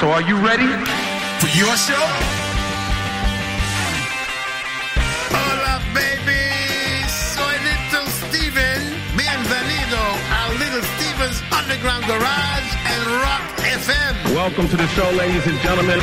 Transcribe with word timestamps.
So 0.00 0.08
are 0.08 0.22
you 0.22 0.36
ready? 0.36 0.64
For 1.40 1.50
your 1.58 1.76
show? 1.76 2.04
Hola, 5.28 5.76
baby. 5.92 6.40
Soy 7.06 7.56
Little 7.68 8.08
Steven. 8.08 8.80
Bienvenido 9.14 10.00
a 10.32 10.56
Little 10.58 10.80
Steven's 10.96 11.42
Underground 11.52 12.06
Garage 12.06 12.70
and 12.86 13.02
Rock 13.20 13.44
FM. 13.60 14.34
Welcome 14.34 14.68
to 14.70 14.76
the 14.78 14.88
show, 14.96 15.10
ladies 15.18 15.46
and 15.46 15.60
gentlemen. 15.60 16.00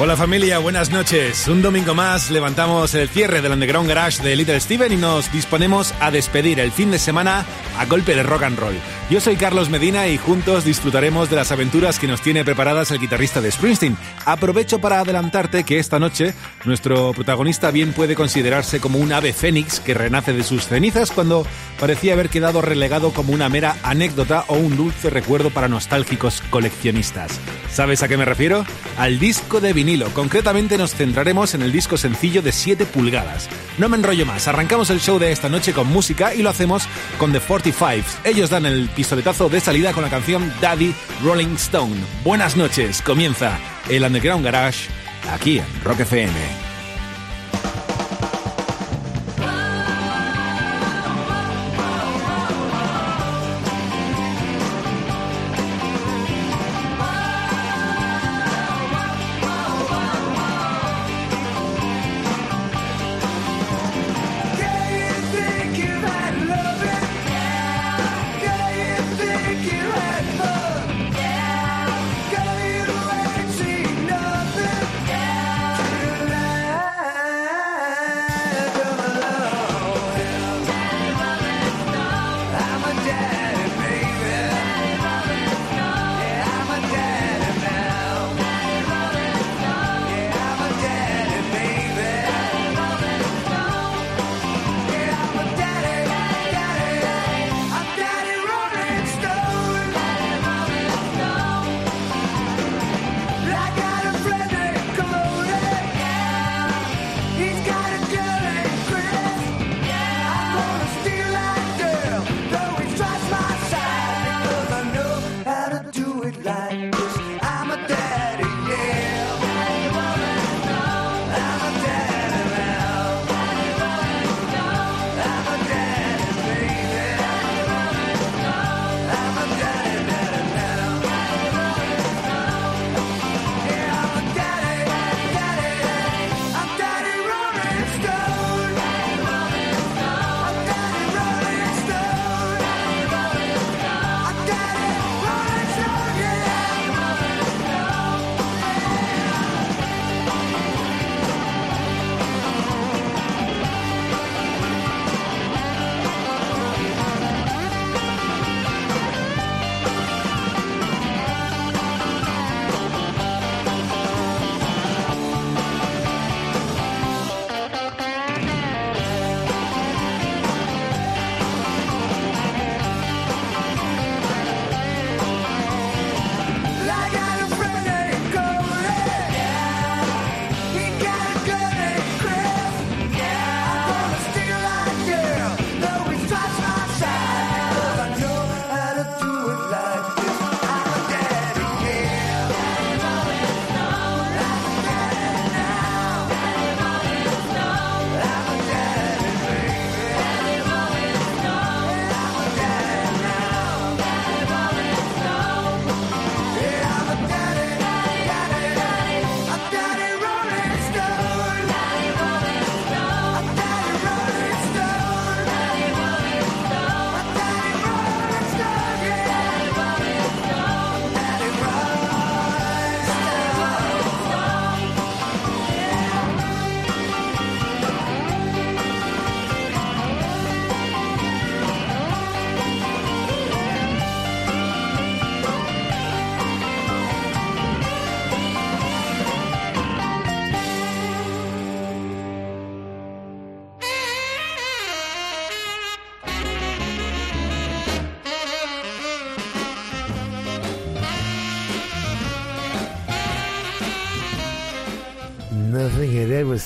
Hola 0.00 0.16
familia, 0.16 0.58
buenas 0.58 0.90
noches. 0.90 1.46
Un 1.46 1.62
domingo 1.62 1.94
más 1.94 2.32
levantamos 2.32 2.92
el 2.94 3.08
cierre 3.08 3.40
del 3.40 3.52
Underground 3.52 3.88
Garage 3.88 4.20
de 4.20 4.34
Little 4.34 4.58
Steven 4.58 4.92
y 4.92 4.96
nos 4.96 5.30
disponemos 5.30 5.94
a 6.00 6.10
despedir 6.10 6.58
el 6.58 6.72
fin 6.72 6.90
de 6.90 6.98
semana 6.98 7.46
a 7.78 7.86
golpe 7.86 8.16
de 8.16 8.24
rock 8.24 8.42
and 8.42 8.58
roll. 8.58 8.74
Yo 9.10 9.22
soy 9.22 9.36
Carlos 9.36 9.70
Medina 9.70 10.06
y 10.06 10.18
juntos 10.18 10.66
disfrutaremos 10.66 11.30
de 11.30 11.36
las 11.36 11.50
aventuras 11.50 11.98
que 11.98 12.06
nos 12.06 12.20
tiene 12.20 12.44
preparadas 12.44 12.90
el 12.90 12.98
guitarrista 12.98 13.40
de 13.40 13.50
Springsteen. 13.50 13.96
Aprovecho 14.26 14.80
para 14.80 15.00
adelantarte 15.00 15.64
que 15.64 15.78
esta 15.78 15.98
noche 15.98 16.34
nuestro 16.66 17.14
protagonista 17.14 17.70
bien 17.70 17.94
puede 17.94 18.14
considerarse 18.14 18.80
como 18.80 18.98
un 18.98 19.10
ave 19.10 19.32
fénix 19.32 19.80
que 19.80 19.94
renace 19.94 20.34
de 20.34 20.42
sus 20.42 20.66
cenizas 20.66 21.10
cuando 21.10 21.46
parecía 21.80 22.12
haber 22.12 22.28
quedado 22.28 22.60
relegado 22.60 23.14
como 23.14 23.32
una 23.32 23.48
mera 23.48 23.76
anécdota 23.82 24.44
o 24.48 24.56
un 24.56 24.76
dulce 24.76 25.08
recuerdo 25.08 25.48
para 25.48 25.68
nostálgicos 25.68 26.42
coleccionistas. 26.50 27.40
¿Sabes 27.72 28.02
a 28.02 28.08
qué 28.08 28.18
me 28.18 28.26
refiero? 28.26 28.66
Al 28.98 29.18
disco 29.18 29.60
de 29.60 29.72
vinilo. 29.72 30.10
Concretamente 30.12 30.76
nos 30.76 30.94
centraremos 30.94 31.54
en 31.54 31.62
el 31.62 31.72
disco 31.72 31.96
sencillo 31.96 32.42
de 32.42 32.52
7 32.52 32.84
pulgadas. 32.84 33.48
No 33.78 33.88
me 33.88 33.96
enrollo 33.96 34.26
más, 34.26 34.48
arrancamos 34.48 34.90
el 34.90 35.00
show 35.00 35.18
de 35.18 35.32
esta 35.32 35.48
noche 35.48 35.72
con 35.72 35.86
música 35.86 36.34
y 36.34 36.42
lo 36.42 36.50
hacemos 36.50 36.82
con 37.16 37.32
The 37.32 37.40
45. 37.40 38.04
Ellos 38.24 38.50
dan 38.50 38.66
el 38.66 38.90
pistoletazo 38.98 39.48
de 39.48 39.60
salida 39.60 39.92
con 39.92 40.02
la 40.02 40.10
canción 40.10 40.52
Daddy 40.60 40.92
Rolling 41.22 41.54
Stone. 41.54 41.94
Buenas 42.24 42.56
noches, 42.56 43.00
comienza 43.00 43.56
el 43.88 44.02
Underground 44.02 44.44
Garage 44.44 44.88
aquí 45.30 45.60
en 45.60 45.84
Rock 45.84 46.00
FM. 46.00 46.67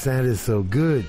Sounded 0.03 0.37
so 0.37 0.65
good. 0.65 1.07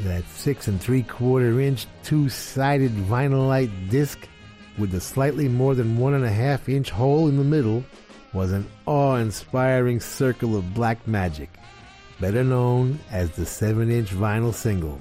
That 0.00 0.22
six 0.28 0.68
and 0.68 0.78
three 0.78 1.02
quarter 1.02 1.60
inch, 1.60 1.86
two 2.02 2.28
sided 2.28 2.92
vinylite 2.92 3.88
disc 3.88 4.28
with 4.76 4.90
the 4.90 5.00
slightly 5.00 5.48
more 5.48 5.74
than 5.74 5.96
one 5.96 6.12
and 6.12 6.26
a 6.26 6.30
half 6.30 6.68
inch 6.68 6.90
hole 6.90 7.28
in 7.28 7.38
the 7.38 7.44
middle 7.44 7.82
was 8.34 8.52
an 8.52 8.66
awe 8.84 9.16
inspiring 9.16 9.98
circle 9.98 10.56
of 10.56 10.74
black 10.74 11.08
magic, 11.08 11.48
better 12.20 12.44
known 12.44 12.98
as 13.10 13.30
the 13.30 13.46
7 13.46 13.90
inch 13.90 14.10
vinyl 14.10 14.52
single. 14.52 15.00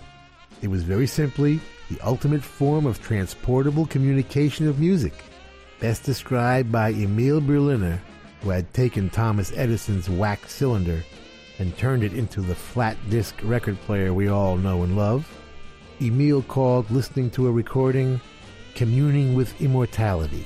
It 0.61 0.69
was 0.69 0.83
very 0.83 1.05
simply 1.05 1.59
the 1.89 1.99
ultimate 1.99 2.43
form 2.43 2.85
of 2.85 3.01
transportable 3.01 3.85
communication 3.87 4.69
of 4.69 4.79
music, 4.79 5.13
best 5.81 6.03
described 6.03 6.71
by 6.71 6.93
Emil 6.93 7.41
Berliner 7.41 8.01
who 8.41 8.49
had 8.49 8.73
taken 8.73 9.09
Thomas 9.09 9.51
Edison's 9.51 10.09
wax 10.09 10.53
cylinder 10.53 11.03
and 11.59 11.77
turned 11.77 12.03
it 12.03 12.13
into 12.13 12.41
the 12.41 12.55
flat 12.55 12.97
disc 13.09 13.35
record 13.43 13.79
player 13.81 14.13
we 14.13 14.27
all 14.27 14.57
know 14.57 14.83
and 14.83 14.95
love. 14.95 15.27
Emil 16.01 16.43
called 16.43 16.89
listening 16.91 17.29
to 17.31 17.47
a 17.47 17.51
recording 17.51 18.21
communing 18.75 19.33
with 19.33 19.59
immortality. 19.59 20.45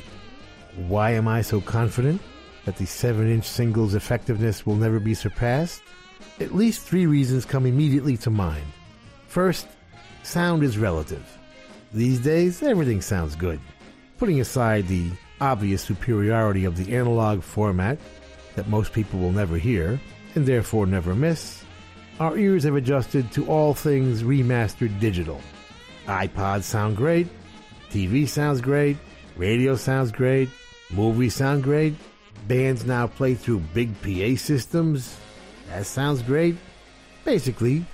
Why 0.87 1.11
am 1.11 1.27
I 1.27 1.41
so 1.41 1.59
confident 1.59 2.21
that 2.63 2.77
the 2.77 2.85
7 2.85 3.29
inch 3.29 3.45
single's 3.45 3.93
effectiveness 3.93 4.65
will 4.65 4.75
never 4.77 4.99
be 4.99 5.13
surpassed? 5.13 5.83
At 6.39 6.55
least 6.55 6.81
three 6.81 7.05
reasons 7.05 7.43
come 7.43 7.65
immediately 7.65 8.15
to 8.17 8.29
mind. 8.29 8.65
First, 9.27 9.67
sound 10.23 10.63
is 10.63 10.77
relative. 10.77 11.25
These 11.93 12.19
days, 12.19 12.63
everything 12.63 13.01
sounds 13.01 13.35
good. 13.35 13.59
Putting 14.17 14.39
aside 14.39 14.87
the 14.87 15.11
obvious 15.41 15.81
superiority 15.81 16.63
of 16.63 16.77
the 16.77 16.95
analog 16.95 17.43
format 17.43 17.99
that 18.55 18.69
most 18.69 18.93
people 18.93 19.19
will 19.19 19.33
never 19.33 19.57
hear, 19.57 19.99
and 20.35 20.45
therefore 20.45 20.85
never 20.85 21.15
miss, 21.15 21.63
our 22.19 22.37
ears 22.37 22.63
have 22.63 22.75
adjusted 22.75 23.31
to 23.31 23.47
all 23.47 23.73
things 23.73 24.23
remastered 24.23 24.99
digital. 24.99 25.41
iPods 26.05 26.63
sound 26.63 26.97
great, 26.97 27.27
TV 27.89 28.27
sounds 28.27 28.61
great, 28.61 28.97
radio 29.35 29.75
sounds 29.75 30.11
great, 30.11 30.49
movies 30.91 31.35
sound 31.35 31.63
great, 31.63 31.93
bands 32.47 32.85
now 32.85 33.07
play 33.07 33.35
through 33.35 33.59
big 33.73 33.89
PA 34.01 34.37
systems. 34.37 35.17
That 35.69 35.85
sounds 35.85 36.21
great. 36.21 36.55
Basically, 37.23 37.85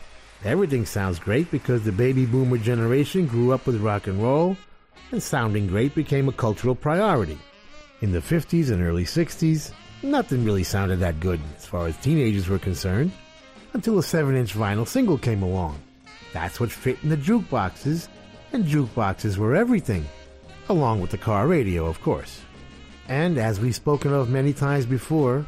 everything 0.43 0.85
sounds 0.85 1.19
great 1.19 1.49
because 1.51 1.83
the 1.83 1.91
baby 1.91 2.25
boomer 2.25 2.57
generation 2.57 3.27
grew 3.27 3.51
up 3.51 3.65
with 3.65 3.81
rock 3.81 4.07
and 4.07 4.21
roll, 4.21 4.57
and 5.11 5.21
sounding 5.21 5.67
great 5.67 5.95
became 5.95 6.27
a 6.27 6.33
cultural 6.33 6.75
priority. 6.75 7.37
In 8.01 8.11
the 8.11 8.19
50s 8.19 8.71
and 8.71 8.81
early 8.81 9.05
60s, 9.05 9.71
nothing 10.03 10.43
really 10.43 10.63
sounded 10.63 10.99
that 10.99 11.19
good 11.19 11.39
as 11.57 11.65
far 11.65 11.87
as 11.87 11.97
teenagers 11.97 12.49
were 12.49 12.59
concerned 12.59 13.11
until 13.73 13.99
a 13.99 14.03
7 14.03 14.35
inch 14.35 14.53
vinyl 14.53 14.87
single 14.87 15.17
came 15.17 15.43
along. 15.43 15.79
That's 16.33 16.59
what 16.59 16.71
fit 16.71 16.97
in 17.03 17.09
the 17.09 17.17
jukeboxes, 17.17 18.07
and 18.53 18.65
jukeboxes 18.65 19.37
were 19.37 19.55
everything, 19.55 20.05
along 20.69 21.01
with 21.01 21.11
the 21.11 21.17
car 21.17 21.47
radio, 21.47 21.85
of 21.85 22.01
course. 22.01 22.41
And 23.07 23.37
as 23.37 23.59
we've 23.59 23.75
spoken 23.75 24.13
of 24.13 24.29
many 24.29 24.53
times 24.53 24.85
before, 24.85 25.45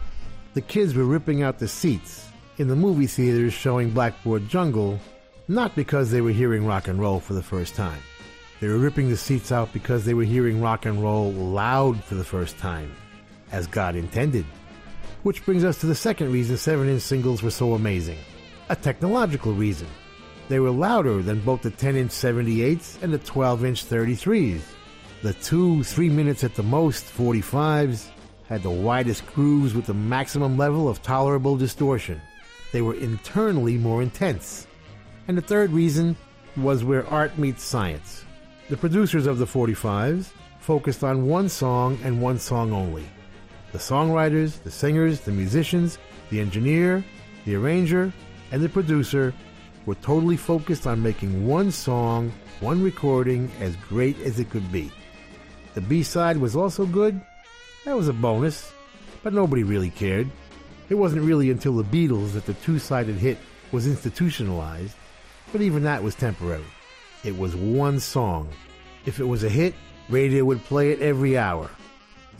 the 0.54 0.62
kids 0.62 0.96
were 0.96 1.04
ripping 1.04 1.44
out 1.44 1.60
the 1.60 1.68
seats 1.68 2.30
in 2.58 2.68
the 2.68 2.76
movie 2.76 3.08
theaters 3.08 3.54
showing 3.54 3.92
Blackboard 3.92 4.48
Jungle, 4.50 5.00
not 5.48 5.76
because 5.76 6.12
they 6.12 6.22
were 6.22 6.32
hearing 6.32 6.66
rock 6.66 6.88
and 6.88 7.00
roll 7.00 7.20
for 7.20 7.34
the 7.34 7.44
first 7.44 7.76
time. 7.76 8.02
They 8.60 8.68
were 8.68 8.78
ripping 8.78 9.10
the 9.10 9.18
seats 9.18 9.52
out 9.52 9.72
because 9.72 10.04
they 10.04 10.14
were 10.14 10.24
hearing 10.24 10.62
rock 10.62 10.86
and 10.86 11.02
roll 11.02 11.32
loud 11.32 12.04
for 12.04 12.16
the 12.16 12.24
first 12.24 12.58
time, 12.58 12.94
as 13.52 13.68
God 13.68 13.96
intended. 13.96 14.46
Which 15.24 15.46
brings 15.46 15.64
us 15.64 15.80
to 15.80 15.86
the 15.86 15.96
second 15.96 16.32
reason 16.32 16.58
7 16.58 16.88
inch 16.88 17.02
singles 17.02 17.44
were 17.44 17.52
so 17.52 17.74
amazing 17.74 18.18
a 18.70 18.76
technological 18.76 19.54
reason. 19.54 19.88
They 20.48 20.60
were 20.60 20.70
louder 20.70 21.22
than 21.22 21.42
both 21.42 21.64
the 21.64 21.72
10 21.72 21.96
inch 21.96 22.12
78s 22.12 23.02
and 23.02 23.12
the 23.12 23.18
12 23.18 23.66
inch 23.66 23.86
33s. 23.86 24.62
The 25.22 25.34
two, 25.34 25.84
three 25.84 26.10
minutes 26.10 26.44
at 26.44 26.56
the 26.56 26.64
most 26.64 27.06
45s 27.06 28.08
had 28.48 28.64
the 28.64 28.70
widest 28.70 29.26
grooves 29.28 29.74
with 29.74 29.86
the 29.86 29.94
maximum 29.94 30.58
level 30.58 30.88
of 30.88 31.04
tolerable 31.04 31.58
distortion. 31.58 32.22
They 32.72 32.82
were 32.82 32.96
internally 32.96 33.78
more 33.78 34.02
intense. 34.02 34.68
And 35.28 35.38
the 35.38 35.42
third 35.42 35.72
reason 35.72 36.16
was 36.56 36.84
where 36.84 37.08
art 37.08 37.38
meets 37.38 37.64
science. 37.64 38.24
The 38.70 38.78
producers 38.78 39.26
of 39.26 39.40
the 39.40 39.46
45s 39.46 40.30
focused 40.60 41.04
on 41.04 41.28
one 41.28 41.50
song 41.50 42.00
and 42.04 42.22
one 42.22 42.40
song 42.40 42.72
only. 42.72 43.06
The 43.72 43.78
songwriters, 43.78 44.62
the 44.64 44.72
singers, 44.72 45.22
the 45.22 45.32
musicians, 45.32 45.98
the 46.30 46.40
engineer, 46.40 47.04
the 47.46 47.56
arranger, 47.56 48.12
and 48.52 48.62
the 48.62 48.70
producer 48.70 49.34
were 49.86 49.96
totally 49.96 50.38
focused 50.38 50.88
on 50.88 51.04
making 51.04 51.48
one 51.48 51.72
song, 51.72 52.32
one 52.60 52.82
recording 52.82 53.52
as 53.60 53.76
great 53.76 54.20
as 54.22 54.40
it 54.40 54.50
could 54.50 54.72
be. 54.72 54.92
The 55.76 55.82
B 55.82 56.04
side 56.04 56.38
was 56.38 56.56
also 56.56 56.86
good. 56.86 57.20
That 57.86 57.96
was 57.96 58.08
a 58.08 58.14
bonus, 58.14 58.74
but 59.24 59.34
nobody 59.34 59.64
really 59.64 59.90
cared. 59.92 60.30
It 60.90 60.96
wasn't 60.96 61.24
really 61.24 61.52
until 61.52 61.74
the 61.74 61.84
Beatles 61.84 62.34
that 62.34 62.46
the 62.46 62.56
two 62.56 62.80
sided 62.80 63.16
hit 63.16 63.38
was 63.72 63.88
institutionalized, 63.88 64.96
but 65.52 65.62
even 65.62 65.84
that 65.84 66.04
was 66.04 66.16
temporary. 66.16 66.66
It 67.24 67.38
was 67.38 67.56
one 67.56 68.00
song. 68.00 68.50
If 69.06 69.20
it 69.20 69.26
was 69.26 69.44
a 69.44 69.50
hit, 69.50 69.76
radio 70.10 70.44
would 70.46 70.64
play 70.64 70.92
it 70.92 71.02
every 71.02 71.38
hour. 71.38 71.70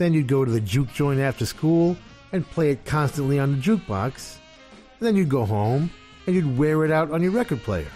Then 0.00 0.14
you'd 0.14 0.28
go 0.28 0.46
to 0.46 0.50
the 0.50 0.62
juke 0.62 0.90
joint 0.94 1.20
after 1.20 1.44
school 1.44 1.94
and 2.32 2.48
play 2.52 2.70
it 2.70 2.86
constantly 2.86 3.38
on 3.38 3.52
the 3.52 3.58
jukebox. 3.60 4.38
Then 4.98 5.14
you'd 5.14 5.28
go 5.28 5.44
home 5.44 5.90
and 6.26 6.34
you'd 6.34 6.56
wear 6.56 6.86
it 6.86 6.90
out 6.90 7.10
on 7.10 7.22
your 7.22 7.32
record 7.32 7.62
player. 7.62 7.90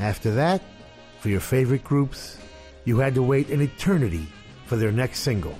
After 0.00 0.32
that, 0.34 0.60
for 1.20 1.28
your 1.28 1.38
favorite 1.38 1.84
groups, 1.84 2.36
you 2.84 2.98
had 2.98 3.14
to 3.14 3.22
wait 3.22 3.48
an 3.50 3.60
eternity 3.60 4.26
for 4.66 4.74
their 4.74 4.90
next 4.90 5.20
single. 5.20 5.56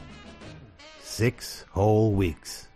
Six 1.02 1.64
whole 1.70 2.14
weeks. 2.14 2.66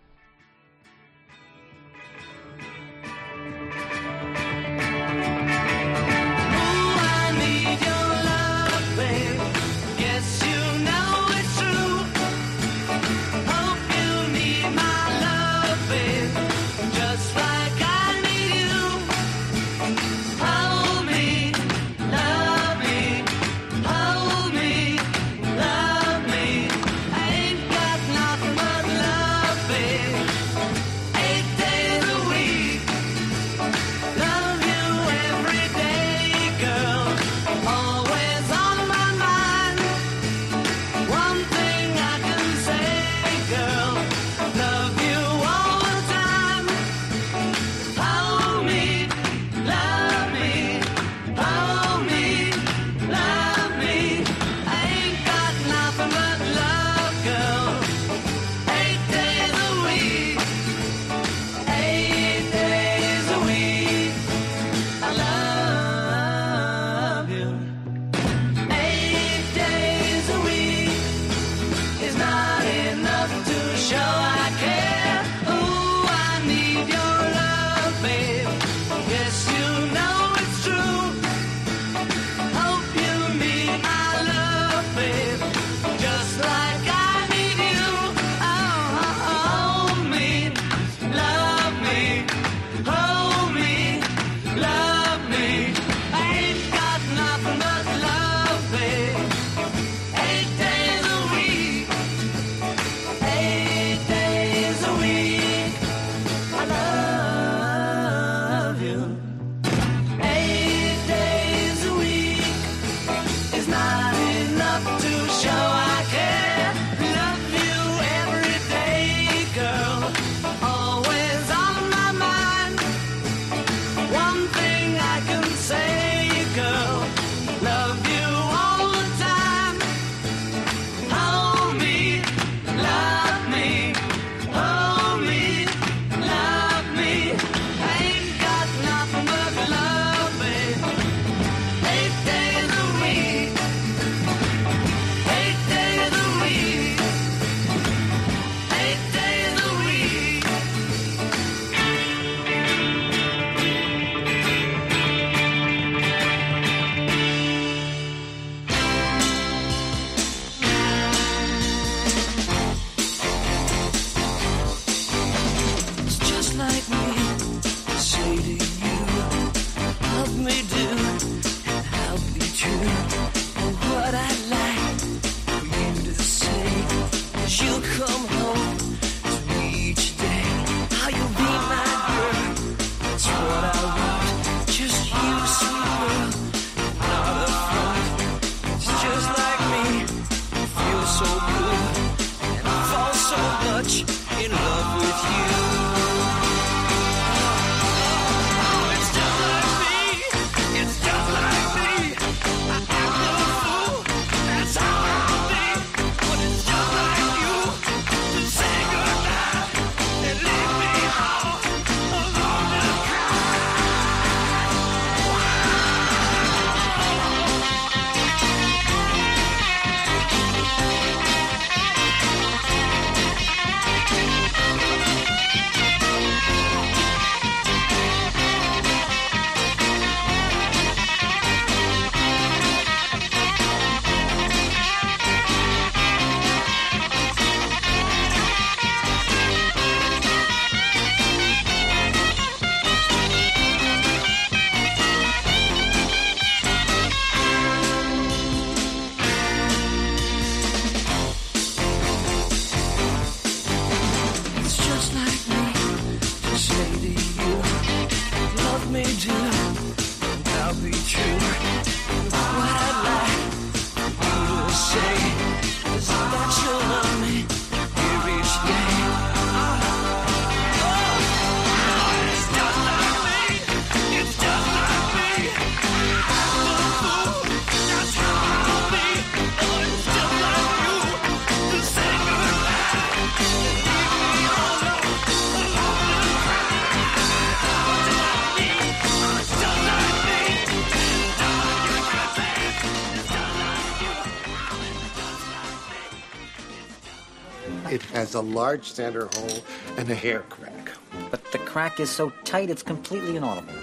a 298.35 298.41
large 298.41 298.91
center 298.91 299.27
hole 299.33 299.63
and 299.97 300.09
a 300.09 300.15
hair 300.15 300.41
crack. 300.49 300.91
But 301.31 301.51
the 301.51 301.57
crack 301.59 301.99
is 301.99 302.09
so 302.09 302.31
tight 302.43 302.69
it's 302.69 302.83
completely 302.83 303.37
inaudible. 303.37 303.73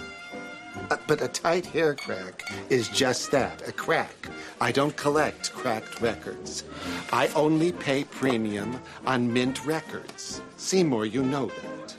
Uh, 0.90 0.97
but 1.06 1.23
a 1.23 1.28
tight 1.28 1.64
hair 1.66 1.94
crack 1.94 2.42
is 2.68 2.88
just 2.88 3.30
that 3.30 3.66
a 3.66 3.73
crack. 3.73 4.28
I 4.61 4.73
don't 4.73 4.97
collect 4.97 5.52
cracked 5.52 6.00
records. 6.00 6.64
I 7.12 7.28
only 7.28 7.73
pay 7.73 8.04
premium 8.04 8.80
on 9.06 9.32
mint 9.32 9.64
records. 9.64 10.42
Seymour, 10.56 11.06
you 11.06 11.23
know 11.23 11.47
that. 11.47 11.94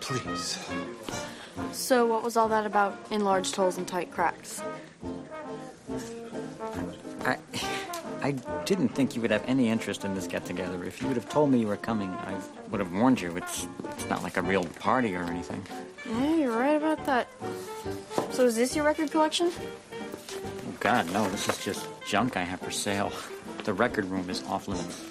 Please. 0.00 0.58
So, 1.72 2.06
what 2.06 2.22
was 2.22 2.36
all 2.36 2.48
that 2.48 2.66
about 2.66 2.98
enlarged 3.10 3.54
holes 3.54 3.78
and 3.78 3.86
tight 3.86 4.10
cracks? 4.10 4.62
I, 7.24 7.38
I 8.24 8.30
didn't 8.64 8.88
think 8.88 9.14
you 9.14 9.20
would 9.20 9.30
have 9.30 9.44
any 9.46 9.68
interest 9.68 10.02
in 10.02 10.14
this 10.14 10.26
get 10.26 10.46
together. 10.46 10.82
If 10.82 11.02
you 11.02 11.08
would 11.08 11.16
have 11.18 11.28
told 11.28 11.50
me 11.50 11.58
you 11.58 11.66
were 11.66 11.76
coming, 11.76 12.08
I 12.08 12.34
would 12.70 12.80
have 12.80 12.90
warned 12.90 13.20
you. 13.20 13.36
It's 13.36 13.68
it's 13.90 14.08
not 14.08 14.22
like 14.22 14.38
a 14.38 14.42
real 14.42 14.64
party 14.80 15.14
or 15.14 15.24
anything. 15.24 15.62
Yeah, 16.08 16.34
you're 16.34 16.56
right 16.56 16.74
about 16.74 17.04
that. 17.04 17.28
So 18.30 18.46
is 18.46 18.56
this 18.56 18.74
your 18.74 18.86
record 18.86 19.10
collection? 19.10 19.52
Oh 19.92 20.74
God, 20.80 21.12
no. 21.12 21.28
This 21.28 21.50
is 21.50 21.62
just 21.62 21.86
junk 22.06 22.38
I 22.38 22.44
have 22.44 22.60
for 22.60 22.70
sale. 22.70 23.12
The 23.64 23.74
record 23.74 24.06
room 24.06 24.30
is 24.30 24.42
off 24.44 24.68
limits. 24.68 25.04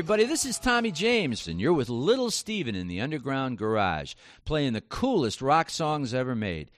Everybody, 0.00 0.24
this 0.24 0.46
is 0.46 0.58
Tommy 0.58 0.90
James, 0.90 1.46
and 1.46 1.60
you're 1.60 1.74
with 1.74 1.90
Little 1.90 2.30
Steven 2.30 2.74
in 2.74 2.88
the 2.88 3.02
Underground 3.02 3.58
Garage, 3.58 4.14
playing 4.46 4.72
the 4.72 4.80
coolest 4.80 5.42
rock 5.42 5.68
songs 5.68 6.14
ever 6.14 6.34
made. 6.34 6.70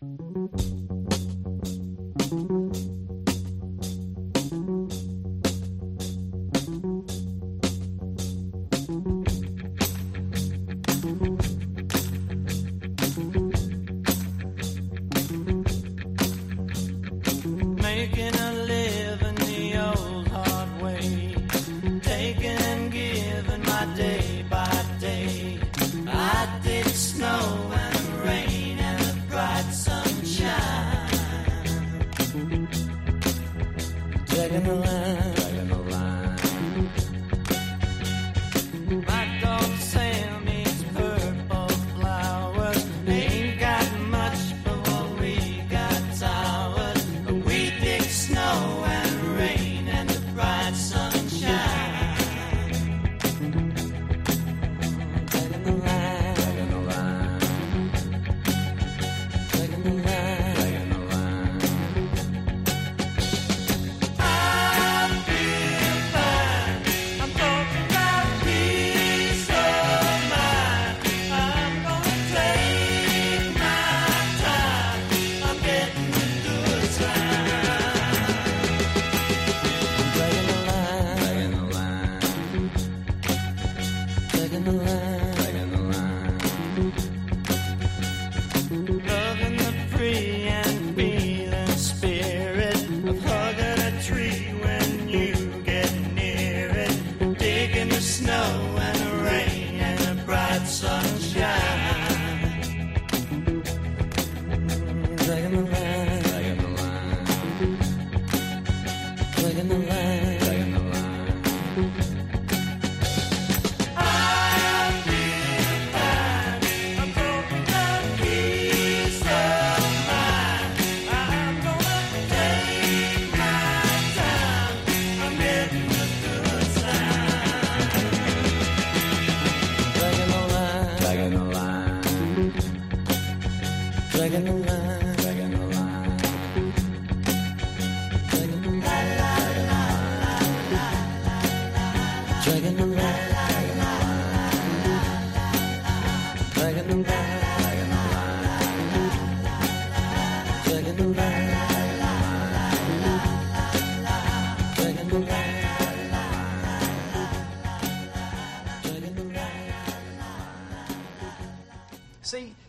See, 142.82 142.88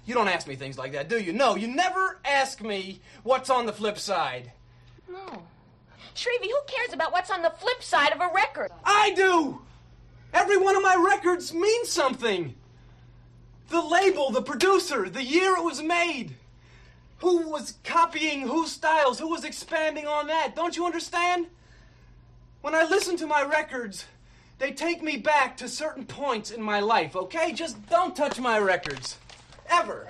you 0.06 0.14
don't 0.14 0.28
ask 0.28 0.46
me 0.46 0.56
things 0.56 0.78
like 0.78 0.92
that, 0.92 1.10
do 1.10 1.20
you? 1.20 1.34
No, 1.34 1.56
you 1.56 1.68
never 1.68 2.20
ask 2.24 2.62
me 2.62 3.02
what's 3.24 3.50
on 3.50 3.66
the 3.66 3.74
flip 3.74 3.98
side. 3.98 4.52
No. 5.10 5.42
Shrevie, 6.14 6.50
who 6.50 6.60
cares 6.68 6.94
about 6.94 7.12
what's 7.12 7.32
on 7.32 7.42
the 7.42 7.50
flip 7.50 7.82
side 7.82 8.12
of 8.12 8.22
a 8.22 8.30
record? 8.32 8.70
I 8.84 9.12
do! 9.16 9.60
Every 10.34 10.58
one 10.58 10.76
of 10.76 10.82
my 10.82 10.96
records 10.96 11.54
means 11.54 11.90
something. 11.90 12.56
The 13.70 13.82
label, 13.82 14.32
the 14.32 14.42
producer, 14.42 15.08
the 15.10 15.24
year 15.24 15.56
it 15.56 15.64
was 15.64 15.82
made. 15.82 16.36
Who 17.20 17.50
was 17.50 17.76
copying 17.84 18.42
whose 18.42 18.72
styles, 18.72 19.20
who 19.20 19.30
was 19.30 19.46
expanding 19.46 20.08
on 20.08 20.28
that. 20.28 20.56
Don't 20.56 20.76
you 20.76 20.86
understand? 20.86 21.48
When 22.62 22.76
I 22.76 22.84
listen 22.84 23.16
to 23.18 23.28
my 23.28 23.44
records, 23.44 24.06
they 24.58 24.72
take 24.72 25.04
me 25.04 25.18
back 25.18 25.56
to 25.58 25.68
certain 25.68 26.06
points 26.06 26.52
in 26.52 26.62
my 26.62 26.80
life, 26.80 27.16
okay? 27.16 27.54
Just 27.54 27.90
don't 27.90 28.16
touch 28.16 28.40
my 28.40 28.60
records. 28.60 29.18
Ever. 29.70 30.08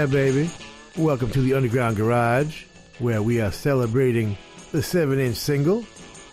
Yeah, 0.00 0.06
baby. 0.06 0.48
Welcome 0.96 1.30
to 1.32 1.42
the 1.42 1.52
Underground 1.52 1.98
Garage, 1.98 2.64
where 3.00 3.22
we 3.22 3.38
are 3.42 3.52
celebrating 3.52 4.38
the 4.72 4.82
7 4.82 5.20
inch 5.20 5.36
single, 5.36 5.84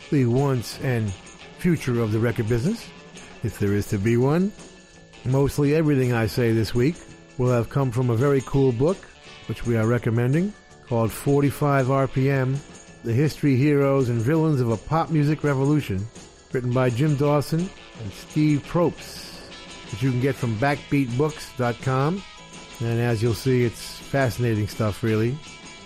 the 0.10 0.26
once 0.26 0.80
and 0.84 1.12
future 1.60 2.00
of 2.00 2.14
the 2.14 2.20
record 2.20 2.48
business, 2.48 2.88
if 3.44 3.60
there 3.60 3.74
is 3.74 3.88
to 3.88 3.98
be 3.98 4.16
one. 4.16 4.54
Mostly 5.26 5.76
everything 5.76 6.14
I 6.14 6.28
say 6.28 6.54
this 6.54 6.74
week 6.74 6.96
will 7.38 7.52
have 7.52 7.68
come 7.68 7.92
from 7.92 8.10
a 8.10 8.16
very 8.16 8.40
cool 8.46 8.72
book, 8.72 9.00
which 9.48 9.66
we 9.66 9.76
are 9.76 9.86
recommending, 9.86 10.54
called 10.88 11.12
45 11.12 11.88
RPM 11.88 12.58
The 13.04 13.12
History, 13.12 13.58
Heroes, 13.58 14.08
and 14.08 14.22
Villains 14.22 14.62
of 14.62 14.72
a 14.72 14.78
Pop 14.78 15.10
Music 15.10 15.44
Revolution, 15.44 16.08
written 16.54 16.72
by 16.72 16.90
Jim 16.90 17.18
Dawson 17.18 17.70
and 18.02 18.14
Steve 18.14 18.66
Propes, 18.66 19.42
which 19.92 20.02
you 20.02 20.12
can 20.12 20.22
get 20.22 20.36
from 20.36 20.56
backbeatbooks.com. 20.56 22.24
And 22.80 23.00
as 23.00 23.24
you'll 23.24 23.34
see, 23.34 23.64
it's 23.64 23.98
fascinating 23.98 24.68
stuff, 24.68 25.04
really. 25.04 25.38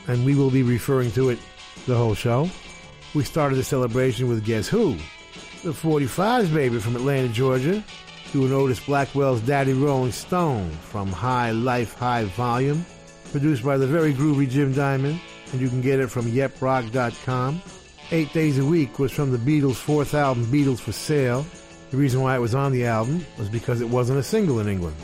And 0.07 0.25
we 0.25 0.35
will 0.35 0.51
be 0.51 0.63
referring 0.63 1.11
to 1.11 1.29
it 1.29 1.39
the 1.85 1.95
whole 1.95 2.15
show. 2.15 2.49
We 3.13 3.23
started 3.23 3.55
the 3.55 3.63
celebration 3.63 4.27
with 4.27 4.45
Guess 4.45 4.67
Who? 4.67 4.95
The 5.63 5.71
45s, 5.71 6.53
baby, 6.53 6.79
from 6.79 6.95
Atlanta, 6.95 7.29
Georgia. 7.29 7.83
Doing 8.31 8.53
Otis 8.53 8.79
Blackwell's 8.85 9.41
Daddy 9.41 9.73
Rolling 9.73 10.13
Stone 10.13 10.71
from 10.71 11.11
High 11.11 11.51
Life, 11.51 11.95
High 11.95 12.23
Volume. 12.25 12.85
Produced 13.31 13.63
by 13.63 13.77
the 13.77 13.87
very 13.87 14.13
groovy 14.13 14.49
Jim 14.49 14.73
Diamond. 14.73 15.19
And 15.51 15.61
you 15.61 15.69
can 15.69 15.81
get 15.81 15.99
it 15.99 16.07
from 16.07 16.25
yeproc.com. 16.25 17.61
Eight 18.11 18.33
Days 18.33 18.57
a 18.57 18.65
Week 18.65 18.99
was 18.99 19.11
from 19.11 19.31
the 19.31 19.37
Beatles' 19.37 19.75
fourth 19.75 20.13
album, 20.13 20.45
Beatles 20.45 20.79
for 20.79 20.91
Sale. 20.91 21.45
The 21.91 21.97
reason 21.97 22.21
why 22.21 22.35
it 22.35 22.39
was 22.39 22.55
on 22.55 22.71
the 22.71 22.85
album 22.85 23.25
was 23.37 23.49
because 23.49 23.81
it 23.81 23.89
wasn't 23.89 24.19
a 24.19 24.23
single 24.23 24.59
in 24.59 24.67
England. 24.67 24.95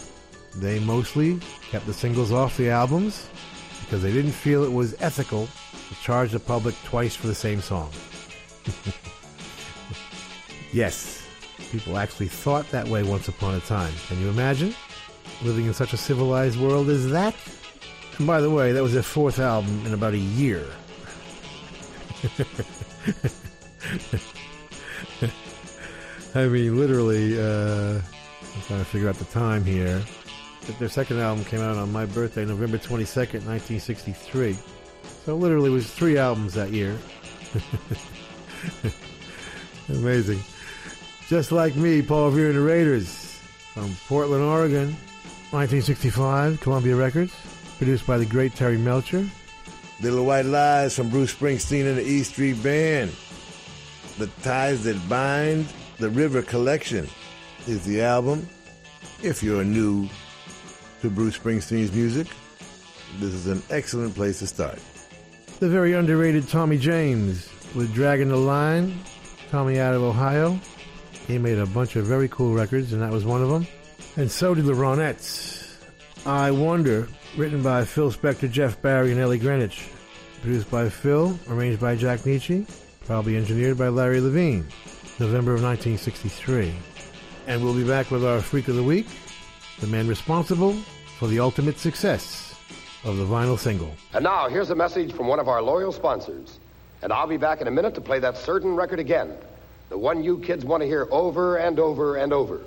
They 0.60 0.80
mostly 0.80 1.39
kept 1.70 1.86
the 1.86 1.93
singles 1.93 2.32
off 2.32 2.58
the 2.58 2.70
albums 2.70 3.28
because 3.82 4.02
they 4.02 4.12
didn't 4.12 4.32
feel 4.32 4.63
it 4.63 4.72
was 4.72 4.96
ethical 5.00 5.48
to 5.89 5.96
charge 6.02 6.32
the 6.32 6.39
public 6.39 6.74
twice 6.84 7.15
for 7.15 7.28
the 7.28 7.36
same 7.36 7.62
song. 7.62 7.91
yes, 10.74 11.24
people 11.72 11.98
actually 11.98 12.28
thought 12.28 12.70
that 12.72 12.88
way 12.88 13.04
once 13.04 13.28
upon 13.28 13.54
a 13.56 13.60
time. 13.62 13.93
Can 14.08 14.20
you 14.20 14.30
imagine 14.30 14.74
living 15.43 15.67
in 15.67 15.76
such 15.76 15.93
a 15.93 15.98
civilized 15.98 16.60
world 16.60 16.89
as 16.89 17.08
that? 17.12 17.36
And 18.17 18.26
by 18.26 18.41
the 18.41 18.50
way, 18.50 18.72
that 18.72 18.82
was 18.82 18.93
their 18.93 19.04
fourth 19.04 19.38
album 19.38 19.86
in 19.86 19.93
about 19.93 20.13
a 20.13 20.17
year. 20.17 20.65
I 26.34 26.48
mean, 26.48 26.78
literally, 26.78 27.39
uh, 27.39 28.00
I'm 28.00 28.62
trying 28.63 28.80
to 28.80 28.86
figure 28.86 29.08
out 29.08 29.15
the 29.15 29.26
time 29.26 29.63
here. 29.63 30.02
But 30.67 30.77
Their 30.80 30.89
second 30.89 31.19
album 31.19 31.45
came 31.45 31.62
out 31.62 31.77
on 31.77 31.91
my 31.93 32.06
birthday, 32.06 32.43
November 32.43 32.77
22nd, 32.77 33.45
1963. 33.45 34.58
So 35.25 35.36
literally 35.38 35.69
it 35.69 35.73
was 35.73 35.89
three 35.89 36.17
albums 36.17 36.53
that 36.56 36.71
year. 36.71 36.97
Amazing. 39.89 40.41
Just 41.30 41.53
like 41.53 41.77
me, 41.77 42.01
Paul 42.01 42.30
Revere 42.32 42.49
and 42.49 42.58
the 42.58 42.62
Raiders 42.62 43.39
from 43.73 43.95
Portland, 44.08 44.43
Oregon, 44.43 44.88
1965, 45.51 46.60
Columbia 46.60 46.97
Records, 46.97 47.34
produced 47.77 48.06
by 48.06 48.17
the 48.17 48.25
great 48.25 48.53
Terry 48.53 48.77
Melcher. 48.77 49.25
Little 50.01 50.25
White 50.25 50.45
Lies 50.45 50.95
from 50.97 51.10
Bruce 51.10 51.34
Springsteen 51.34 51.88
and 51.88 51.97
the 51.97 52.03
E 52.06 52.23
Street 52.23 52.62
Band. 52.62 53.12
The 54.17 54.27
Ties 54.43 54.84
That 54.84 54.97
Bind, 55.08 55.65
The 55.97 56.10
River 56.10 56.41
Collection 56.41 57.08
is 57.67 57.86
the 57.86 58.01
album. 58.01 58.47
If 59.23 59.41
you're 59.41 59.62
a 59.62 59.65
new 59.65 60.10
to 61.02 61.10
Bruce 61.10 61.38
Springsteen's 61.38 61.92
music, 61.92 62.28
this 63.20 63.34
is 63.34 63.48
an 63.48 63.62
excellent 63.70 64.16
place 64.16 64.40
to 64.40 64.48
start. 64.48 64.80
The 65.60 65.70
very 65.70 65.94
underrated 65.94 66.48
Tommy 66.48 66.78
James 66.78 67.50
with 67.76 67.94
Dragging 67.94 68.30
the 68.30 68.38
Line. 68.38 69.00
Tommy 69.50 69.80
out 69.80 69.94
of 69.94 70.04
Ohio. 70.04 70.60
He 71.26 71.38
made 71.38 71.58
a 71.58 71.66
bunch 71.66 71.96
of 71.96 72.06
very 72.06 72.28
cool 72.30 72.54
records, 72.54 72.94
and 72.94 73.02
that 73.02 73.12
was 73.12 73.26
one 73.26 73.42
of 73.42 73.50
them. 73.50 73.68
And 74.18 74.30
so 74.30 74.54
did 74.54 74.66
the 74.66 74.74
Ronettes. 74.74 75.76
I 76.26 76.52
Wonder, 76.52 77.08
written 77.38 77.64
by 77.64 77.86
Phil 77.86 78.12
Spector, 78.12 78.52
Jeff 78.52 78.82
Barry, 78.82 79.12
and 79.12 79.20
Ellie 79.20 79.40
Greenwich. 79.40 79.90
Produced 80.42 80.70
by 80.70 80.90
Phil, 80.90 81.38
arranged 81.50 81.80
by 81.80 81.96
Jack 81.96 82.20
Nitzsche, 82.22 82.70
probably 83.06 83.38
engineered 83.38 83.78
by 83.78 83.88
Larry 83.88 84.22
Levine. 84.22 84.68
November 85.20 85.54
of 85.54 85.64
1963. 85.64 86.74
And 87.48 87.64
we'll 87.64 87.74
be 87.74 87.88
back 87.88 88.12
with 88.12 88.24
our 88.24 88.42
Freak 88.42 88.68
of 88.68 88.76
the 88.76 88.84
Week, 88.84 89.08
the 89.80 89.88
man 89.88 90.08
responsible 90.08 90.74
for 91.20 91.28
the 91.28 91.40
ultimate 91.40 91.78
success 91.78 92.56
of 93.04 93.18
the 93.18 93.26
vinyl 93.26 93.58
single. 93.58 93.92
And 94.13 94.24
now, 94.24 94.50
here's 94.50 94.70
a 94.70 94.76
message 94.76 95.13
from 95.13 95.28
one 95.28 95.40
of 95.40 95.48
our 95.48 95.62
loyal 95.62 95.92
sponsors. 95.92 96.60
And 97.02 97.13
I'll 97.13 97.28
be 97.28 97.38
back 97.38 97.62
in 97.62 97.68
a 97.68 97.72
minute 97.72 97.94
to 97.96 98.02
play 98.02 98.20
that 98.20 98.38
certain 98.38 98.76
record 98.76 99.00
again. 99.00 99.38
The 99.90 99.98
one 99.98 100.24
you 100.24 100.40
kids 100.40 100.66
want 100.66 100.82
to 100.82 100.88
hear 100.88 101.08
over 101.12 101.58
and 101.58 101.80
over 101.80 102.18
and 102.18 102.34
over. 102.34 102.62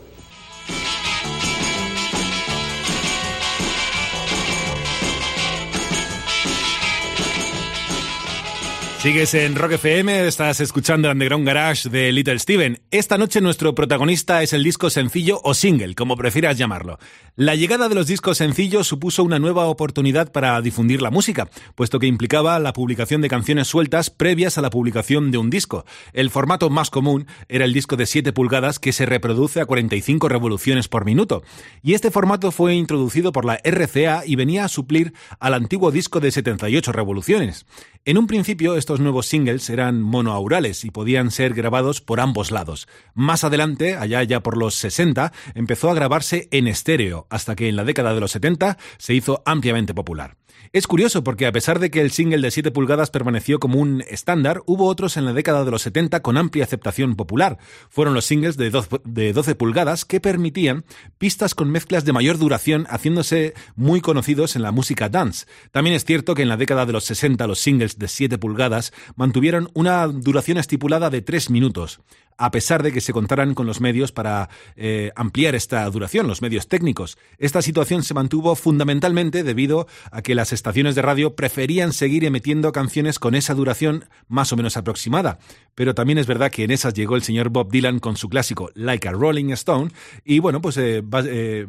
Sigues 9.01 9.33
en 9.33 9.55
Rock 9.55 9.73
FM, 9.73 10.27
estás 10.27 10.61
escuchando 10.61 11.11
Underground 11.11 11.47
Garage 11.47 11.89
de 11.89 12.13
Little 12.13 12.39
Steven. 12.39 12.83
Esta 12.91 13.17
noche 13.17 13.41
nuestro 13.41 13.75
protagonista 13.75 14.43
es 14.43 14.53
el 14.53 14.63
disco 14.63 14.91
sencillo 14.91 15.41
o 15.43 15.55
single, 15.55 15.95
como 15.95 16.19
prefieras 16.19 16.59
llamarlo. 16.59 16.99
La 17.35 17.55
llegada 17.55 17.89
de 17.89 17.95
los 17.95 18.07
discos 18.07 18.37
sencillos 18.37 18.87
supuso 18.87 19.25
una 19.25 19.39
nueva 19.39 19.69
oportunidad 19.69 20.31
para 20.31 20.61
difundir 20.61 21.01
la 21.01 21.11
música, 21.11 21.49
puesto 21.75 21.99
que 21.99 22.09
implicaba 22.09 22.59
la 22.59 22.75
publicación 22.75 23.23
de 23.23 23.31
canciones 23.31 23.69
sueltas 23.69 24.11
previas 24.11 24.59
a 24.59 24.61
la 24.61 24.69
publicación 24.69 25.31
de 25.31 25.39
un 25.39 25.49
disco. 25.49 25.87
El 26.13 26.29
formato 26.29 26.69
más 26.69 26.91
común 26.91 27.27
era 27.49 27.65
el 27.65 27.73
disco 27.73 27.97
de 27.97 28.05
7 28.05 28.35
pulgadas 28.35 28.79
que 28.79 28.93
se 28.93 29.07
reproduce 29.07 29.63
a 29.63 29.65
45 29.65 30.29
revoluciones 30.29 30.89
por 30.89 31.07
minuto. 31.07 31.43
Y 31.83 31.95
este 31.95 32.11
formato 32.11 32.51
fue 32.51 32.75
introducido 32.75 33.33
por 33.33 33.47
la 33.47 33.59
RCA 33.65 34.27
y 34.27 34.37
venía 34.37 34.67
a 34.67 34.69
suplir 34.69 35.15
al 35.39 35.55
antiguo 35.55 35.91
disco 35.91 36.21
de 36.21 36.33
78 36.33 36.93
revoluciones. 36.93 37.65
En 38.07 38.17
un 38.17 38.27
principio, 38.27 38.77
estos 38.77 38.99
nuevos 38.99 39.27
singles 39.27 39.69
eran 39.69 40.01
monoaurales 40.01 40.87
y 40.87 40.91
podían 40.91 41.31
ser 41.31 41.53
grabados 41.53 42.01
por 42.01 42.21
ambos 42.21 42.51
lados. 42.51 42.89
Más 43.13 43.45
adelante, 43.45 43.95
allá 43.95 44.23
ya 44.23 44.41
por 44.41 44.57
los 44.57 44.75
60, 44.77 45.35
empezó 45.55 45.91
a 45.91 45.95
grabarse 45.95 46.49
en 46.51 46.67
estéreo, 46.67 47.27
hasta 47.29 47.55
que 47.55 47.69
en 47.69 47.77
la 47.77 47.85
década 47.85 48.15
de 48.15 48.21
los 48.21 48.31
70 48.31 48.79
se 48.97 49.13
hizo 49.13 49.43
ampliamente 49.45 49.93
popular. 49.93 50.40
Es 50.73 50.87
curioso 50.87 51.25
porque 51.25 51.49
a 51.49 51.53
pesar 51.53 51.81
de 51.81 51.91
que 51.91 52.01
el 52.01 52.13
single 52.13 52.43
de 52.43 52.53
7 52.53 52.71
pulgadas 52.71 53.11
permaneció 53.11 53.59
como 53.59 53.81
un 53.81 54.05
estándar, 54.09 54.63
hubo 54.67 54.87
otros 54.87 55.17
en 55.17 55.25
la 55.25 55.33
década 55.33 55.65
de 55.65 55.73
los 55.73 55.83
70 55.83 56.23
con 56.23 56.37
amplia 56.37 56.63
aceptación 56.63 57.17
popular. 57.17 57.59
Fueron 57.89 58.15
los 58.15 58.25
singles 58.25 58.57
de 58.57 58.71
12 58.71 59.01
de 59.03 59.33
12 59.33 59.57
pulgadas 59.57 60.05
que 60.05 60.21
permitían 60.21 60.85
pistas 61.19 61.57
con 61.57 61.73
mezclas 61.73 62.05
de 62.05 62.13
mayor 62.13 62.39
duración, 62.39 62.87
haciéndose 62.89 63.55
muy 63.75 64.01
conocidos 64.01 64.55
en 64.55 64.63
la 64.63 64.71
música 64.71 65.09
dance. 65.09 65.47
También 65.73 65.97
es 65.97 66.05
cierto 66.05 66.37
que 66.37 66.43
en 66.43 66.49
la 66.49 66.57
década 66.57 66.87
de 66.87 66.93
los 66.93 67.03
60 67.03 67.49
los 67.49 67.59
singles 67.59 67.99
de 67.99 68.07
7 68.07 68.39
pulgadas 68.39 68.93
mantuvieron 69.17 69.71
una 69.75 70.07
duración 70.07 70.57
estipulada 70.57 71.11
de 71.11 71.21
3 71.21 71.51
minutos 71.51 72.01
a 72.41 72.51
pesar 72.51 72.83
de 72.83 72.91
que 72.91 73.03
se 73.03 73.13
contaran 73.13 73.53
con 73.53 73.67
los 73.67 73.83
medios 73.83 74.13
para 74.13 74.49
eh, 74.75 75.13
ampliar 75.15 75.55
esta 75.55 75.85
duración, 75.91 76.27
los 76.27 76.41
medios 76.41 76.69
técnicos. 76.69 77.19
Esta 77.37 77.61
situación 77.61 78.03
se 78.03 78.15
mantuvo 78.15 78.57
fundamentalmente 78.57 79.43
debido 79.43 79.87
a 80.11 80.23
que 80.23 80.35
las 80.35 80.55
estaciones 80.55 80.95
de 80.95 81.03
radio 81.03 81.37
preferían 81.37 81.93
seguir 81.93 82.25
emitiendo 82.25 82.73
canciones 82.73 83.19
con 83.19 83.35
esa 83.35 83.53
duración 83.53 84.07
más 84.27 84.55
o 84.55 84.57
menos 84.57 84.79
aproximada. 84.79 85.39
Pero 85.75 85.95
también 85.95 86.17
es 86.17 86.27
verdad 86.27 86.51
que 86.51 86.65
en 86.65 86.71
esas 86.71 86.95
llegó 86.95 87.15
el 87.15 87.23
señor 87.23 87.51
Bob 87.51 87.71
Dylan 87.71 87.99
con 87.99 88.17
su 88.17 88.31
clásico 88.31 88.71
Like 88.75 89.07
a 89.07 89.13
Rolling 89.13 89.51
Stone 89.51 89.91
y 90.25 90.39
bueno, 90.39 90.63
pues 90.63 90.79
eh, 90.79 91.03
eh, 91.27 91.67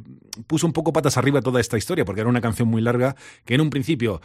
puso 0.47 0.67
un 0.67 0.73
poco 0.73 0.93
patas 0.93 1.17
arriba 1.17 1.41
toda 1.41 1.60
esta 1.60 1.77
historia 1.77 2.05
porque 2.05 2.21
era 2.21 2.29
una 2.29 2.39
canción 2.39 2.69
muy 2.69 2.81
larga 2.81 3.17
que 3.43 3.55
en 3.55 3.62
un 3.62 3.69
principio 3.69 4.21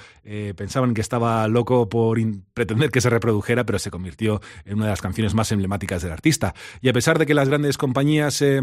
pensaban 0.56 0.94
que 0.94 1.00
estaba 1.00 1.46
loco 1.48 1.88
por 1.88 2.18
pretender 2.54 2.90
que 2.90 3.00
se 3.00 3.10
reprodujera, 3.10 3.64
pero 3.64 3.78
se 3.78 3.90
convirtió 3.90 4.40
en 4.64 4.74
una 4.74 4.84
de 4.84 4.90
las 4.90 5.02
canciones 5.02 5.34
más 5.34 5.50
emblemáticas 5.50 6.02
del 6.02 6.12
artista. 6.12 6.35
Y 6.80 6.88
a 6.88 6.92
pesar 6.92 7.18
de 7.18 7.26
que 7.26 7.34
las 7.34 7.48
grandes 7.48 7.78
compañías 7.78 8.40
eh, 8.42 8.60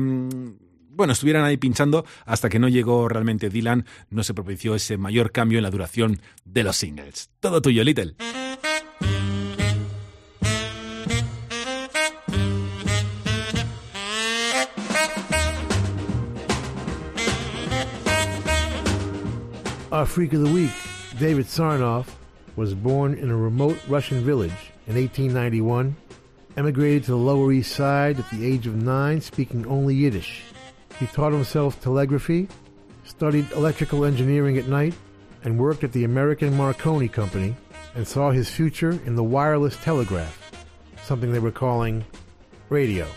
bueno, 0.96 1.14
estuvieran 1.14 1.44
ahí 1.44 1.58
pinchando 1.58 2.06
hasta 2.26 2.50
que 2.50 2.60
no 2.60 2.70
llegó 2.70 3.08
realmente 3.08 3.50
Dylan, 3.50 3.86
no 4.10 4.24
se 4.24 4.34
propició 4.34 4.76
ese 4.76 4.98
mayor 4.98 5.32
cambio 5.32 5.58
en 5.58 5.64
la 5.64 5.72
duración 5.72 6.22
de 6.46 6.64
los 6.64 6.78
singles. 6.78 7.30
Todo 7.40 7.62
tuyo, 7.62 7.84
Little. 7.84 8.16
Our 19.92 20.08
Freak 20.08 20.34
of 20.34 20.44
the 20.44 20.52
Week, 20.52 20.72
David 21.20 21.46
Sarnoff, 21.46 22.08
was 22.56 22.74
born 22.74 23.14
in 23.14 23.30
a 23.30 23.38
remote 23.38 23.78
Russian 23.88 24.26
village 24.26 24.72
in 24.88 24.96
1891 24.96 25.96
emigrated 26.58 27.04
to 27.04 27.12
the 27.12 27.18
Lower 27.18 27.52
East 27.52 27.76
Side 27.76 28.20
at 28.20 28.30
the 28.30 28.46
age 28.46 28.68
of 28.68 28.76
nine, 28.76 29.22
speaking 29.22 29.66
only 29.68 29.96
Yiddish. 29.96 30.44
He 31.00 31.08
taught 31.08 31.34
himself 31.34 31.82
telegraphy, 31.82 32.48
studied 33.04 33.52
electrical 33.52 34.06
engineering 34.06 34.58
at 34.58 34.68
night, 34.68 34.94
and 35.44 35.60
worked 35.60 35.84
at 35.84 35.92
the 35.92 36.04
American 36.04 36.56
Marconi 36.56 37.08
Company 37.08 37.56
and 37.96 38.08
saw 38.08 38.32
his 38.32 38.50
future 38.50 39.00
in 39.06 39.16
the 39.16 39.24
wireless 39.24 39.78
telegraph, 39.78 40.52
something 41.04 41.32
they 41.32 41.40
were 41.40 41.52
calling 41.52 42.06
radio. 42.70 43.08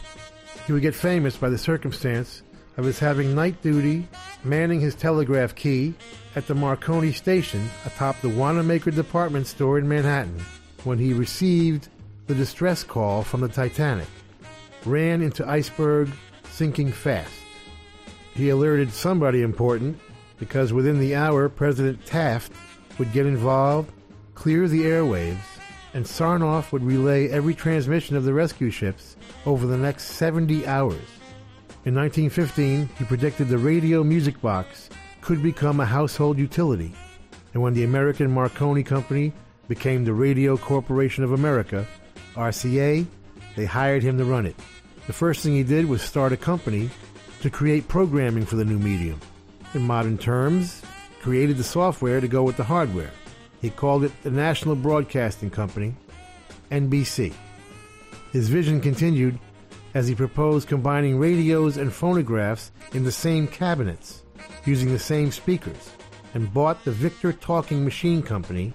He 0.67 0.73
would 0.73 0.83
get 0.83 0.95
famous 0.95 1.37
by 1.37 1.49
the 1.49 1.59
circumstance 1.59 2.43
of 2.77 2.85
his 2.85 2.99
having 2.99 3.35
night 3.35 3.63
duty 3.63 4.09
manning 4.45 4.81
his 4.81 4.95
telegraph 4.95 5.55
key 5.55 5.95
at 6.35 6.47
the 6.47 6.55
Marconi 6.55 7.13
station 7.13 7.69
atop 7.85 8.21
the 8.21 8.29
Wanamaker 8.29 8.91
department 8.91 9.47
store 9.47 9.79
in 9.79 9.89
Manhattan 9.89 10.39
when 10.85 10.99
he 10.99 11.13
received 11.13 11.89
the 12.27 12.35
distress 12.35 12.83
call 12.83 13.23
from 13.23 13.41
the 13.41 13.49
Titanic. 13.49 14.09
Ran 14.85 15.23
into 15.23 15.49
iceberg, 15.49 16.11
sinking 16.51 16.93
fast. 16.93 17.33
He 18.35 18.51
alerted 18.51 18.93
somebody 18.93 19.43
important 19.43 19.99
because 20.39 20.73
within 20.73 20.99
the 20.99 21.15
hour 21.15 21.49
President 21.49 22.05
Taft 22.05 22.53
would 22.99 23.13
get 23.13 23.27
involved, 23.27 23.93
clear 24.35 24.69
the 24.69 24.83
airwaves, 24.83 25.39
and 25.95 26.05
Sarnoff 26.05 26.73
would 26.73 26.83
relay 26.83 27.29
every 27.29 27.55
transmission 27.55 28.17
of 28.17 28.25
the 28.25 28.35
rescue 28.35 28.71
ships 28.71 29.17
over 29.47 29.67
the 29.67 29.79
next 29.79 30.05
70 30.05 30.67
hours. 30.67 31.01
In 31.85 31.95
1915, 31.95 32.89
he 32.99 33.05
predicted 33.05 33.49
the 33.49 33.59
radio 33.59 34.03
music 34.03 34.41
box 34.41 34.91
could 35.21 35.43
become 35.43 35.81
a 35.81 35.87
household 35.87 36.39
utility, 36.39 36.93
and 37.55 37.63
when 37.63 37.75
the 37.75 37.85
American 37.85 38.31
Marconi 38.31 38.83
Company 38.83 39.33
became 39.69 40.05
the 40.05 40.13
Radio 40.13 40.57
Corporation 40.57 41.25
of 41.25 41.33
America, 41.33 41.87
RCA, 42.37 43.07
they 43.57 43.65
hired 43.65 44.03
him 44.03 44.19
to 44.19 44.25
run 44.25 44.47
it. 44.47 44.57
The 45.07 45.13
first 45.13 45.43
thing 45.43 45.55
he 45.55 45.63
did 45.63 45.87
was 45.87 46.03
start 46.03 46.33
a 46.33 46.37
company 46.37 46.91
to 47.41 47.51
create 47.51 47.89
programming 47.89 48.47
for 48.47 48.57
the 48.57 48.65
new 48.65 48.79
medium. 48.79 49.21
In 49.75 49.83
modern 49.83 50.19
terms, 50.19 50.83
created 51.21 51.57
the 51.57 51.65
software 51.65 52.21
to 52.21 52.29
go 52.29 52.43
with 52.43 52.57
the 52.57 52.65
hardware. 52.65 53.11
He 53.61 53.71
called 53.71 54.05
it 54.05 54.13
the 54.23 54.31
National 54.31 54.77
Broadcasting 54.77 55.51
Company, 55.51 55.95
NBC. 56.71 57.33
His 58.33 58.49
vision 58.49 58.81
continued 58.81 59.39
as 59.95 60.07
he 60.07 60.15
proposed 60.15 60.69
combining 60.69 61.19
radios 61.19 61.79
and 61.79 61.93
phonographs 61.93 62.71
in 62.93 63.03
the 63.03 63.13
same 63.13 63.47
cabinets, 63.47 64.23
using 64.65 64.93
the 64.93 64.99
same 64.99 65.33
speakers, 65.33 65.91
and 66.35 66.53
bought 66.53 66.85
the 66.85 66.93
Victor 66.93 67.33
Talking 67.33 67.83
Machine 67.83 68.23
Company 68.23 68.75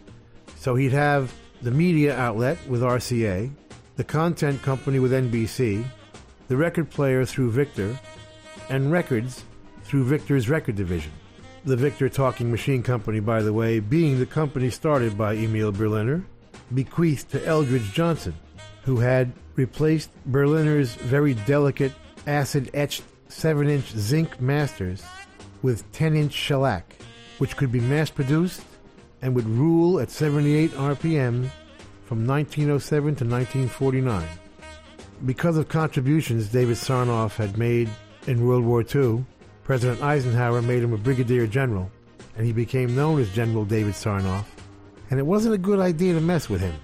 so 0.56 0.76
he'd 0.76 0.92
have 0.92 1.34
the 1.62 1.72
media 1.72 2.18
outlet 2.18 2.58
with 2.68 2.82
RCA, 2.82 3.52
the 3.96 4.04
content 4.04 4.62
company 4.64 5.00
with 5.00 5.12
NBC, 5.12 5.86
the 6.48 6.58
record 6.58 6.90
player 6.90 7.24
through 7.24 7.52
Victor, 7.52 7.98
and 8.70 8.92
records 8.92 9.44
through 9.84 10.06
Victor's 10.06 10.50
record 10.50 10.76
division. 10.76 11.12
The 11.66 11.78
Victor 11.78 12.10
Talking 12.10 12.50
Machine 12.50 12.82
Company, 12.82 13.20
by 13.20 13.44
the 13.44 13.54
way, 13.54 13.80
being 13.80 14.18
the 14.18 14.26
company 14.26 14.72
started 14.72 15.18
by 15.18 15.36
Emil 15.36 15.72
Berliner, 15.72 16.26
bequeathed 16.74 17.30
to 17.32 17.46
Eldridge 17.46 17.94
Johnson, 17.94 18.34
who 18.84 18.98
had 18.98 19.32
replaced 19.56 20.10
Berliner's 20.26 20.96
very 20.96 21.36
delicate 21.36 21.92
acid 22.26 22.72
etched 22.74 23.04
7 23.28 23.70
inch 23.70 23.92
zinc 23.92 24.42
masters 24.42 25.04
with 25.62 25.90
10 25.92 26.16
inch 26.16 26.34
shellac, 26.34 26.96
which 27.38 27.56
could 27.56 27.72
be 27.72 27.80
mass 27.80 28.10
produced 28.10 28.64
and 29.22 29.36
would 29.36 29.48
rule 29.48 30.00
at 30.00 30.10
78 30.10 30.72
RPM 30.72 31.50
from 32.06 32.28
1907 32.28 33.16
to 33.16 33.26
1949. 33.26 34.28
Because 35.26 35.58
of 35.58 35.70
contributions 35.70 36.50
David 36.50 36.78
Sarnoff 36.78 37.36
had 37.36 37.58
made 37.58 37.90
in 38.28 38.46
World 38.46 38.66
War 38.66 38.84
II, 38.84 39.24
President 39.64 40.02
Eisenhower 40.02 40.62
made 40.62 40.84
him 40.84 40.94
a 40.94 40.98
brigadier 40.98 41.48
general, 41.48 41.92
and 42.36 42.46
he 42.46 42.52
became 42.52 42.96
known 42.96 43.22
as 43.22 43.30
General 43.34 43.66
David 43.66 43.94
Sarnoff. 43.94 44.46
And 45.10 45.20
it 45.20 45.26
wasn't 45.26 45.56
a 45.56 45.60
good 45.60 45.80
idea 45.80 46.14
to 46.14 46.22
mess 46.22 46.50
with 46.50 46.62
him. 46.62 46.76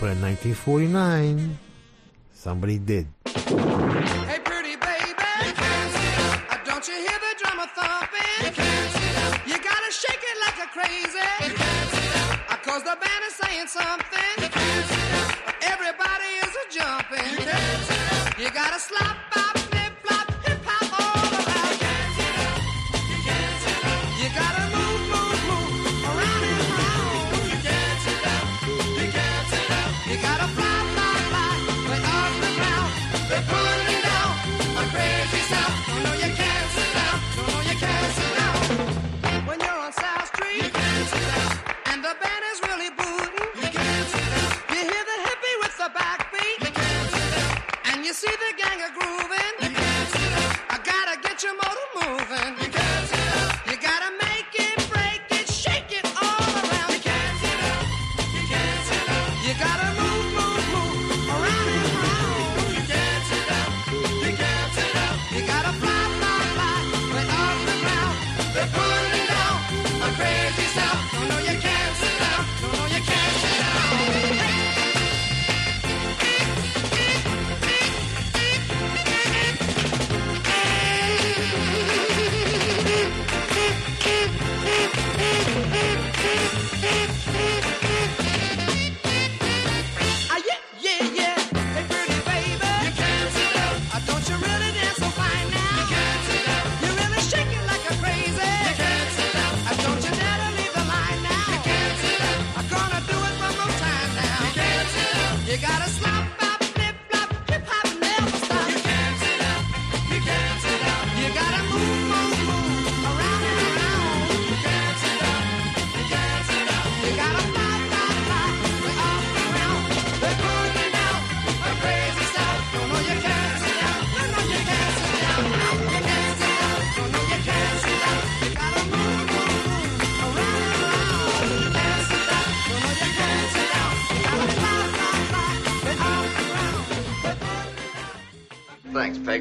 But 0.00 0.10
in 0.10 0.20
1949, 0.20 1.58
somebody 2.32 2.78
did. 2.78 3.06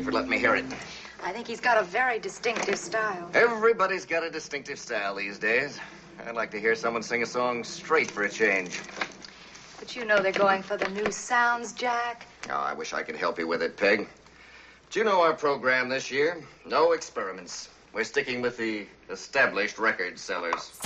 For 0.04 0.12
letting 0.12 0.30
me 0.30 0.38
hear 0.38 0.56
it. 0.56 0.66
I 1.24 1.32
think 1.32 1.48
he's 1.48 1.60
got 1.60 1.78
a 1.78 1.84
very 1.84 2.20
distinctive 2.20 2.78
style. 2.78 3.30
Everybody's 3.34 4.06
got 4.06 4.24
a 4.24 4.30
distinctive 4.30 4.80
style 4.80 5.16
these 5.16 5.38
days. 5.38 5.80
I'd 6.26 6.36
like 6.36 6.52
to 6.52 6.60
hear 6.60 6.76
someone 6.76 7.04
sing 7.04 7.24
a 7.24 7.26
song 7.26 7.64
straight 7.64 8.10
for 8.10 8.24
a 8.24 8.30
change. 8.30 8.82
But 9.80 9.96
you 9.96 10.06
know 10.06 10.20
they're 10.20 10.32
going 10.32 10.62
for 10.64 10.78
the 10.78 10.90
new 10.90 11.12
sounds, 11.12 11.74
Jack. 11.74 12.26
Oh, 12.50 12.56
I 12.56 12.74
wish 12.74 12.94
I 12.94 13.04
could 13.04 13.16
help 13.16 13.40
you 13.40 13.48
with 13.48 13.62
it, 13.62 13.78
Peg. 13.78 14.08
Do 14.90 15.00
you 15.00 15.06
know 15.06 15.22
our 15.22 15.34
program 15.34 15.88
this 15.88 16.12
year. 16.12 16.44
No 16.66 16.92
experiments. 16.92 17.70
We're 17.94 18.04
sticking 18.04 18.42
with 18.42 18.58
the 18.58 18.88
established 19.10 19.78
record 19.78 20.20
sellers. 20.20 20.81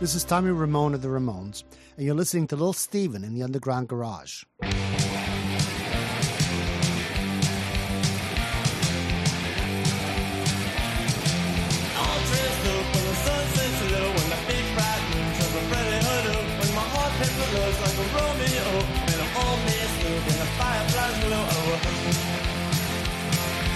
This 0.00 0.14
is 0.14 0.22
Tommy 0.22 0.50
Ramone 0.50 0.94
of 0.94 1.02
the 1.02 1.08
Ramones, 1.08 1.64
and 1.96 2.06
you're 2.06 2.14
listening 2.14 2.46
to 2.48 2.56
Little 2.56 2.72
Steven 2.72 3.24
in 3.24 3.34
the 3.34 3.42
Underground 3.42 3.88
Garage. 3.88 4.44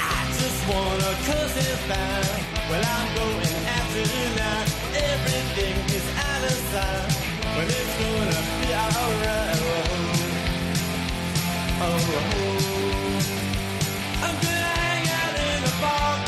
I 0.00 0.26
just 0.38 0.60
wanna 0.68 1.10
cuss 1.26 1.56
it 1.56 1.78
fine. 1.88 2.57
Well, 2.68 2.84
I'm 2.84 3.14
going 3.14 3.54
after 3.66 4.04
tonight. 4.04 4.68
Everything 4.92 5.76
is 5.96 6.06
out 6.18 6.44
of 6.44 6.58
sight, 6.72 7.08
but 7.56 7.64
it's 7.64 7.94
gonna 7.96 8.40
be 8.60 8.68
alright. 8.74 9.60
Oh, 11.80 11.86
oh, 11.86 11.88
oh. 12.36 13.24
I'm 14.22 14.36
gonna 14.44 14.74
hang 14.84 15.06
out 15.20 15.34
in 15.48 15.58
the 15.64 15.74
park, 15.80 16.20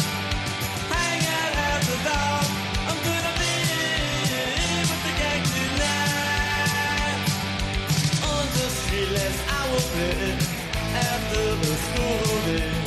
hang 0.96 1.22
out 1.36 1.54
after 1.68 1.98
dark. 2.08 2.48
I'm 2.88 3.00
gonna 3.08 3.34
be 3.42 3.54
with 4.88 5.02
the 5.04 5.12
gang 5.20 5.44
tonight. 5.56 7.20
On 8.32 8.44
the 8.56 8.66
street, 8.80 9.12
I 9.58 9.62
will 9.70 9.86
play 9.92 10.32
after 10.96 11.44
the 11.62 11.74
school 11.84 12.24
day. 12.46 12.79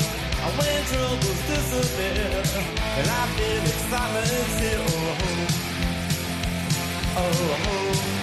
When 0.58 0.86
troubles 0.86 1.42
disappear, 1.50 2.44
and 2.98 3.10
I 3.10 3.26
feel 3.36 3.64
excitement 3.74 4.28
here. 4.62 4.86
Oh, 7.18 7.22
oh, 7.22 7.68
oh. 7.70 8.22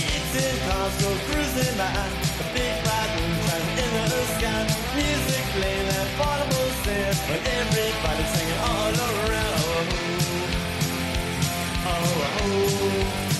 Kids 0.00 0.34
in 0.40 0.56
cars 0.68 0.94
go 1.02 1.10
cruising 1.28 1.76
by. 1.76 1.92
The 2.38 2.44
big 2.54 2.74
moon 3.16 3.36
shines 3.44 3.70
in 3.82 3.92
the 4.08 4.22
sky. 4.36 4.64
Music 4.96 5.44
playing 5.56 5.88
that 5.88 6.08
portable 6.16 6.70
sense. 6.84 7.20
But 7.28 7.40
everybody's 7.58 8.30
singing 8.32 8.60
all 8.72 8.94
around. 9.08 9.88
Oh, 11.84 12.40
oh, 12.42 13.37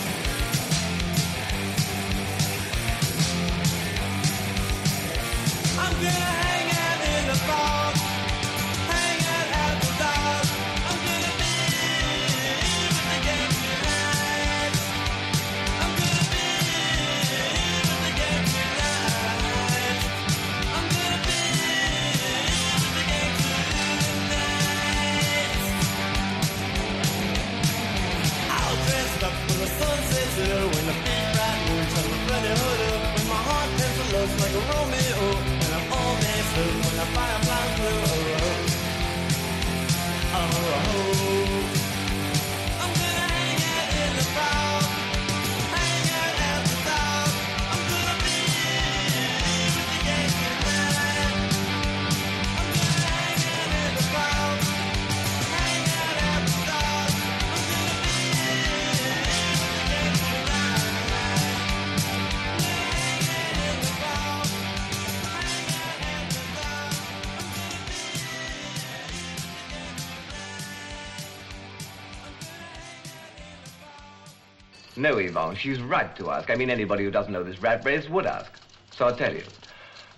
No, 74.99 75.19
Yvonne, 75.19 75.55
she's 75.55 75.81
right 75.81 76.15
to 76.17 76.33
ask. 76.33 76.51
I 76.51 76.57
mean, 76.57 76.71
anybody 76.71 77.05
who 77.05 77.11
doesn't 77.13 77.33
know 77.33 77.45
this 77.45 77.63
rat 77.63 77.85
race 77.85 78.09
would 78.09 78.27
ask. 78.27 78.51
So 78.91 79.07
I'll 79.07 79.15
tell 79.15 79.33
you. 79.33 79.45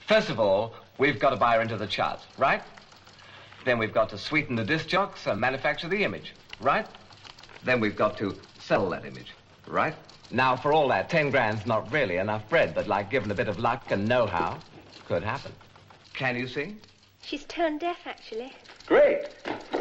First 0.07 0.31
of 0.31 0.41
all, 0.41 0.75
we've 0.97 1.19
got 1.19 1.31
to 1.31 1.37
buy 1.37 1.57
her 1.57 1.61
into 1.61 1.77
the 1.77 1.87
charts, 1.87 2.25
right? 2.39 2.63
Then 3.67 3.79
we've 3.79 3.93
got 3.93 4.09
to 4.09 4.19
sweeten 4.19 4.57
the 4.57 4.65
disc 4.65 4.89
jocks 4.89 5.27
and 5.27 5.39
manufacture 5.39 5.87
the 5.87 6.03
image, 6.03 6.33
right? 6.61 6.87
Then 7.63 7.79
we've 7.79 7.95
got 7.95 8.17
to 8.19 8.35
sell 8.59 8.89
that 8.89 9.05
image, 9.05 9.35
right? 9.67 9.95
Now, 10.31 10.57
for 10.57 10.73
all 10.73 10.89
that, 10.89 11.11
10 11.11 11.29
grand's 11.29 11.67
not 11.67 11.93
really 11.93 12.17
enough 12.17 12.49
bread, 12.49 12.75
but 12.75 12.89
like 12.89 13.11
given 13.11 13.31
a 13.31 13.35
bit 13.35 13.49
of 13.49 13.59
luck 13.59 13.91
and 13.91 14.09
know-how, 14.09 14.61
could 15.07 15.23
happen. 15.23 15.53
Can 16.15 16.37
you 16.37 16.49
see? 16.49 16.77
She's 17.23 17.45
turned 17.45 17.81
deaf, 17.81 17.99
actually. 18.07 18.55
Great. 18.87 19.27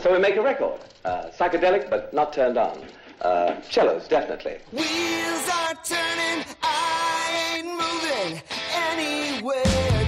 So 0.02 0.12
we 0.12 0.20
make 0.20 0.36
a 0.36 0.42
record. 0.42 0.82
Uh, 1.06 1.30
psychedelic, 1.30 1.90
but 1.90 2.14
not 2.14 2.34
turned 2.34 2.58
on. 2.58 2.84
Uh, 3.22 3.62
cellos, 3.70 4.08
definitely. 4.08 4.58
Wheels 4.72 5.50
are 5.50 5.76
turning, 5.84 6.46
I 6.64 7.58
ain't 7.58 7.68
moving 7.68 8.42
anywhere 8.72 9.99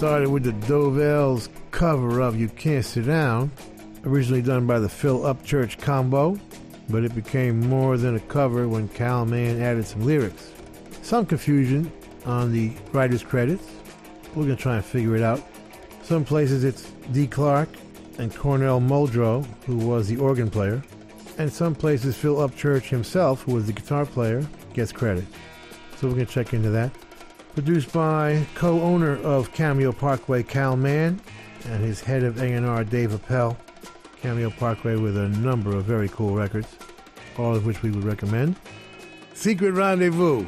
started 0.00 0.30
with 0.30 0.44
the 0.44 0.66
Dovells 0.66 1.50
cover 1.72 2.20
of 2.20 2.34
You 2.34 2.48
Can't 2.48 2.82
Sit 2.82 3.04
Down, 3.04 3.52
originally 4.06 4.40
done 4.40 4.66
by 4.66 4.78
the 4.78 4.88
Phil 4.88 5.20
Upchurch 5.20 5.78
combo, 5.78 6.40
but 6.88 7.04
it 7.04 7.14
became 7.14 7.60
more 7.68 7.98
than 7.98 8.16
a 8.16 8.20
cover 8.20 8.66
when 8.66 8.88
Kal 8.88 9.26
Mann 9.26 9.60
added 9.60 9.84
some 9.84 10.06
lyrics. 10.06 10.52
Some 11.02 11.26
confusion 11.26 11.92
on 12.24 12.50
the 12.50 12.72
writer's 12.92 13.22
credits. 13.22 13.68
We're 14.34 14.44
going 14.44 14.56
to 14.56 14.62
try 14.62 14.76
and 14.76 14.84
figure 14.86 15.16
it 15.16 15.22
out. 15.22 15.42
Some 16.02 16.24
places 16.24 16.64
it's 16.64 16.90
Dee 17.12 17.26
Clark 17.26 17.68
and 18.16 18.34
Cornell 18.34 18.80
Muldrow, 18.80 19.44
who 19.66 19.76
was 19.76 20.08
the 20.08 20.16
organ 20.16 20.48
player, 20.48 20.82
and 21.36 21.52
some 21.52 21.74
places 21.74 22.16
Phil 22.16 22.36
Upchurch 22.36 22.88
himself, 22.88 23.42
who 23.42 23.52
was 23.52 23.66
the 23.66 23.74
guitar 23.74 24.06
player, 24.06 24.46
gets 24.72 24.92
credit. 24.92 25.26
So 25.98 26.08
we're 26.08 26.14
going 26.14 26.26
to 26.26 26.32
check 26.32 26.54
into 26.54 26.70
that 26.70 26.90
produced 27.54 27.92
by 27.92 28.46
co-owner 28.54 29.16
of 29.22 29.52
Cameo 29.52 29.92
Parkway, 29.92 30.42
Kal 30.42 30.76
Mann, 30.76 31.20
and 31.66 31.82
his 31.82 32.00
head 32.00 32.22
of 32.22 32.40
A&R, 32.40 32.84
Dave 32.84 33.12
Appell. 33.12 33.56
Cameo 34.20 34.50
Parkway 34.50 34.96
with 34.96 35.16
a 35.16 35.28
number 35.28 35.74
of 35.74 35.84
very 35.84 36.08
cool 36.08 36.34
records, 36.34 36.68
all 37.38 37.54
of 37.56 37.64
which 37.64 37.82
we 37.82 37.90
would 37.90 38.04
recommend. 38.04 38.56
Secret 39.34 39.72
Rendezvous 39.72 40.44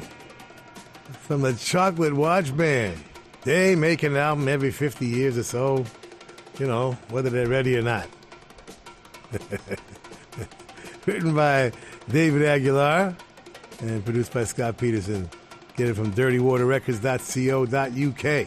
from 1.21 1.41
the 1.41 1.55
Chocolate 1.55 2.15
Watch 2.15 2.55
Band. 2.57 3.03
They 3.43 3.75
make 3.75 4.03
an 4.03 4.17
album 4.17 4.47
every 4.49 4.71
50 4.71 5.07
years 5.07 5.39
or 5.39 5.43
so, 5.43 5.85
you 6.59 6.67
know, 6.67 6.93
whether 7.09 7.31
they're 7.31 7.49
ready 7.49 7.77
or 7.77 7.83
not. 7.83 8.07
Written 11.07 11.35
by 11.35 11.73
David 12.09 12.43
Aguilar 12.43 13.17
and 13.81 14.05
produced 14.05 14.33
by 14.33 14.45
Scott 14.45 14.77
Peterson. 14.77 15.29
Get 15.77 15.89
it 15.89 15.95
from 15.95 16.13
dirtywaterrecords.co.uk. 16.13 18.47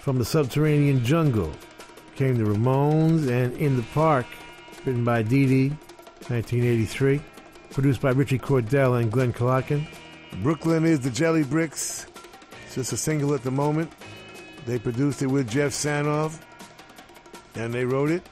From 0.00 0.18
the 0.18 0.24
subterranean 0.24 1.04
jungle 1.04 1.52
came 2.14 2.36
the 2.36 2.44
Ramones 2.44 3.28
and 3.28 3.56
In 3.56 3.76
the 3.76 3.82
Park, 3.94 4.26
written 4.84 5.04
by 5.04 5.22
Dee 5.22 5.46
Dee, 5.46 5.68
1983. 6.28 7.20
Produced 7.70 8.00
by 8.00 8.10
Ritchie 8.10 8.38
Cordell 8.38 9.00
and 9.00 9.12
Glen 9.12 9.32
Kolotkin. 9.32 9.86
Brooklyn 10.42 10.84
is 10.84 11.00
the 11.00 11.10
Jelly 11.10 11.44
Bricks. 11.44 12.06
It's 12.66 12.74
just 12.74 12.92
a 12.92 12.96
single 12.96 13.34
at 13.34 13.42
the 13.42 13.50
moment. 13.50 13.90
They 14.66 14.78
produced 14.78 15.22
it 15.22 15.26
with 15.26 15.48
Jeff 15.48 15.72
Sanoff, 15.72 16.38
and 17.54 17.72
they 17.72 17.84
wrote 17.84 18.10
it, 18.10 18.22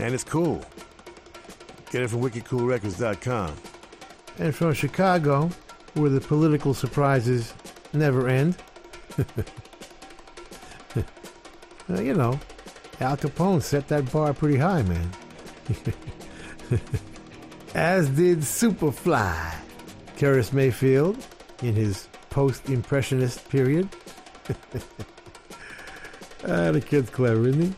and 0.00 0.14
it's 0.14 0.24
cool. 0.24 0.64
Get 1.90 2.02
it 2.02 2.08
from 2.08 2.22
wickedcoolrecords.com. 2.22 3.54
And 4.38 4.54
from 4.54 4.72
Chicago, 4.72 5.50
where 5.94 6.10
the 6.10 6.20
political 6.20 6.74
surprises 6.74 7.52
never 7.92 8.28
end. 8.28 8.56
You 11.88 12.14
know, 12.14 12.40
Al 13.00 13.16
Capone 13.16 13.62
set 13.62 13.88
that 13.88 14.10
bar 14.12 14.32
pretty 14.32 14.56
high, 14.56 14.82
man. 14.82 15.10
As 17.74 18.08
did 18.10 18.38
Superfly, 18.40 19.54
Curtis 20.16 20.52
Mayfield 20.52 21.18
in 21.62 21.74
his 21.74 22.08
post 22.30 22.70
Impressionist 22.70 23.48
period. 23.48 23.88
ah, 26.46 26.70
the 26.70 26.80
kid's 26.80 27.10
clever, 27.10 27.48
isn't 27.48 27.62
he? 27.62 27.74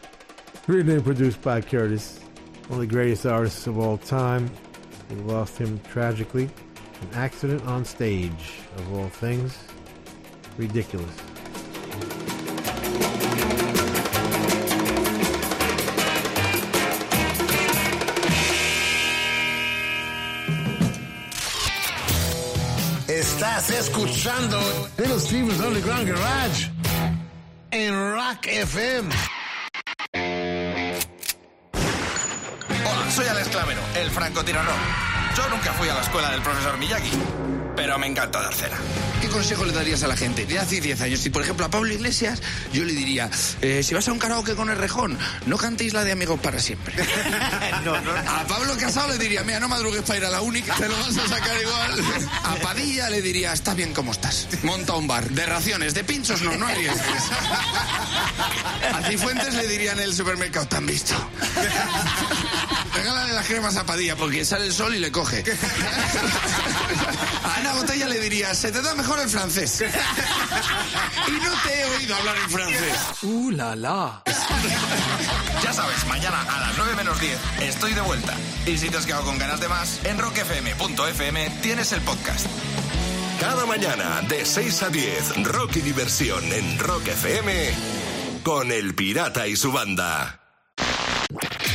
Written 0.67 0.93
and 0.93 1.05
produced 1.05 1.43
by 1.43 1.61
Curtis, 1.61 2.21
one 2.69 2.81
of 2.81 2.81
the 2.81 2.87
greatest 2.87 3.27
artists 3.27 3.67
of 3.67 3.79
all 3.79 3.99
time. 3.99 4.51
We 5.11 5.17
lost 5.17 5.59
him 5.59 5.81
tragically. 5.91 6.51
An 7.03 7.09
accident 7.15 7.65
on 7.67 7.85
stage, 7.85 8.61
of 8.77 8.95
all 8.95 9.09
things. 9.09 9.57
Ridiculous. 10.57 11.11
Estás 23.09 23.71
escuchando 23.71 24.59
Little 24.99 25.19
Steven's 25.19 25.61
Underground 25.61 26.09
Garage 26.09 26.69
en 27.71 27.93
Rock 28.15 28.47
FM. 28.47 29.09
Hola, 32.85 33.11
soy 33.11 33.27
Alex 33.27 33.49
Clavero, 33.49 33.81
el 33.97 34.11
francotirador. 34.11 35.04
Yo 35.37 35.49
nunca 35.49 35.73
fui 35.73 35.89
a 35.89 35.95
la 35.95 36.01
escuela 36.01 36.31
del 36.31 36.43
profesor 36.43 36.79
Miyagi, 36.79 37.11
pero 37.75 37.99
me 37.99 38.07
encanta 38.07 38.41
dar 38.41 38.55
cera. 38.55 38.79
¿Qué 39.21 39.29
consejo 39.29 39.65
le 39.65 39.73
darías 39.73 40.03
a 40.05 40.07
la 40.07 40.17
gente 40.17 40.47
de 40.47 40.59
hace 40.59 40.81
10 40.81 41.01
años? 41.01 41.21
Si, 41.21 41.31
por 41.31 41.43
ejemplo, 41.43 41.67
a 41.67 41.71
Pablo 41.71 41.93
Iglesias, 41.93 42.41
yo 42.73 42.85
le 42.85 42.93
diría, 42.93 43.29
eh, 43.61 43.83
si 43.83 43.95
vas 43.95 44.07
a 44.07 44.13
un 44.13 44.19
karaoke 44.19 44.55
con 44.55 44.71
el 44.71 44.77
rejón, 44.77 45.19
no 45.47 45.57
cantéis 45.57 45.93
la 45.93 46.05
de 46.05 46.13
Amigos 46.13 46.39
para 46.39 46.61
siempre. 46.61 46.95
A 47.75 48.45
Pablo 48.47 48.77
Casado 48.79 49.09
le 49.09 49.19
diría, 49.19 49.43
mira, 49.43 49.61
no 49.61 49.69
madrugues 49.69 50.03
para 50.03 50.19
ir 50.19 50.25
a 50.25 50.31
la 50.31 50.41
única, 50.41 50.75
te 50.75 50.89
lo 50.89 50.97
vas 50.97 51.17
a 51.17 51.29
sacar 51.29 51.61
igual. 51.61 52.05
A 52.45 52.55
Padilla 52.57 53.11
le 53.11 53.23
diría, 53.23 53.53
está 53.53 53.75
bien 53.75 53.93
como 53.93 54.13
estás. 54.13 54.47
Monta 54.63 54.95
un 54.95 55.07
bar. 55.07 55.29
De 55.31 55.47
raciones, 55.47 55.95
de 55.95 56.05
pinchos 56.05 56.43
no, 56.43 56.57
no 56.57 56.67
arriesgues. 56.67 57.03
A 58.95 59.03
Cifuentes 59.09 59.55
le 59.55 59.67
diría 59.67 59.93
en 59.93 60.01
el 60.01 60.15
supermercado, 60.15 60.67
¿te 60.69 60.77
han 60.77 60.87
visto? 60.87 61.15
Regálale 63.05 63.35
las 63.35 63.47
cremas 63.47 63.77
a 63.77 63.85
Padilla 63.85 64.17
porque 64.17 64.47
sale 64.47 64.65
el 64.65 64.73
sol 64.73 64.95
y 64.95 64.99
le 64.99 65.13
coge. 65.13 65.45
A 67.45 67.57
Ana 67.57 67.75
Botella 67.75 68.09
le 68.09 68.19
diría, 68.19 68.55
se 68.55 68.73
te 68.73 68.81
da 68.81 68.95
mejor 68.95 69.21
el 69.21 69.29
francés. 69.29 69.85
Y 71.29 71.33
no 71.33 71.53
te 71.63 71.81
he 71.81 71.85
oído 71.85 72.17
hablar 72.17 72.37
en 72.39 72.51
francés. 72.51 72.97
¡Uh, 73.21 73.51
la, 73.51 73.77
la! 73.77 74.23
Ya 75.63 75.73
sabes, 75.75 76.07
mañana 76.07 76.41
a 76.49 76.61
las 76.61 76.79
9 76.79 76.95
menos 76.97 77.21
10 77.21 77.39
estoy 77.61 77.93
de 77.93 78.01
vuelta. 78.01 78.35
Y 78.65 78.79
si 78.79 78.89
te 78.89 78.97
has 78.97 79.05
quedado 79.05 79.25
con 79.25 79.37
ganas 79.37 79.61
de 79.61 79.69
más, 79.69 80.01
en 80.05 80.19
rockfm.fm 80.19 81.51
tienes 81.61 81.93
el 81.93 82.01
podcast. 82.01 82.47
Cada 83.39 83.67
mañana 83.67 84.23
de 84.31 84.47
6 84.47 84.83
a 84.83 84.89
10, 84.89 85.45
rock 85.45 85.77
y 85.77 85.81
diversión 85.83 86.43
en 86.51 86.79
Rock 86.79 87.09
FM 87.09 87.71
con 88.43 88.73
El 88.73 88.95
Pirata 88.95 89.47
y 89.47 89.57
su 89.57 89.73
banda. 89.73 90.41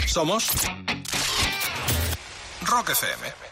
Somos 0.08 0.50
Rock 2.70 2.90
FM. 2.92 3.49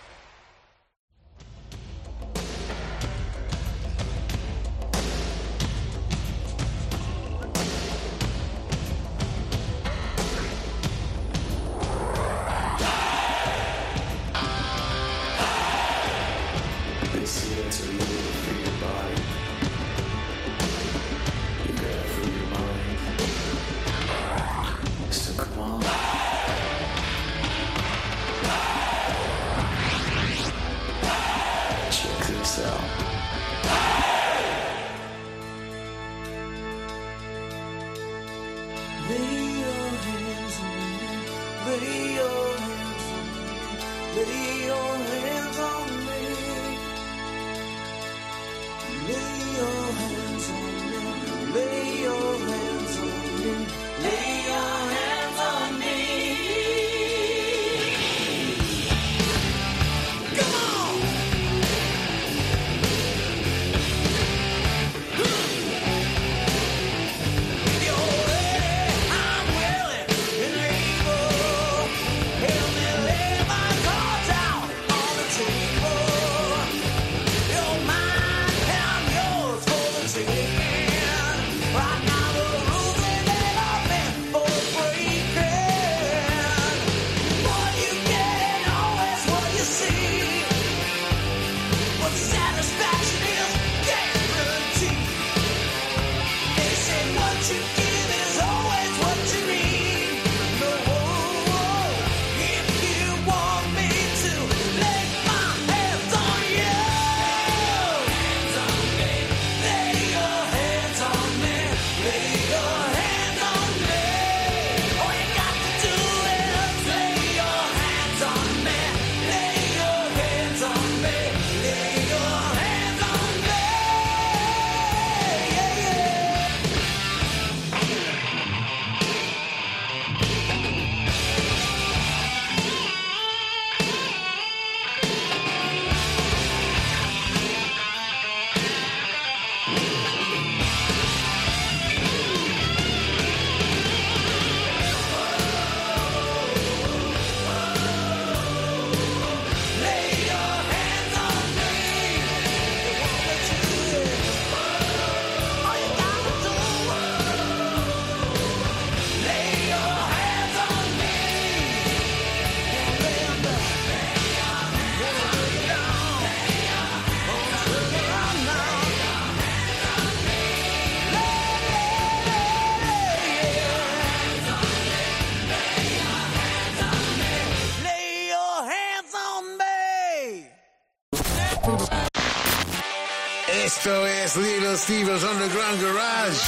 Steven's 184.88 185.22
Underground 185.22 185.82
Garage. 185.84 186.40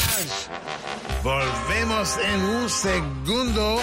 Volvemos 1.21 2.17
en 2.23 2.41
un 2.41 2.69
segundo 2.69 3.81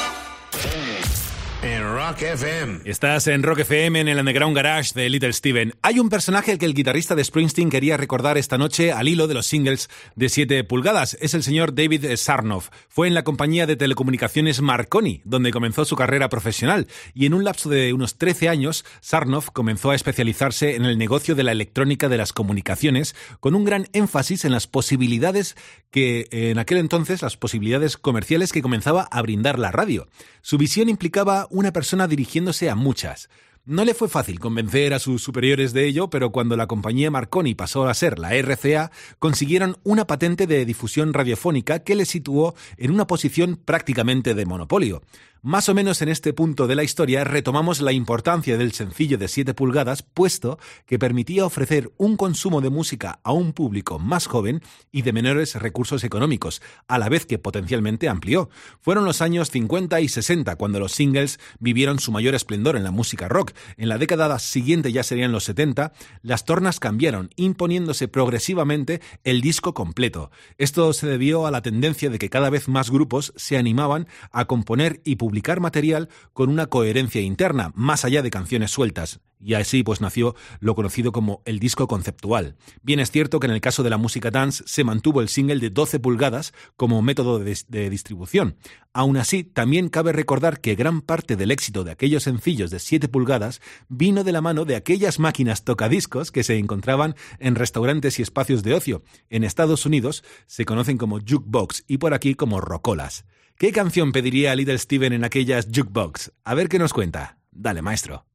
en 1.62 1.82
Rock 1.94 2.22
FM. 2.22 2.80
Estás 2.86 3.26
en 3.26 3.42
Rock 3.42 3.58
FM 3.60 4.00
en 4.00 4.08
el 4.08 4.18
Underground 4.18 4.56
Garage 4.56 4.92
de 4.94 5.10
Little 5.10 5.34
Steven. 5.34 5.74
Hay 5.86 6.00
un 6.00 6.08
personaje 6.08 6.50
al 6.50 6.58
que 6.58 6.66
el 6.66 6.74
guitarrista 6.74 7.14
de 7.14 7.22
Springsteen 7.22 7.70
quería 7.70 7.96
recordar 7.96 8.36
esta 8.38 8.58
noche 8.58 8.90
al 8.90 9.06
hilo 9.06 9.28
de 9.28 9.34
los 9.34 9.46
singles 9.46 9.88
de 10.16 10.28
7 10.28 10.64
pulgadas. 10.64 11.16
Es 11.20 11.32
el 11.34 11.44
señor 11.44 11.76
David 11.76 12.06
Sarnoff. 12.16 12.70
Fue 12.88 13.06
en 13.06 13.14
la 13.14 13.22
compañía 13.22 13.68
de 13.68 13.76
telecomunicaciones 13.76 14.60
Marconi, 14.60 15.22
donde 15.24 15.52
comenzó 15.52 15.84
su 15.84 15.94
carrera 15.94 16.28
profesional. 16.28 16.88
Y 17.14 17.26
en 17.26 17.34
un 17.34 17.44
lapso 17.44 17.68
de 17.68 17.92
unos 17.92 18.18
13 18.18 18.48
años, 18.48 18.84
Sarnoff 19.00 19.50
comenzó 19.52 19.92
a 19.92 19.94
especializarse 19.94 20.74
en 20.74 20.86
el 20.86 20.98
negocio 20.98 21.36
de 21.36 21.44
la 21.44 21.52
electrónica 21.52 22.08
de 22.08 22.16
las 22.16 22.32
comunicaciones, 22.32 23.14
con 23.38 23.54
un 23.54 23.64
gran 23.64 23.86
énfasis 23.92 24.44
en 24.44 24.50
las 24.50 24.66
posibilidades 24.66 25.54
que 25.92 26.26
en 26.32 26.58
aquel 26.58 26.78
entonces, 26.78 27.22
las 27.22 27.36
posibilidades 27.36 27.96
comerciales 27.96 28.50
que 28.50 28.60
comenzaba 28.60 29.02
a 29.04 29.22
brindar 29.22 29.60
la 29.60 29.70
radio. 29.70 30.08
Su 30.42 30.58
visión 30.58 30.88
implicaba 30.88 31.46
una 31.48 31.72
persona 31.72 32.08
dirigiéndose 32.08 32.70
a 32.70 32.74
muchas. 32.74 33.28
No 33.68 33.84
le 33.84 33.94
fue 33.94 34.08
fácil 34.08 34.38
convencer 34.38 34.94
a 34.94 35.00
sus 35.00 35.24
superiores 35.24 35.72
de 35.72 35.88
ello, 35.88 36.08
pero 36.08 36.30
cuando 36.30 36.56
la 36.56 36.68
compañía 36.68 37.10
Marconi 37.10 37.56
pasó 37.56 37.88
a 37.88 37.94
ser 37.94 38.16
la 38.16 38.32
RCA, 38.40 38.92
consiguieron 39.18 39.76
una 39.82 40.06
patente 40.06 40.46
de 40.46 40.64
difusión 40.64 41.12
radiofónica 41.12 41.80
que 41.80 41.96
le 41.96 42.04
situó 42.04 42.54
en 42.76 42.92
una 42.92 43.08
posición 43.08 43.56
prácticamente 43.56 44.34
de 44.34 44.46
monopolio. 44.46 45.02
Más 45.42 45.68
o 45.68 45.74
menos 45.74 46.02
en 46.02 46.08
este 46.08 46.32
punto 46.32 46.66
de 46.66 46.74
la 46.74 46.82
historia 46.82 47.22
retomamos 47.22 47.80
la 47.80 47.92
importancia 47.92 48.56
del 48.58 48.72
sencillo 48.72 49.18
de 49.18 49.28
7 49.28 49.54
pulgadas, 49.54 50.02
puesto 50.02 50.58
que 50.86 50.98
permitía 50.98 51.44
ofrecer 51.44 51.92
un 51.98 52.16
consumo 52.16 52.60
de 52.60 52.70
música 52.70 53.20
a 53.22 53.32
un 53.32 53.52
público 53.52 53.98
más 53.98 54.26
joven 54.26 54.62
y 54.90 55.02
de 55.02 55.12
menores 55.12 55.54
recursos 55.54 56.02
económicos, 56.04 56.62
a 56.88 56.98
la 56.98 57.08
vez 57.08 57.26
que 57.26 57.38
potencialmente 57.38 58.08
amplió. 58.08 58.48
Fueron 58.80 59.04
los 59.04 59.22
años 59.22 59.50
50 59.50 60.00
y 60.00 60.08
60 60.08 60.56
cuando 60.56 60.80
los 60.80 60.92
singles 60.92 61.38
vivieron 61.60 62.00
su 62.00 62.10
mayor 62.10 62.34
esplendor 62.34 62.76
en 62.76 62.84
la 62.84 62.90
música 62.90 63.28
rock. 63.28 63.52
En 63.76 63.88
la 63.88 63.98
década 63.98 64.38
siguiente, 64.38 64.90
ya 64.90 65.02
serían 65.02 65.32
los 65.32 65.44
70, 65.44 65.92
las 66.22 66.44
tornas 66.44 66.80
cambiaron, 66.80 67.30
imponiéndose 67.36 68.08
progresivamente 68.08 69.00
el 69.22 69.42
disco 69.42 69.74
completo. 69.74 70.30
Esto 70.58 70.92
se 70.92 71.06
debió 71.06 71.46
a 71.46 71.50
la 71.50 71.62
tendencia 71.62 72.10
de 72.10 72.18
que 72.18 72.30
cada 72.30 72.50
vez 72.50 72.68
más 72.68 72.90
grupos 72.90 73.32
se 73.36 73.56
animaban 73.56 74.08
a 74.32 74.46
componer 74.46 75.00
y 75.04 75.16
publicar 75.16 75.25
material 75.60 76.08
con 76.32 76.50
una 76.50 76.66
coherencia 76.66 77.20
interna, 77.20 77.72
más 77.74 78.04
allá 78.04 78.22
de 78.22 78.30
canciones 78.30 78.70
sueltas. 78.70 79.20
Y 79.38 79.54
así 79.54 79.82
pues 79.82 80.00
nació 80.00 80.34
lo 80.60 80.74
conocido 80.74 81.12
como 81.12 81.42
el 81.44 81.58
disco 81.58 81.86
conceptual. 81.86 82.56
Bien 82.82 83.00
es 83.00 83.10
cierto 83.10 83.38
que 83.38 83.46
en 83.46 83.52
el 83.52 83.60
caso 83.60 83.82
de 83.82 83.90
la 83.90 83.98
música 83.98 84.30
dance 84.30 84.64
se 84.66 84.82
mantuvo 84.82 85.20
el 85.20 85.28
single 85.28 85.60
de 85.60 85.68
12 85.68 86.00
pulgadas 86.00 86.54
como 86.76 87.02
método 87.02 87.38
de, 87.38 87.56
de 87.68 87.90
distribución. 87.90 88.56
Aún 88.94 89.18
así, 89.18 89.44
también 89.44 89.90
cabe 89.90 90.12
recordar 90.12 90.60
que 90.60 90.74
gran 90.74 91.02
parte 91.02 91.36
del 91.36 91.50
éxito 91.50 91.84
de 91.84 91.90
aquellos 91.90 92.22
sencillos 92.22 92.70
de 92.70 92.78
7 92.78 93.08
pulgadas 93.08 93.60
vino 93.88 94.24
de 94.24 94.32
la 94.32 94.40
mano 94.40 94.64
de 94.64 94.74
aquellas 94.74 95.18
máquinas 95.18 95.64
tocadiscos 95.64 96.32
que 96.32 96.42
se 96.42 96.56
encontraban 96.56 97.14
en 97.38 97.56
restaurantes 97.56 98.18
y 98.18 98.22
espacios 98.22 98.62
de 98.62 98.72
ocio. 98.72 99.02
En 99.28 99.44
Estados 99.44 99.84
Unidos 99.84 100.24
se 100.46 100.64
conocen 100.64 100.96
como 100.96 101.18
jukebox 101.18 101.84
y 101.86 101.98
por 101.98 102.14
aquí 102.14 102.34
como 102.34 102.62
rocolas. 102.62 103.26
¿Qué 103.58 103.72
canción 103.72 104.12
pediría 104.12 104.54
Little 104.54 104.76
Steven 104.76 105.14
en 105.14 105.24
aquellas 105.24 105.68
jukebox? 105.74 106.30
A 106.44 106.52
ver 106.52 106.68
qué 106.68 106.78
nos 106.78 106.92
cuenta. 106.92 107.38
Dale, 107.50 107.80
maestro. 107.80 108.26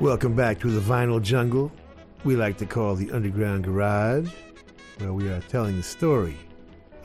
Welcome 0.00 0.34
back 0.34 0.58
to 0.60 0.70
the 0.70 0.80
vinyl 0.80 1.20
jungle. 1.20 1.70
We 2.24 2.34
like 2.34 2.56
to 2.60 2.64
call 2.64 2.96
the 2.96 3.14
Underground 3.14 3.64
Garage, 3.64 4.30
where 5.00 5.12
we 5.12 5.28
are 5.28 5.42
telling 5.50 5.76
the 5.76 5.82
story 5.82 6.45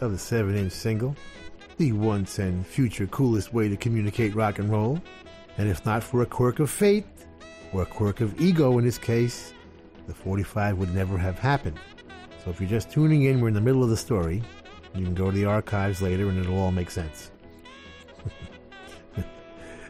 of 0.02 0.12
the 0.12 0.18
7 0.18 0.56
inch 0.56 0.72
single, 0.72 1.16
the 1.78 1.92
once 1.94 2.40
and 2.40 2.66
future 2.66 3.08
coolest 3.08 3.54
way 3.54 3.70
to 3.70 3.78
communicate 3.78 4.36
rock 4.36 4.60
and 4.60 4.72
roll. 4.72 5.02
And 5.58 5.70
if 5.70 5.86
not 5.86 6.04
for 6.04 6.22
a 6.22 6.26
quirk 6.26 6.60
of 6.60 6.70
fate, 6.70 7.06
or 7.74 7.84
a 7.84 7.86
quirk 7.86 8.20
of 8.22 8.40
ego 8.42 8.78
in 8.78 8.86
this 8.86 8.98
case, 8.98 9.54
the 10.08 10.14
45 10.14 10.78
would 10.78 10.94
never 10.94 11.18
have 11.18 11.40
happened. 11.40 11.80
So 12.44 12.50
if 12.50 12.60
you're 12.60 12.70
just 12.70 12.92
tuning 12.92 13.24
in, 13.24 13.40
we're 13.40 13.50
in 13.50 13.54
the 13.54 13.62
middle 13.62 13.84
of 13.84 13.90
the 13.90 13.98
story. 13.98 14.42
You 14.96 15.06
can 15.06 15.14
go 15.14 15.32
to 15.32 15.38
the 15.38 15.46
archives 15.46 16.02
later 16.02 16.28
and 16.30 16.40
it'll 16.40 16.60
all 16.60 16.72
make 16.72 16.92
sense. 16.92 17.32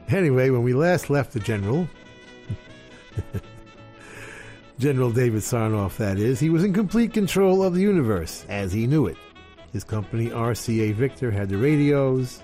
anyway, 0.10 0.50
when 0.50 0.64
we 0.64 0.74
last 0.74 1.10
left 1.10 1.34
the 1.34 1.40
general, 1.40 1.88
General 4.80 5.12
David 5.12 5.42
Sarnoff, 5.42 5.98
that 5.98 6.18
is, 6.18 6.40
he 6.40 6.50
was 6.50 6.64
in 6.64 6.74
complete 6.74 7.14
control 7.14 7.64
of 7.64 7.74
the 7.74 7.82
universe 7.82 8.46
as 8.50 8.74
he 8.74 8.88
knew 8.88 9.08
it. 9.08 9.18
His 9.74 9.84
company, 9.84 10.28
RCA 10.28 10.94
Victor, 10.94 11.32
had 11.32 11.50
the 11.50 11.58
radios, 11.58 12.42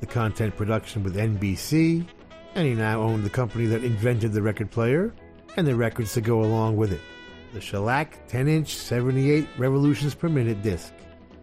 the 0.00 0.06
content 0.06 0.56
production 0.56 1.02
with 1.02 1.16
NBC, 1.16 2.06
and 2.54 2.66
he 2.66 2.74
now 2.74 3.00
owned 3.00 3.24
the 3.24 3.30
company 3.30 3.66
that 3.66 3.84
invented 3.84 4.32
the 4.32 4.42
record 4.42 4.70
player 4.70 5.14
and 5.56 5.66
the 5.66 5.74
records 5.74 6.12
to 6.14 6.20
go 6.20 6.42
along 6.42 6.76
with 6.76 6.92
it. 6.92 7.00
The 7.54 7.60
shellac 7.60 8.26
10 8.28 8.48
inch 8.48 8.74
78 8.74 9.48
revolutions 9.56 10.14
per 10.14 10.28
minute 10.28 10.62
disc, 10.62 10.92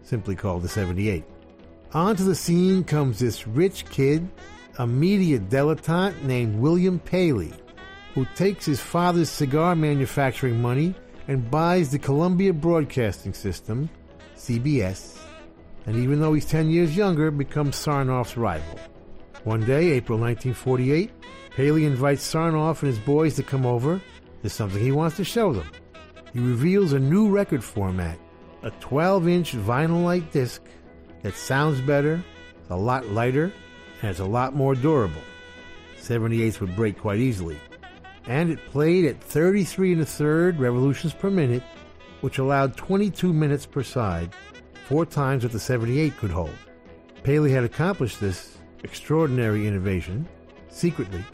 simply 0.02 0.36
called 0.36 0.62
the 0.62 0.68
78. 0.68 1.24
Onto 1.92 2.24
the 2.24 2.34
scene 2.34 2.84
comes 2.84 3.18
this 3.18 3.46
rich 3.46 3.86
kid, 3.86 4.28
a 4.78 4.86
media 4.86 5.38
dilettante 5.38 6.22
named 6.22 6.56
William 6.56 6.98
Paley, 6.98 7.52
who 8.14 8.26
takes 8.36 8.64
his 8.64 8.80
father's 8.80 9.30
cigar 9.30 9.74
manufacturing 9.74 10.60
money 10.60 10.94
and 11.26 11.50
buys 11.50 11.90
the 11.90 11.98
Columbia 11.98 12.52
Broadcasting 12.52 13.32
System, 13.32 13.88
CBS, 14.36 15.13
and 15.86 15.96
even 15.96 16.20
though 16.20 16.32
he's 16.32 16.46
10 16.46 16.70
years 16.70 16.96
younger, 16.96 17.30
becomes 17.30 17.76
Sarnoff's 17.76 18.36
rival. 18.36 18.78
One 19.44 19.64
day, 19.64 19.90
April 19.90 20.18
1948, 20.18 21.10
Paley 21.50 21.84
invites 21.84 22.26
Sarnoff 22.26 22.82
and 22.82 22.88
his 22.88 22.98
boys 22.98 23.36
to 23.36 23.42
come 23.42 23.66
over. 23.66 24.00
There's 24.40 24.52
something 24.52 24.80
he 24.80 24.92
wants 24.92 25.16
to 25.16 25.24
show 25.24 25.52
them. 25.52 25.70
He 26.32 26.40
reveals 26.40 26.92
a 26.92 26.98
new 26.98 27.28
record 27.28 27.62
format, 27.62 28.18
a 28.62 28.70
12 28.70 29.28
inch 29.28 29.52
Vinylite 29.52 30.32
disc 30.32 30.62
that 31.22 31.34
sounds 31.34 31.80
better, 31.82 32.24
a 32.70 32.76
lot 32.76 33.06
lighter, 33.08 33.52
and 34.00 34.10
it's 34.10 34.20
a 34.20 34.24
lot 34.24 34.54
more 34.54 34.74
durable. 34.74 35.22
78s 36.00 36.60
would 36.60 36.74
break 36.74 36.98
quite 36.98 37.20
easily. 37.20 37.58
And 38.26 38.50
it 38.50 38.58
played 38.70 39.04
at 39.04 39.22
33 39.22 39.92
and 39.92 40.02
a 40.02 40.06
third 40.06 40.58
revolutions 40.58 41.12
per 41.12 41.30
minute, 41.30 41.62
which 42.20 42.38
allowed 42.38 42.76
22 42.76 43.32
minutes 43.32 43.66
per 43.66 43.82
side, 43.82 44.34
four 44.84 45.06
times 45.06 45.42
what 45.42 45.52
the 45.52 45.60
78 45.60 46.16
could 46.16 46.30
hold. 46.30 46.56
Paley 47.22 47.50
had 47.50 47.64
accomplished 47.64 48.20
this 48.20 48.58
extraordinary 48.82 49.66
innovation 49.66 50.28
secretly, 50.68 51.24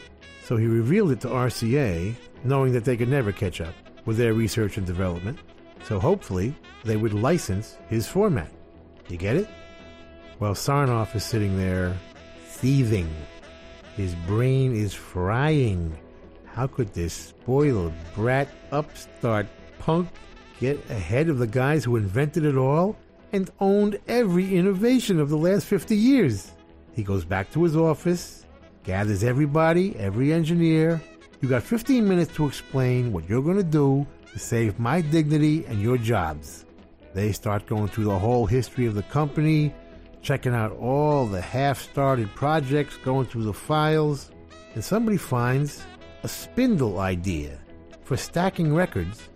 so 0.43 0.55
he 0.55 0.65
revealed 0.65 1.11
it 1.11 1.21
to 1.21 1.27
RCA, 1.27 2.15
knowing 2.43 2.71
that 2.71 2.85
they 2.85 2.95
could 2.95 3.09
never 3.09 3.31
catch 3.31 3.59
up 3.61 3.73
with 4.05 4.17
their 4.17 4.33
research 4.33 4.77
and 4.77 4.87
development. 4.87 5.37
So 5.83 5.99
hopefully, 5.99 6.55
they 6.83 6.95
would 6.95 7.13
license 7.13 7.77
his 7.89 8.07
format. 8.07 8.51
You 9.09 9.17
get 9.17 9.35
it? 9.35 9.49
Well, 10.39 10.53
Sarnoff 10.53 11.15
is 11.15 11.23
sitting 11.23 11.57
there, 11.57 11.95
seething. 12.47 13.09
His 13.97 14.15
brain 14.27 14.73
is 14.73 14.93
frying. 14.93 15.97
How 16.45 16.67
could 16.67 16.93
this 16.93 17.13
spoiled 17.13 17.93
brat 18.15 18.47
upstart 18.71 19.47
punk 19.79 20.09
get 20.59 20.77
ahead 20.89 21.29
of 21.29 21.39
the 21.39 21.47
guys 21.47 21.83
who 21.83 21.95
invented 21.97 22.45
it 22.45 22.55
all 22.55 22.95
and 23.31 23.49
owned 23.59 23.99
every 24.07 24.55
innovation 24.55 25.19
of 25.19 25.29
the 25.29 25.37
last 25.37 25.65
50 25.65 25.95
years? 25.95 26.51
He 26.93 27.03
goes 27.03 27.25
back 27.25 27.51
to 27.51 27.63
his 27.63 27.75
office, 27.75 28.45
gathers 28.83 29.23
everybody, 29.23 29.95
every 29.97 30.33
engineer. 30.33 31.01
You 31.41 31.49
got 31.49 31.63
15 31.63 32.07
minutes 32.07 32.35
to 32.35 32.47
explain 32.47 33.13
what 33.13 33.27
you're 33.29 33.41
going 33.41 33.57
to 33.57 33.63
do 33.63 34.05
to 34.31 34.39
save 34.39 34.79
my 34.79 35.01
dignity 35.01 35.65
and 35.65 35.81
your 35.81 35.97
jobs. 35.97 36.65
They 37.13 37.31
start 37.31 37.67
going 37.67 37.87
through 37.87 38.05
the 38.05 38.19
whole 38.19 38.45
history 38.45 38.85
of 38.85 38.95
the 38.95 39.03
company, 39.03 39.73
checking 40.21 40.53
out 40.53 40.71
all 40.73 41.25
the 41.25 41.41
half 41.41 41.81
started 41.81 42.33
projects, 42.35 42.97
going 42.97 43.25
through 43.25 43.43
the 43.43 43.53
files, 43.53 44.31
and 44.75 44.83
somebody 44.83 45.17
finds 45.17 45.83
a 46.23 46.27
spindle 46.27 46.99
idea 46.99 47.57
for 48.03 48.15
stacking 48.15 48.73
records 48.73 49.29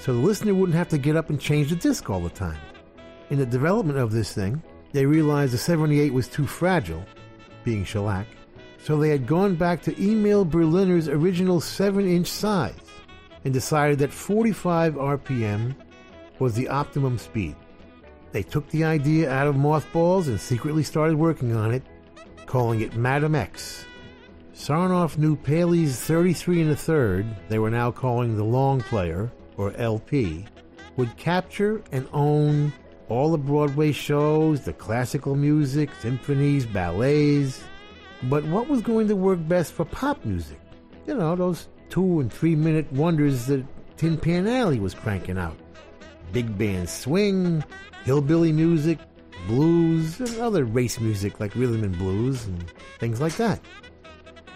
so 0.00 0.12
the 0.12 0.18
listener 0.18 0.54
wouldn't 0.54 0.76
have 0.76 0.88
to 0.88 0.98
get 0.98 1.16
up 1.16 1.30
and 1.30 1.40
change 1.40 1.70
the 1.70 1.76
disc 1.76 2.10
all 2.10 2.20
the 2.20 2.28
time. 2.28 2.58
In 3.34 3.40
the 3.40 3.46
development 3.46 3.98
of 3.98 4.12
this 4.12 4.32
thing, 4.32 4.62
they 4.92 5.04
realized 5.04 5.52
the 5.52 5.58
78 5.58 6.12
was 6.12 6.28
too 6.28 6.46
fragile, 6.46 7.04
being 7.64 7.84
shellac, 7.84 8.28
so 8.78 8.96
they 8.96 9.08
had 9.08 9.26
gone 9.26 9.56
back 9.56 9.82
to 9.82 10.00
Emil 10.00 10.44
Berliner's 10.44 11.08
original 11.08 11.60
7 11.60 12.06
inch 12.08 12.28
size. 12.28 12.76
and 13.44 13.52
decided 13.52 13.98
that 13.98 14.12
45 14.12 14.94
RPM 14.94 15.74
was 16.38 16.54
the 16.54 16.68
optimum 16.68 17.18
speed. 17.18 17.56
They 18.30 18.44
took 18.44 18.68
the 18.68 18.84
idea 18.84 19.32
out 19.32 19.48
of 19.48 19.56
mothballs 19.56 20.28
and 20.28 20.40
secretly 20.40 20.84
started 20.84 21.16
working 21.16 21.56
on 21.56 21.74
it, 21.74 21.82
calling 22.46 22.82
it 22.82 22.94
Madam 22.94 23.34
X. 23.34 23.84
Sarnoff 24.54 25.18
knew 25.18 25.34
Paley's 25.34 25.98
33 25.98 26.62
and 26.62 26.70
a 26.70 26.76
third, 26.76 27.26
they 27.48 27.58
were 27.58 27.68
now 27.68 27.90
calling 27.90 28.36
the 28.36 28.44
long 28.44 28.80
player, 28.80 29.32
or 29.56 29.72
LP, 29.72 30.46
would 30.96 31.16
capture 31.16 31.82
and 31.90 32.06
own 32.12 32.72
all 33.08 33.30
the 33.30 33.38
Broadway 33.38 33.92
shows, 33.92 34.62
the 34.62 34.72
classical 34.72 35.34
music, 35.34 35.90
symphonies, 36.00 36.66
ballets. 36.66 37.62
But 38.24 38.44
what 38.44 38.68
was 38.68 38.80
going 38.80 39.08
to 39.08 39.16
work 39.16 39.38
best 39.46 39.72
for 39.72 39.84
pop 39.84 40.24
music? 40.24 40.58
You 41.06 41.14
know, 41.14 41.36
those 41.36 41.68
two 41.90 42.20
and 42.20 42.32
three 42.32 42.56
minute 42.56 42.90
wonders 42.92 43.46
that 43.46 43.64
Tin 43.96 44.16
Pan 44.16 44.48
Alley 44.48 44.80
was 44.80 44.94
cranking 44.94 45.38
out. 45.38 45.56
Big 46.32 46.56
band 46.56 46.88
swing, 46.88 47.62
hillbilly 48.04 48.52
music, 48.52 48.98
blues, 49.46 50.18
and 50.20 50.38
other 50.40 50.64
race 50.64 50.98
music 50.98 51.38
like 51.40 51.54
rhythm 51.54 51.84
and 51.84 51.96
blues 51.98 52.46
and 52.46 52.72
things 52.98 53.20
like 53.20 53.36
that. 53.36 53.60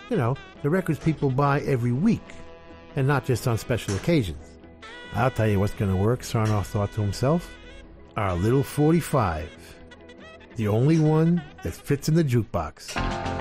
You 0.09 0.17
know, 0.17 0.37
the 0.63 0.71
records 0.71 0.99
people 0.99 1.31
buy 1.31 1.61
every 1.61 1.93
week, 1.93 2.23
and 2.97 3.07
not 3.07 3.27
just 3.27 3.47
on 3.47 3.59
special 3.59 3.95
occasions. 3.95 4.59
I'll 5.15 5.31
tell 5.31 5.47
you 5.47 5.61
what's 5.61 5.75
going 5.75 5.91
to 5.91 5.97
work, 5.97 6.21
Sarnoff 6.21 6.67
thought 6.67 6.93
to 6.93 7.03
himself. 7.03 7.58
Our 8.19 8.35
little 8.35 8.65
45. 8.65 9.49
The 10.57 10.67
only 10.67 10.99
one 10.99 11.41
that 11.63 11.73
fits 11.73 12.09
in 12.09 12.17
the 12.17 12.25
jukebox. 12.25 13.38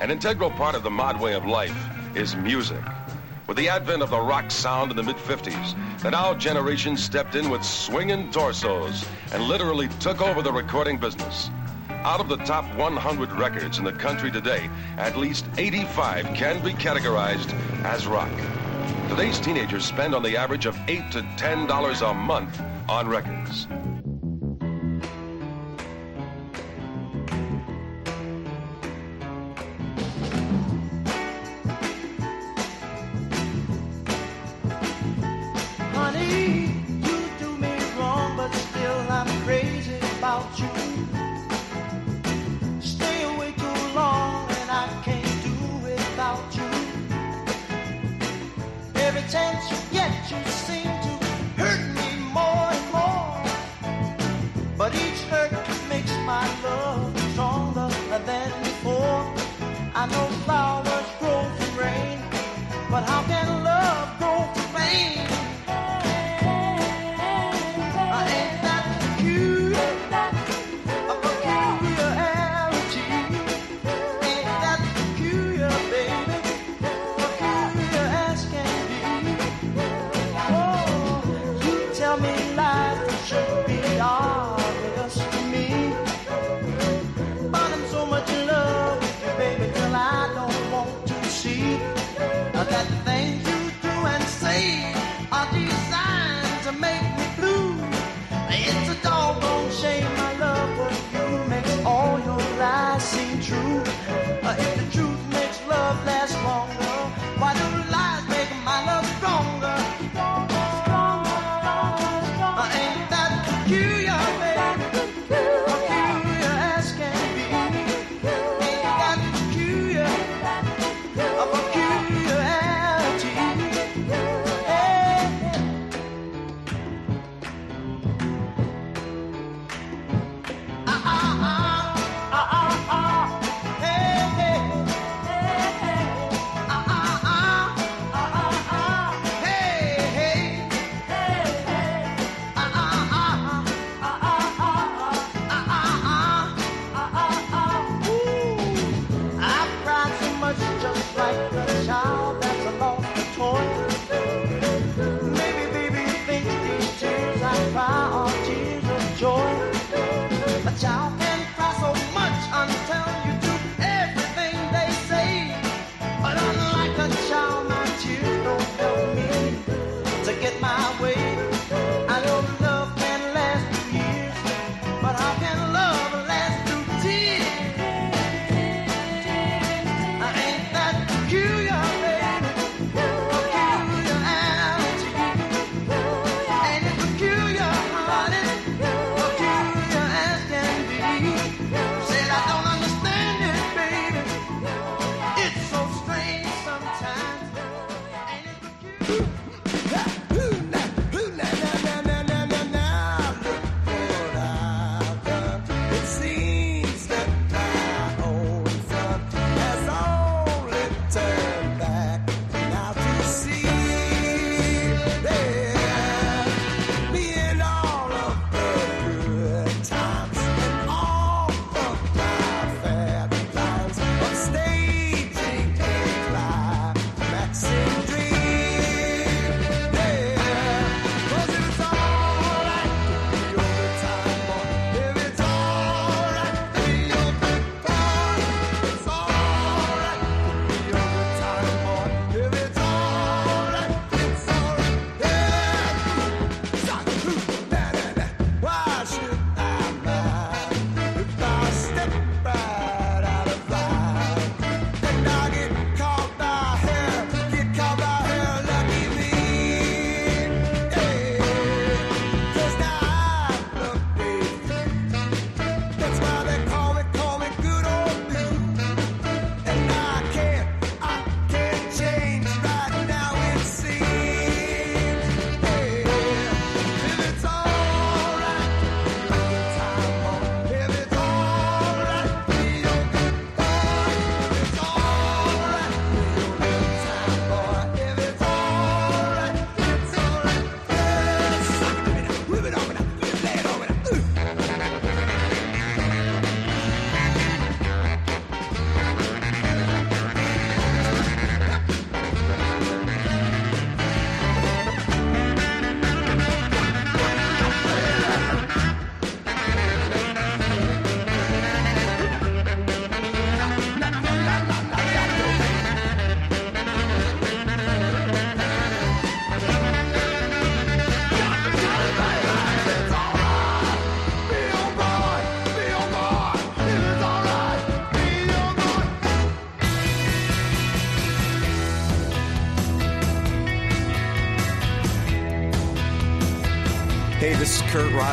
An 0.00 0.10
integral 0.10 0.50
part 0.50 0.74
of 0.74 0.82
the 0.82 0.90
mod 0.90 1.20
way 1.20 1.34
of 1.34 1.46
life 1.46 1.76
is 2.14 2.34
music. 2.34 2.82
With 3.46 3.56
the 3.56 3.68
advent 3.68 4.02
of 4.02 4.10
the 4.10 4.20
rock 4.20 4.50
sound 4.50 4.90
in 4.90 4.96
the 4.96 5.02
mid 5.02 5.16
50s, 5.16 6.00
the 6.00 6.10
now 6.10 6.34
generation 6.34 6.96
stepped 6.96 7.34
in 7.34 7.50
with 7.50 7.62
swinging 7.62 8.30
torsos 8.30 9.04
and 9.32 9.42
literally 9.42 9.88
took 10.00 10.20
over 10.20 10.42
the 10.42 10.52
recording 10.52 10.98
business. 10.98 11.50
Out 11.88 12.20
of 12.20 12.28
the 12.28 12.38
top 12.38 12.64
100 12.76 13.32
records 13.32 13.78
in 13.78 13.84
the 13.84 13.92
country 13.92 14.30
today, 14.30 14.70
at 14.96 15.16
least 15.16 15.46
85 15.58 16.26
can 16.34 16.62
be 16.64 16.72
categorized 16.72 17.52
as 17.84 18.06
rock. 18.06 18.30
Today's 19.10 19.40
teenagers 19.40 19.84
spend 19.84 20.14
on 20.14 20.22
the 20.22 20.36
average 20.36 20.66
of 20.66 20.78
8 20.86 21.10
to 21.10 21.22
$10 21.22 22.10
a 22.10 22.14
month 22.14 22.62
on 22.88 23.08
records. 23.08 23.66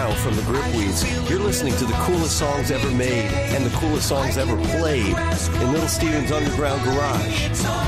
Smile 0.08 0.16
from 0.24 0.36
the 0.36 0.42
Gripweeds. 0.44 1.30
You're 1.30 1.40
listening 1.40 1.76
to 1.76 1.86
the 1.86 1.94
coolest 1.94 2.38
songs 2.38 2.72
ever 2.72 2.90
made 2.92 3.30
and 3.56 3.66
the 3.66 3.78
coolest 3.78 4.08
songs 4.08 4.38
ever 4.38 4.56
played 4.78 5.08
in 5.08 5.72
Little 5.72 5.88
Steven's 5.88 6.32
Underground 6.32 6.82
Garage. 6.84 7.87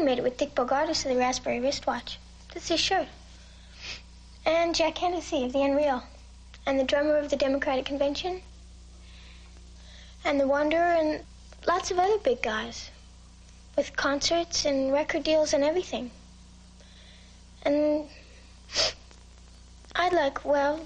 Charlie 0.00 0.12
made 0.12 0.18
it 0.18 0.22
with 0.22 0.38
Dick 0.38 0.54
Bogartis 0.54 1.04
of 1.04 1.12
the 1.12 1.18
Raspberry 1.18 1.60
wristwatch. 1.60 2.18
That's 2.54 2.68
his 2.68 2.80
shirt. 2.80 3.06
And 4.46 4.74
Jack 4.74 4.96
Hennessy 4.96 5.44
of 5.44 5.52
the 5.52 5.62
Unreal. 5.62 6.02
And 6.64 6.80
the 6.80 6.84
drummer 6.84 7.18
of 7.18 7.28
the 7.28 7.36
Democratic 7.36 7.84
Convention. 7.84 8.40
And 10.24 10.40
the 10.40 10.48
Wanderer 10.48 10.94
and 10.94 11.22
lots 11.68 11.90
of 11.90 11.98
other 11.98 12.16
big 12.16 12.40
guys. 12.40 12.90
With 13.76 13.94
concerts 13.94 14.64
and 14.64 14.90
record 14.90 15.22
deals 15.22 15.52
and 15.52 15.62
everything. 15.62 16.10
And 17.64 18.08
I'd 19.94 20.14
like, 20.14 20.46
well, 20.46 20.80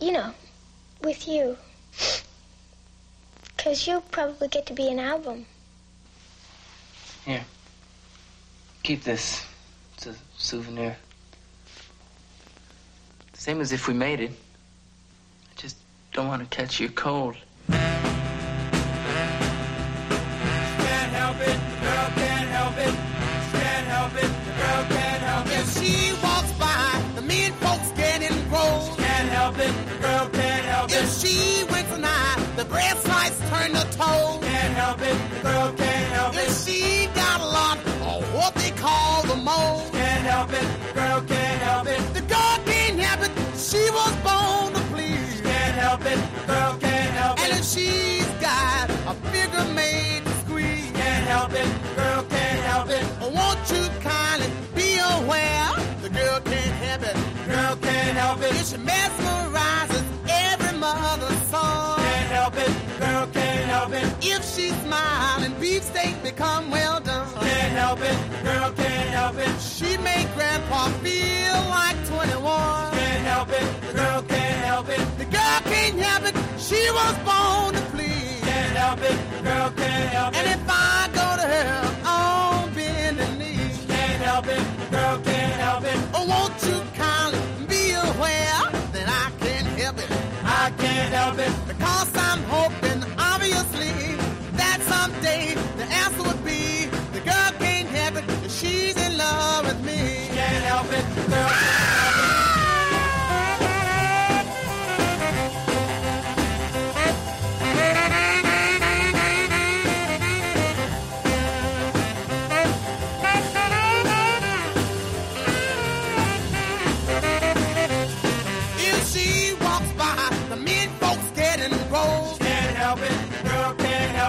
you 0.00 0.12
know, 0.12 0.34
with 1.00 1.26
you. 1.26 1.56
Because 3.56 3.86
you'll 3.86 4.02
probably 4.02 4.48
get 4.48 4.66
to 4.66 4.74
be 4.74 4.88
an 4.88 4.98
album. 4.98 5.46
Here. 7.24 7.46
Keep 8.88 9.04
this. 9.04 9.44
It's 9.92 10.06
a 10.06 10.14
souvenir. 10.38 10.96
Same 13.34 13.60
as 13.60 13.70
if 13.70 13.86
we 13.86 13.92
made 13.92 14.18
it. 14.18 14.30
I 14.30 15.60
just 15.60 15.76
don't 16.14 16.26
want 16.26 16.40
to 16.40 16.56
catch 16.56 16.80
your 16.80 16.88
cold. 16.88 17.36
A 49.08 49.14
figure 49.32 49.64
made 49.74 50.22
to 50.24 50.32
squeeze. 50.44 50.90
Can't 50.92 51.26
help 51.32 51.52
it, 51.52 51.68
girl 51.96 52.22
can't 52.24 52.62
help 52.70 52.88
it. 52.90 53.04
Won't 53.20 53.64
you 53.72 53.84
kindly 54.00 54.50
be 54.74 54.98
aware? 55.16 55.70
The 56.02 56.10
girl 56.10 56.40
can't 56.40 56.76
help 56.84 57.02
it. 57.10 57.16
Girl 57.48 57.76
can't 57.76 58.16
help 58.22 58.40
it. 58.42 58.54
She 58.68 58.76
mesmerizes 58.76 60.04
every 60.28 60.78
mother's 60.78 61.42
son. 61.52 61.98
Can't 62.00 62.30
help 62.38 62.56
it, 62.56 62.72
girl 62.98 63.26
can't 63.32 63.66
help 63.74 63.92
it. 63.92 64.06
If 64.20 64.42
she 64.54 64.68
smiles 64.84 65.42
and 65.42 65.58
beefsteak 65.58 66.22
become 66.22 66.70
well 66.70 67.00
done. 67.00 67.32
Can't 67.40 67.72
help 67.82 68.00
it, 68.02 68.18
girl 68.44 68.70
can't 68.72 69.10
help 69.18 69.36
it. 69.38 69.52
She 69.60 69.96
make 69.98 70.28
grandpa 70.34 70.88
feel 71.04 71.58
like 71.76 71.98
21. 72.06 72.92
Can't 72.98 73.24
help 73.32 73.48
it, 73.60 73.68
the 73.86 73.92
girl 73.94 74.22
can't 74.22 74.60
help 74.70 74.88
it. 74.90 75.02
The 75.16 75.24
girl 75.24 75.60
can't 75.72 75.98
help 75.98 76.24
it. 76.28 76.36
She 76.60 76.82
was 76.90 77.14
born 77.24 77.72
to 77.74 77.80
please. 77.96 78.37
Can't 78.58 78.76
help 78.76 79.00
it, 79.02 79.44
girl 79.44 79.70
can't 79.70 80.10
help 80.10 80.34
it. 80.34 80.38
And 80.38 80.46
if 80.48 80.66
I 80.68 81.08
go 81.14 81.28
to 81.40 81.46
her 81.54 81.70
on 82.04 82.74
bending 82.74 83.38
knee. 83.38 83.70
Can't 83.86 84.22
help 84.22 84.46
it, 84.48 84.62
girl 84.90 85.16
can't 85.22 85.60
help 85.66 85.84
it. 85.84 85.98
Oh, 86.12 86.26
won't 86.26 86.58
you 86.66 86.78
kindly 86.98 87.38
be 87.68 87.92
aware 87.92 88.60
that 88.94 89.06
I 89.06 89.30
can't 89.38 89.68
help 89.78 89.98
it? 89.98 90.10
I 90.42 90.72
can't 90.76 91.12
help 91.14 91.38
it. 91.38 91.52
Because 91.68 92.10
I'm 92.16 92.42
hoping, 92.50 93.00
obviously, 93.16 93.92
that 94.60 94.78
someday 94.90 95.54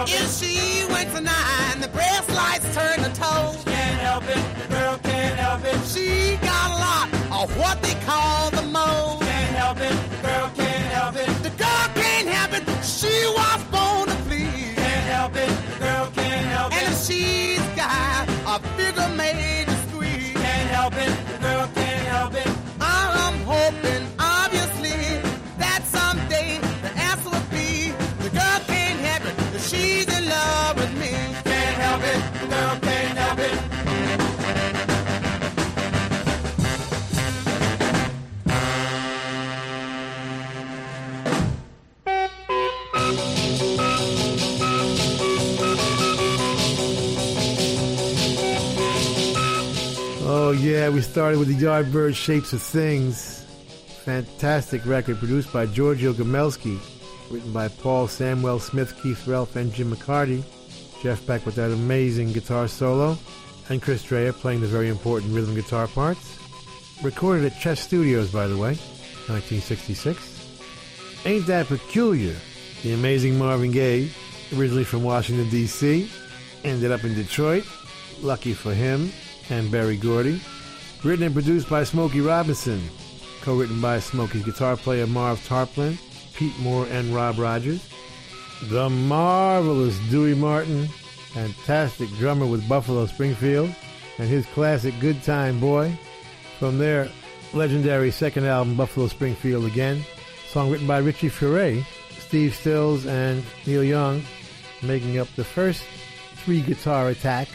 help 0.00 0.08
it. 0.08 0.22
If 0.22 0.30
she 0.38 0.84
winks 0.92 1.14
an 1.18 1.28
eye 1.28 1.70
and 1.72 1.82
the 1.82 1.88
brass 1.88 2.28
lights 2.30 2.74
turn 2.74 2.98
to 3.04 3.10
toes. 3.20 3.62
Can't 3.64 4.00
help 4.00 4.24
it, 4.24 4.42
the 4.60 4.74
girl 4.74 4.98
can't 5.02 5.36
help 5.38 5.64
it. 5.64 5.78
She 5.86 6.36
got 6.36 6.70
a 6.70 6.78
lot 6.86 7.42
of 7.42 7.56
what 7.58 7.82
they 7.82 7.94
call 8.06 8.50
the 8.50 8.62
mold. 8.62 9.22
Can't 9.22 9.56
help 9.56 9.78
it, 9.78 9.96
the 10.10 10.28
girl 10.28 10.50
can't 10.56 10.92
help 10.96 11.16
it. 11.16 11.28
The 11.42 11.50
girl 11.50 11.86
can't 11.94 12.28
help 12.28 12.52
it. 12.58 12.84
She 12.84 13.14
was 13.36 13.69
yeah, 50.60 50.90
we 50.90 51.00
started 51.00 51.38
with 51.38 51.48
the 51.48 51.54
Yardbird 51.54 52.14
Shapes 52.14 52.52
of 52.52 52.60
Things. 52.60 53.44
Fantastic 54.04 54.84
record 54.84 55.18
produced 55.18 55.52
by 55.52 55.64
Giorgio 55.64 56.12
Gomelsky, 56.12 56.78
written 57.30 57.52
by 57.52 57.68
Paul 57.68 58.08
Samuel 58.08 58.58
Smith, 58.58 58.94
Keith 59.02 59.26
Relf, 59.26 59.56
and 59.56 59.72
Jim 59.72 59.90
McCarty. 59.90 60.42
Jeff 61.02 61.26
Beck 61.26 61.46
with 61.46 61.54
that 61.54 61.70
amazing 61.70 62.32
guitar 62.32 62.68
solo, 62.68 63.16
and 63.70 63.80
Chris 63.80 64.04
Dreja 64.04 64.34
playing 64.34 64.60
the 64.60 64.66
very 64.66 64.88
important 64.88 65.34
rhythm 65.34 65.54
guitar 65.54 65.86
parts. 65.88 66.38
Recorded 67.02 67.50
at 67.50 67.58
Chess 67.58 67.80
Studios, 67.80 68.30
by 68.30 68.46
the 68.46 68.56
way, 68.56 68.76
1966. 69.28 71.22
Ain't 71.24 71.46
That 71.46 71.68
Peculiar? 71.68 72.36
The 72.82 72.92
amazing 72.92 73.38
Marvin 73.38 73.70
Gaye, 73.70 74.10
originally 74.54 74.84
from 74.84 75.04
Washington, 75.04 75.48
D.C., 75.48 76.10
ended 76.64 76.92
up 76.92 77.04
in 77.04 77.14
Detroit. 77.14 77.64
Lucky 78.20 78.52
for 78.52 78.74
him 78.74 79.10
and 79.50 79.70
Berry 79.70 79.96
Gordy. 79.96 80.40
Written 81.02 81.24
and 81.24 81.34
produced 81.34 81.68
by 81.68 81.84
Smokey 81.84 82.20
Robinson. 82.20 82.80
Co-written 83.42 83.80
by 83.80 83.98
Smokey's 83.98 84.44
guitar 84.44 84.76
player 84.76 85.06
Marv 85.06 85.38
Tarplin, 85.46 85.98
Pete 86.34 86.58
Moore, 86.58 86.86
and 86.90 87.14
Rob 87.14 87.38
Rogers. 87.38 87.88
The 88.64 88.90
marvelous 88.90 89.98
Dewey 90.10 90.34
Martin, 90.34 90.86
fantastic 91.32 92.10
drummer 92.18 92.46
with 92.46 92.68
Buffalo 92.68 93.06
Springfield, 93.06 93.74
and 94.18 94.28
his 94.28 94.44
classic 94.46 94.94
Good 95.00 95.22
Time 95.22 95.58
Boy. 95.58 95.96
From 96.58 96.76
their 96.76 97.08
legendary 97.54 98.10
second 98.10 98.44
album, 98.44 98.76
Buffalo 98.76 99.06
Springfield 99.08 99.64
Again, 99.64 100.04
song 100.48 100.70
written 100.70 100.86
by 100.86 100.98
Richie 100.98 101.30
Furay, 101.30 101.82
Steve 102.18 102.54
Stills, 102.54 103.06
and 103.06 103.42
Neil 103.66 103.82
Young, 103.82 104.22
making 104.82 105.18
up 105.18 105.28
the 105.36 105.44
first 105.44 105.82
three 106.34 106.60
guitar 106.60 107.08
attack, 107.08 107.48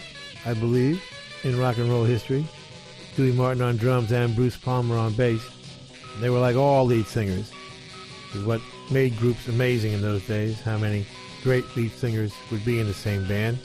I 0.46 0.56
believe, 0.56 1.04
in 1.46 1.58
rock 1.58 1.78
and 1.78 1.90
roll 1.90 2.04
history. 2.04 2.46
Dewey 3.16 3.32
Martin 3.32 3.62
on 3.62 3.78
drums 3.78 4.12
and 4.12 4.36
Bruce 4.36 4.58
Palmer 4.58 4.98
on 4.98 5.14
bass. 5.14 5.42
They 6.20 6.30
were 6.30 6.40
like 6.40 6.56
all 6.56 6.86
lead 6.86 7.06
singers. 7.06 7.52
Is 8.34 8.44
what 8.44 8.62
made 8.92 9.18
groups 9.18 9.48
amazing 9.48 9.94
in 9.94 10.02
those 10.02 10.26
days. 10.28 10.60
How 10.60 10.78
many 10.78 11.06
great 11.44 11.64
lead 11.78 11.92
singers 11.92 12.34
would 12.52 12.66
be 12.66 12.80
in 12.80 12.88
the 12.88 12.94
same 12.94 13.26
band? 13.28 13.60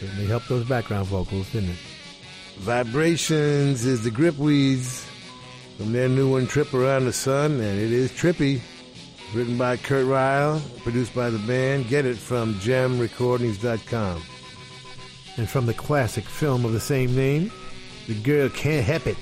Certainly 0.00 0.26
helped 0.26 0.48
those 0.48 0.66
background 0.66 1.08
vocals, 1.08 1.50
didn't 1.50 1.70
it? 1.70 1.78
Vibrations 2.58 3.84
is 3.84 4.02
the 4.02 4.10
Gripweeds 4.10 5.06
from 5.76 5.92
their 5.92 6.08
new 6.08 6.30
one, 6.30 6.46
Trip 6.46 6.72
Around 6.72 7.04
the 7.04 7.12
Sun, 7.12 7.52
and 7.52 7.78
it 7.78 7.92
is 7.92 8.10
trippy. 8.12 8.60
Written 9.34 9.58
by 9.58 9.76
Kurt 9.76 10.06
Reil, 10.06 10.62
produced 10.84 11.14
by 11.14 11.30
the 11.30 11.38
band. 11.40 11.88
Get 11.88 12.06
it 12.06 12.16
from 12.16 12.54
gemrecordings.com. 12.54 14.22
And 15.36 15.48
from 15.48 15.66
the 15.66 15.74
classic 15.74 16.24
film 16.24 16.64
of 16.64 16.72
the 16.72 16.80
same 16.80 17.14
name, 17.14 17.52
The 18.06 18.14
Girl 18.14 18.48
Can't 18.48 18.84
Help 18.84 19.06
It. 19.06 19.16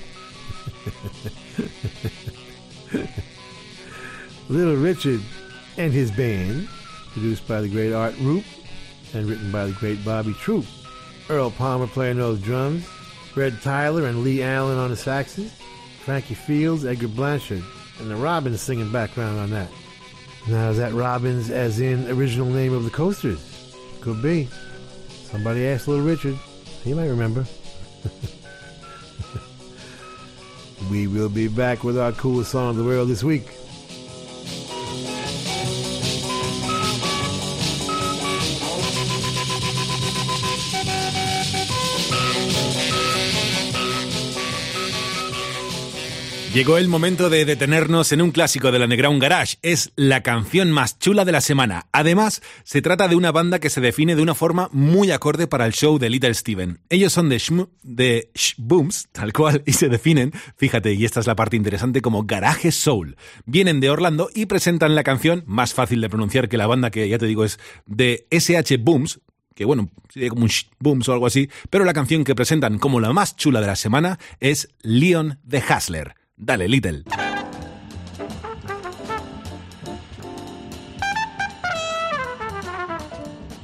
Little 4.49 4.75
Richard 4.75 5.21
and 5.77 5.91
his 5.91 6.11
band, 6.11 6.67
produced 7.11 7.47
by 7.47 7.61
the 7.61 7.67
great 7.67 7.93
Art 7.93 8.15
Rupe 8.19 8.45
and 9.13 9.27
written 9.27 9.51
by 9.51 9.65
the 9.65 9.73
great 9.73 10.05
Bobby 10.05 10.33
Troup. 10.33 10.65
Earl 11.29 11.51
Palmer 11.51 11.87
playing 11.87 12.17
those 12.17 12.39
drums, 12.39 12.85
Fred 13.33 13.61
Tyler 13.61 14.05
and 14.05 14.23
Lee 14.23 14.43
Allen 14.43 14.77
on 14.77 14.91
the 14.91 14.95
saxes, 14.95 15.51
Frankie 16.03 16.35
Fields, 16.35 16.85
Edgar 16.85 17.07
Blanchard, 17.07 17.63
and 17.99 18.09
the 18.09 18.15
Robins 18.15 18.61
singing 18.61 18.91
background 18.91 19.39
on 19.39 19.49
that. 19.49 19.69
Now, 20.47 20.69
is 20.69 20.77
that 20.77 20.93
Robins 20.93 21.49
as 21.49 21.79
in 21.79 22.07
original 22.09 22.47
name 22.47 22.73
of 22.73 22.83
the 22.83 22.91
Coasters? 22.91 23.75
Could 24.01 24.21
be. 24.21 24.47
Somebody 25.31 25.67
asked 25.67 25.87
Little 25.87 26.05
Richard. 26.05 26.37
He 26.83 26.93
might 26.93 27.07
remember. 27.07 27.45
we 30.91 31.07
will 31.07 31.29
be 31.29 31.47
back 31.47 31.83
with 31.83 31.97
our 31.97 32.11
coolest 32.11 32.51
song 32.51 32.69
of 32.69 32.75
the 32.77 32.83
world 32.83 33.09
this 33.09 33.23
week. 33.23 33.47
Llegó 46.55 46.77
el 46.77 46.87
momento 46.87 47.29
de 47.29 47.43
detenernos 47.43 48.13
en 48.13 48.21
un 48.21 48.31
clásico 48.31 48.71
del 48.71 48.83
Underground 48.83 49.21
Garage. 49.21 49.57
Es 49.61 49.91
la 49.97 50.23
canción 50.23 50.71
más 50.71 50.97
chula 50.99 51.25
de 51.25 51.33
la 51.33 51.41
semana. 51.41 51.87
Además, 51.91 52.41
se 52.63 52.81
trata 52.81 53.09
de 53.09 53.17
una 53.17 53.33
banda 53.33 53.59
que 53.59 53.69
se 53.69 53.81
define 53.81 54.15
de 54.15 54.21
una 54.21 54.35
forma 54.35 54.69
muy 54.71 55.11
acorde 55.11 55.47
para 55.47 55.65
el 55.65 55.73
show 55.73 55.99
de 55.99 56.09
Little 56.09 56.33
Steven. 56.33 56.79
Ellos 56.87 57.11
son 57.11 57.27
de, 57.27 57.39
Shmo- 57.39 57.71
de 57.83 58.31
Booms, 58.57 59.09
tal 59.11 59.33
cual, 59.33 59.63
y 59.65 59.73
se 59.73 59.89
definen, 59.89 60.31
fíjate, 60.55 60.93
y 60.93 61.03
esta 61.03 61.19
es 61.19 61.27
la 61.27 61.35
parte 61.35 61.57
interesante, 61.57 62.01
como 62.01 62.23
Garage 62.23 62.71
Soul. 62.71 63.17
Vienen 63.45 63.81
de 63.81 63.89
Orlando 63.89 64.29
y 64.33 64.45
presentan 64.45 64.95
la 64.95 65.03
canción, 65.03 65.43
más 65.47 65.73
fácil 65.73 65.99
de 65.99 66.07
pronunciar 66.07 66.47
que 66.47 66.55
la 66.57 66.67
banda 66.67 66.89
que 66.89 67.09
ya 67.09 67.17
te 67.17 67.25
digo 67.25 67.43
es 67.43 67.59
de 67.85 68.27
SH 68.31 68.77
Booms, 68.77 69.19
que 69.55 69.65
bueno, 69.65 69.89
sería 70.07 70.29
como 70.29 70.45
un 70.45 70.51
booms 70.79 71.09
o 71.09 71.11
algo 71.13 71.27
así, 71.27 71.49
pero 71.69 71.83
la 71.83 71.93
canción 71.93 72.23
que 72.23 72.33
presentan 72.33 72.79
como 72.79 73.01
la 73.01 73.11
más 73.11 73.35
chula 73.35 73.59
de 73.59 73.67
la 73.67 73.75
semana 73.75 74.19
es 74.39 74.69
Leon 74.83 75.39
the 75.45 75.61
Hustler. 75.61 76.15
Dale, 76.43 76.67
Little. 76.67 77.01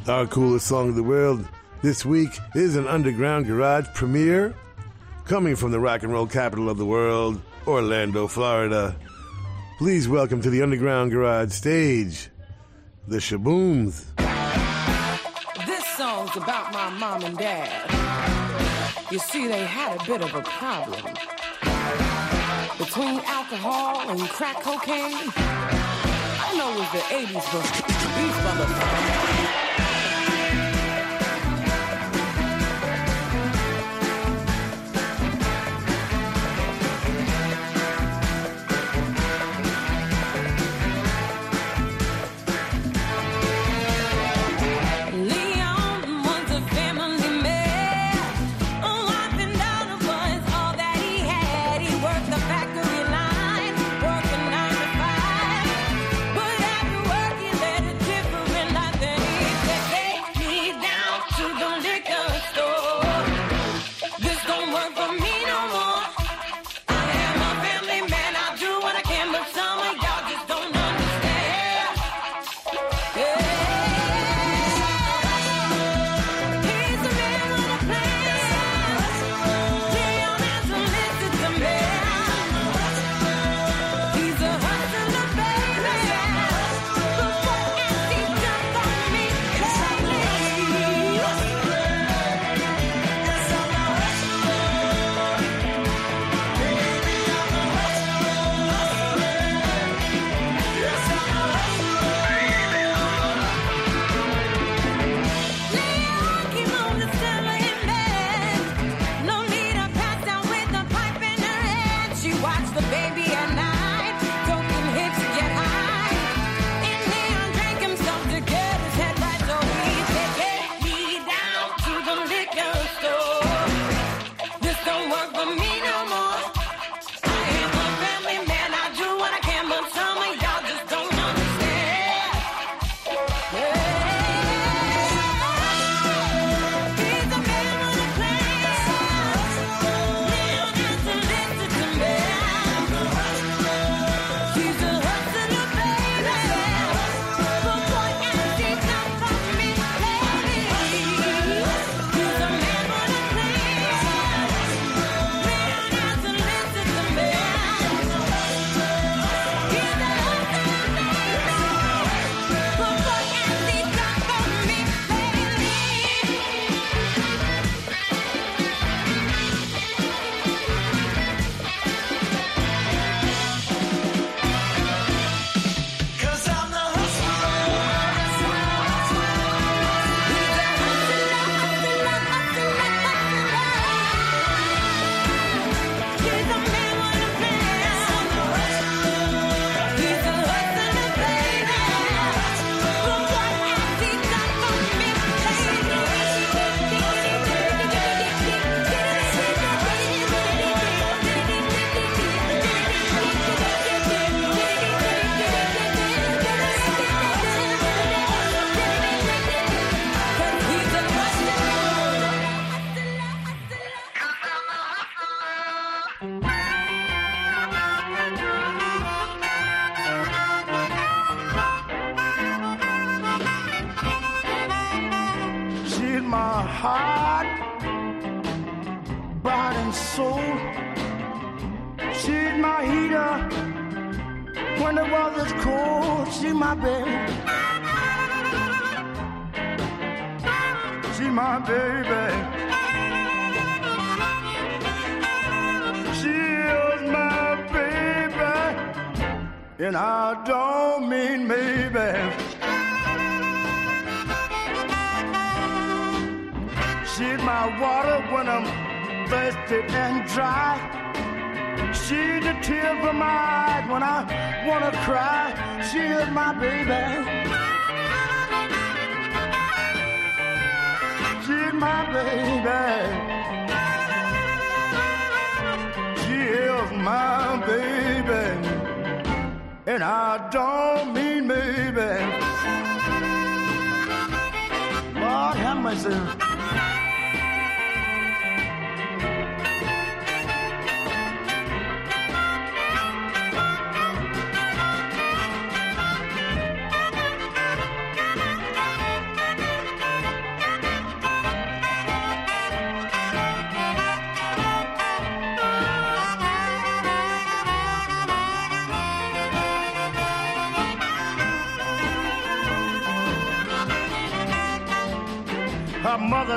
Our 0.08 0.26
coolest 0.28 0.68
song 0.68 0.90
of 0.90 0.96
the 0.96 1.04
world 1.04 1.46
this 1.82 2.06
week 2.06 2.30
is 2.56 2.78
an 2.78 2.88
Underground 2.88 3.48
Garage 3.48 3.88
premiere 3.94 4.56
coming 5.26 5.58
from 5.58 5.72
the 5.72 5.82
rock 5.82 6.04
and 6.04 6.14
roll 6.14 6.26
capital 6.26 6.70
of 6.70 6.78
the 6.78 6.86
world, 6.86 7.42
Orlando, 7.68 8.28
Florida. 8.28 8.96
Please 9.78 10.08
welcome 10.08 10.42
to 10.42 10.50
the 10.50 10.62
Underground 10.62 11.12
Garage 11.12 11.52
stage, 11.52 12.30
the 13.06 13.18
Shabooms. 13.18 14.06
This 15.66 15.86
song's 15.98 16.38
about 16.38 16.72
my 16.72 16.90
mom 16.92 17.24
and 17.24 17.38
dad. 17.38 17.92
You 19.12 19.20
see, 19.20 19.50
they 19.50 19.66
had 19.66 20.02
a 20.02 20.06
bit 20.06 20.22
of 20.22 20.34
a 20.34 20.42
problem. 20.42 21.16
Between 22.82 23.20
alcohol 23.26 24.10
and 24.10 24.20
crack 24.22 24.60
cocaine, 24.60 25.32
I 25.36 26.54
know 26.58 26.72
it 26.72 26.80
was 26.80 26.92
the 26.92 27.04
80s, 27.14 27.46
but 27.54 27.64
these 28.18 28.34
motherfuckers. 28.42 29.41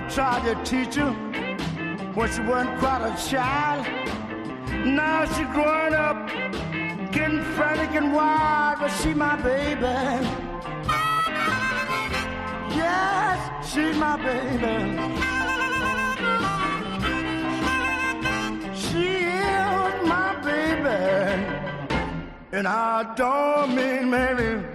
Tried 0.08 0.44
to 0.44 0.54
teach 0.64 0.94
her 0.96 1.12
when 2.14 2.30
she 2.32 2.40
wasn't 2.42 2.78
quite 2.78 3.02
a 3.02 3.30
child. 3.30 3.86
Now 4.86 5.24
she's 5.24 5.46
growing 5.48 5.94
up, 5.94 6.28
getting 7.12 7.42
frantic 7.54 7.94
and 7.94 8.12
wild, 8.12 8.80
but 8.80 8.88
she 8.88 9.14
my 9.14 9.36
baby. 9.36 9.80
Yes, 12.74 13.72
she's 13.72 13.96
my 13.96 14.16
baby. 14.16 14.76
She 18.76 19.06
is 19.26 20.08
my 20.08 20.40
baby. 20.42 21.64
And 22.52 22.68
I 22.68 23.14
don't 23.16 23.74
mean 23.74 24.10
maybe. 24.10 24.73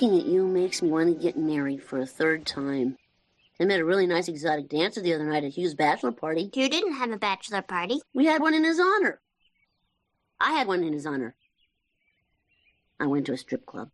Looking 0.00 0.18
at 0.18 0.24
you 0.24 0.46
makes 0.46 0.80
me 0.80 0.88
want 0.88 1.14
to 1.14 1.22
get 1.22 1.36
married 1.36 1.82
for 1.82 1.98
a 1.98 2.06
third 2.06 2.46
time. 2.46 2.96
I 3.60 3.66
met 3.66 3.80
a 3.80 3.84
really 3.84 4.06
nice 4.06 4.28
exotic 4.28 4.70
dancer 4.70 5.02
the 5.02 5.12
other 5.12 5.26
night 5.26 5.44
at 5.44 5.52
Hugh's 5.52 5.74
bachelor 5.74 6.10
party. 6.10 6.50
You 6.54 6.70
didn't 6.70 6.94
have 6.94 7.10
a 7.10 7.18
bachelor 7.18 7.60
party. 7.60 8.00
We 8.14 8.24
had 8.24 8.40
one 8.40 8.54
in 8.54 8.64
his 8.64 8.80
honor. 8.80 9.20
I 10.40 10.52
had 10.52 10.68
one 10.68 10.82
in 10.84 10.94
his 10.94 11.04
honor. 11.04 11.34
I 12.98 13.08
went 13.08 13.26
to 13.26 13.34
a 13.34 13.36
strip 13.36 13.66
club. 13.66 13.90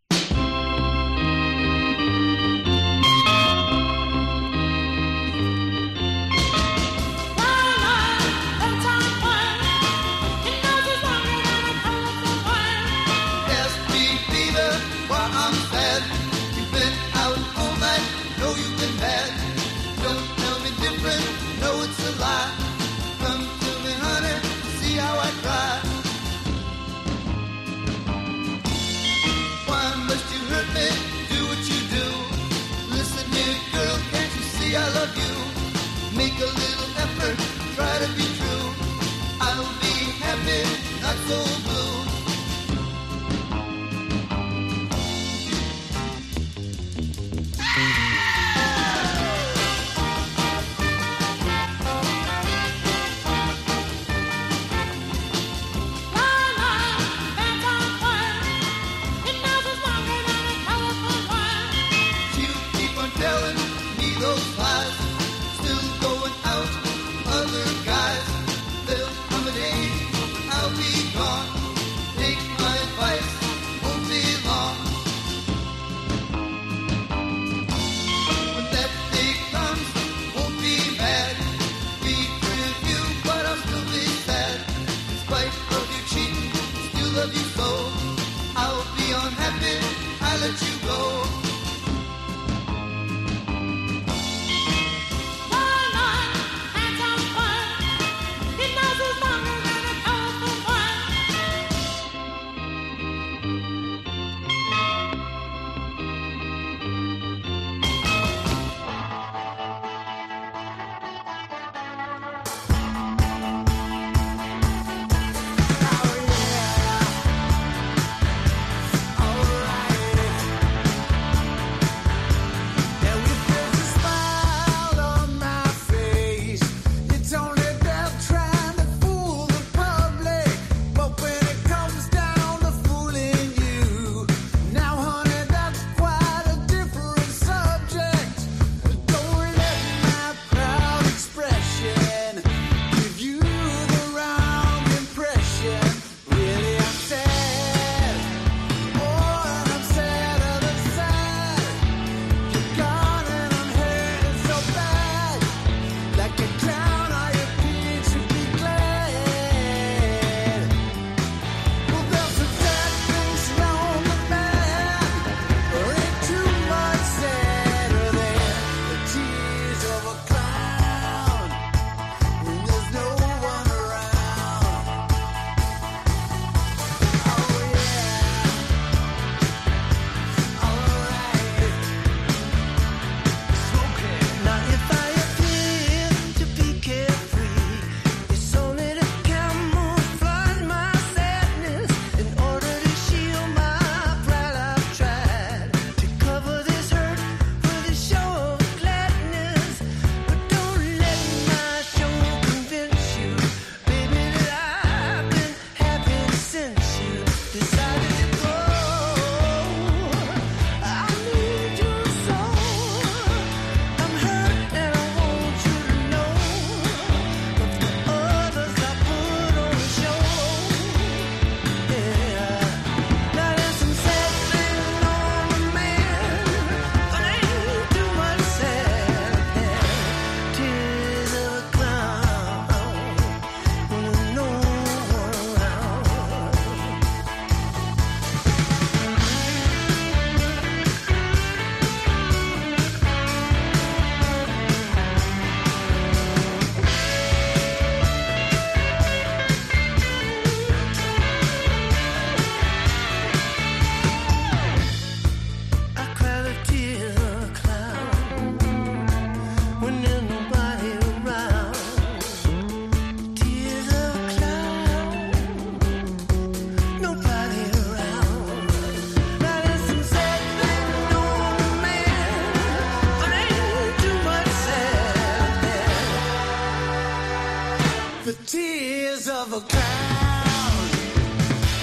the 278.27 278.33
tears 278.45 279.29
of 279.29 279.53
a 279.53 279.61
clown. 279.61 280.89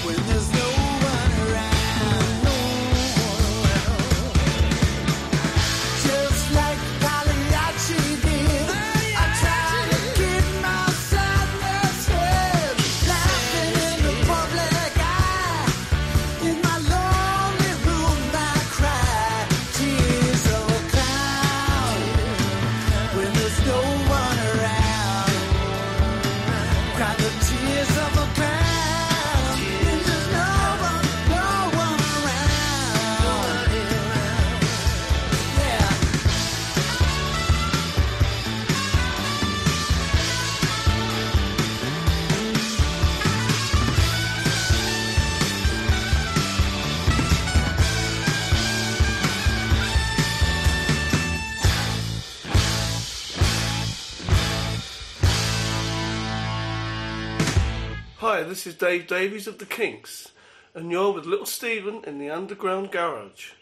When 0.03 0.17
there's 0.27 0.51
no 0.51 0.82
this 58.53 58.67
is 58.67 58.75
Dave 58.75 59.07
Davies 59.07 59.47
of 59.47 59.57
the 59.57 59.65
Kinks, 59.65 60.31
and 60.75 60.91
you're 60.91 61.11
with 61.11 61.25
Little 61.25 61.47
Steven 61.47 62.03
in 62.03 62.19
the 62.19 62.30
Underground 62.30 62.91
Garage. 62.91 63.53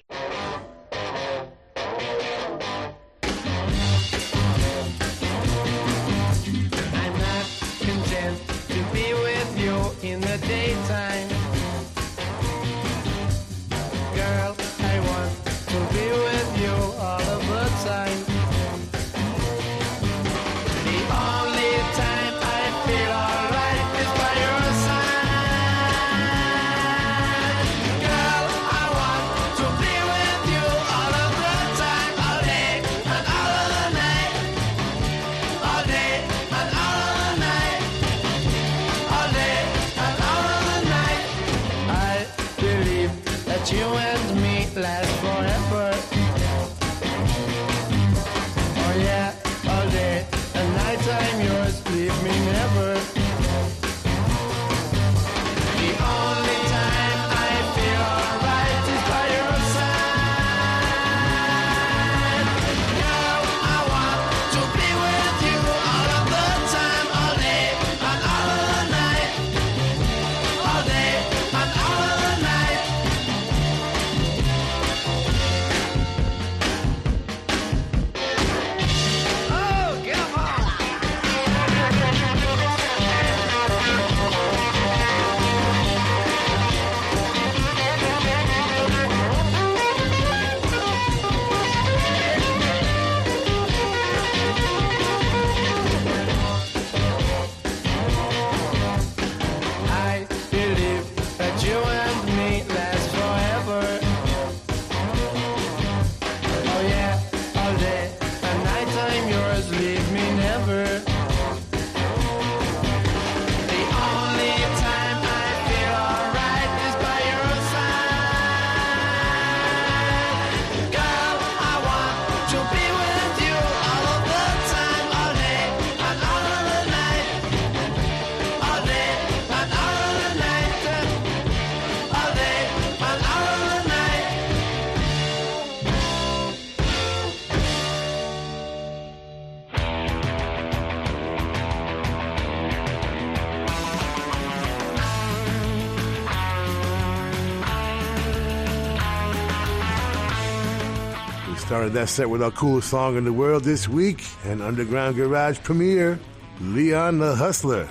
That 151.91 152.07
set 152.07 152.29
with 152.29 152.41
our 152.41 152.51
coolest 152.51 152.89
song 152.89 153.17
in 153.17 153.25
the 153.25 153.33
world 153.33 153.65
this 153.65 153.89
week, 153.89 154.23
an 154.45 154.61
Underground 154.61 155.17
Garage 155.17 155.59
premiere, 155.59 156.17
Leon 156.61 157.19
the 157.19 157.35
Hustler, 157.35 157.89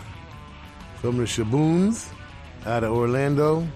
from 0.97 1.18
the 1.18 1.24
Shabooms 1.24 2.10
out 2.64 2.82
of 2.82 2.93
Orlando. 2.93 3.68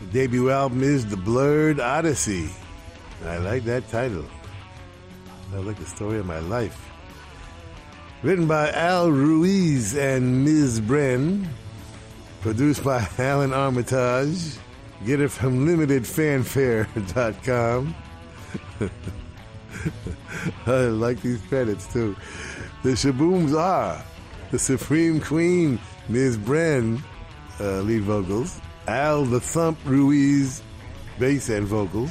The 0.00 0.06
debut 0.12 0.50
album 0.50 0.84
is 0.84 1.04
The 1.04 1.16
Blurred 1.16 1.80
Odyssey. 1.80 2.48
I 3.24 3.38
like 3.38 3.64
that 3.64 3.88
title. 3.88 4.24
I 5.52 5.56
like 5.56 5.78
the 5.78 5.86
story 5.86 6.20
of 6.20 6.26
my 6.26 6.38
life. 6.38 6.88
Written 8.22 8.46
by 8.46 8.70
Al 8.70 9.10
Ruiz 9.10 9.96
and 9.96 10.44
Ms. 10.44 10.80
Bren. 10.80 11.48
Produced 12.40 12.84
by 12.84 13.04
Alan 13.18 13.52
Armitage. 13.52 14.58
Get 15.04 15.20
it 15.20 15.32
from 15.32 15.66
limitedfanfare.com. 15.66 17.96
I 20.66 20.70
like 20.86 21.20
these 21.22 21.40
credits 21.48 21.92
too. 21.92 22.16
The 22.82 22.90
Shabooms 22.90 23.58
are 23.58 24.02
the 24.50 24.58
Supreme 24.58 25.20
Queen, 25.20 25.78
Ms. 26.08 26.38
Bren, 26.38 27.02
uh, 27.60 27.80
lead 27.80 28.02
vocals, 28.02 28.60
Al 28.86 29.24
the 29.24 29.40
Thump 29.40 29.78
Ruiz, 29.84 30.62
bass 31.18 31.48
and 31.48 31.66
vocals, 31.66 32.10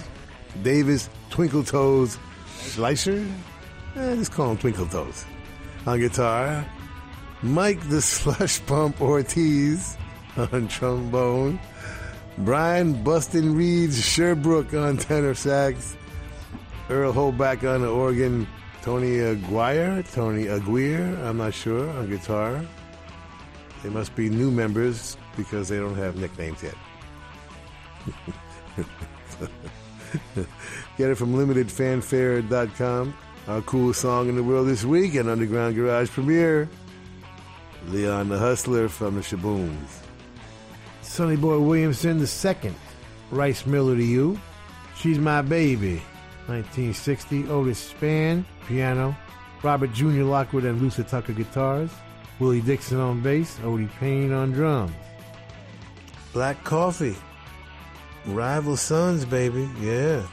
Davis 0.62 1.10
Twinkle 1.30 1.64
Toes 1.64 2.18
Schleicher, 2.60 3.28
eh, 3.96 4.16
just 4.16 4.32
call 4.32 4.52
him 4.52 4.58
Twinkle 4.58 4.88
Toes, 4.88 5.26
on 5.86 6.00
guitar, 6.00 6.66
Mike 7.42 7.88
the 7.90 8.02
Slush 8.02 8.64
Pump 8.66 9.02
Ortiz 9.02 9.98
on 10.38 10.68
trombone, 10.68 11.60
Brian 12.40 13.04
Bustin 13.04 13.56
Reeds 13.56 14.04
Sherbrooke 14.04 14.74
on 14.74 14.98
tenor 14.98 15.34
sax, 15.34 15.96
Earl 16.90 17.14
Holback 17.14 17.70
on 17.70 17.82
the 17.82 17.90
organ, 17.90 18.48
Tony 18.82 19.20
Aguirre, 19.20 20.04
Tony 20.04 20.48
Aguirre, 20.48 21.16
I'm 21.24 21.38
not 21.38 21.54
sure, 21.54 21.90
on 21.92 22.10
guitar. 22.10 22.66
They 23.84 23.90
must 23.90 24.16
be 24.16 24.30
new 24.30 24.50
members 24.50 25.18
because 25.36 25.68
they 25.68 25.78
don't 25.78 25.96
have 25.96 26.16
nicknames 26.16 26.64
yet. 26.64 26.76
Get 30.98 31.10
it 31.10 31.16
from 31.16 31.34
limitedfanfare.com. 31.34 33.14
Our 33.48 33.62
coolest 33.62 34.02
song 34.02 34.30
in 34.30 34.36
the 34.36 34.44
world 34.44 34.68
this 34.68 34.84
week, 34.84 35.16
an 35.16 35.30
Underground 35.30 35.76
Garage 35.76 36.10
premiere. 36.10 36.70
Leon 37.88 38.30
the 38.30 38.38
Hustler 38.38 38.90
from 38.90 39.16
the 39.16 39.22
Shabooms. 39.22 40.02
Sonny 41.02 41.38
Boy 41.38 41.60
Williamson 41.60 42.20
II, 42.20 42.74
Rice 43.32 43.66
Miller 43.66 43.96
to 43.96 44.04
You, 44.04 44.40
She's 44.98 45.20
My 45.20 45.42
Baby, 45.42 46.02
1960, 46.48 47.50
Otis 47.50 47.94
Spann, 47.94 48.46
piano, 48.68 49.16
Robert 49.64 49.92
Jr. 49.94 50.24
Lockwood 50.24 50.64
and 50.64 50.82
Luther 50.82 51.04
Tucker 51.04 51.34
guitars, 51.34 51.90
Willie 52.40 52.62
Dixon 52.62 53.00
on 53.00 53.22
bass, 53.22 53.58
Odie 53.60 53.90
Payne 54.00 54.32
on 54.32 54.52
drums. 54.52 54.94
Black 56.34 56.64
Coffee, 56.64 57.16
Rival 58.26 58.78
Sons, 58.78 59.26
baby, 59.26 59.70
yeah. 59.82 60.26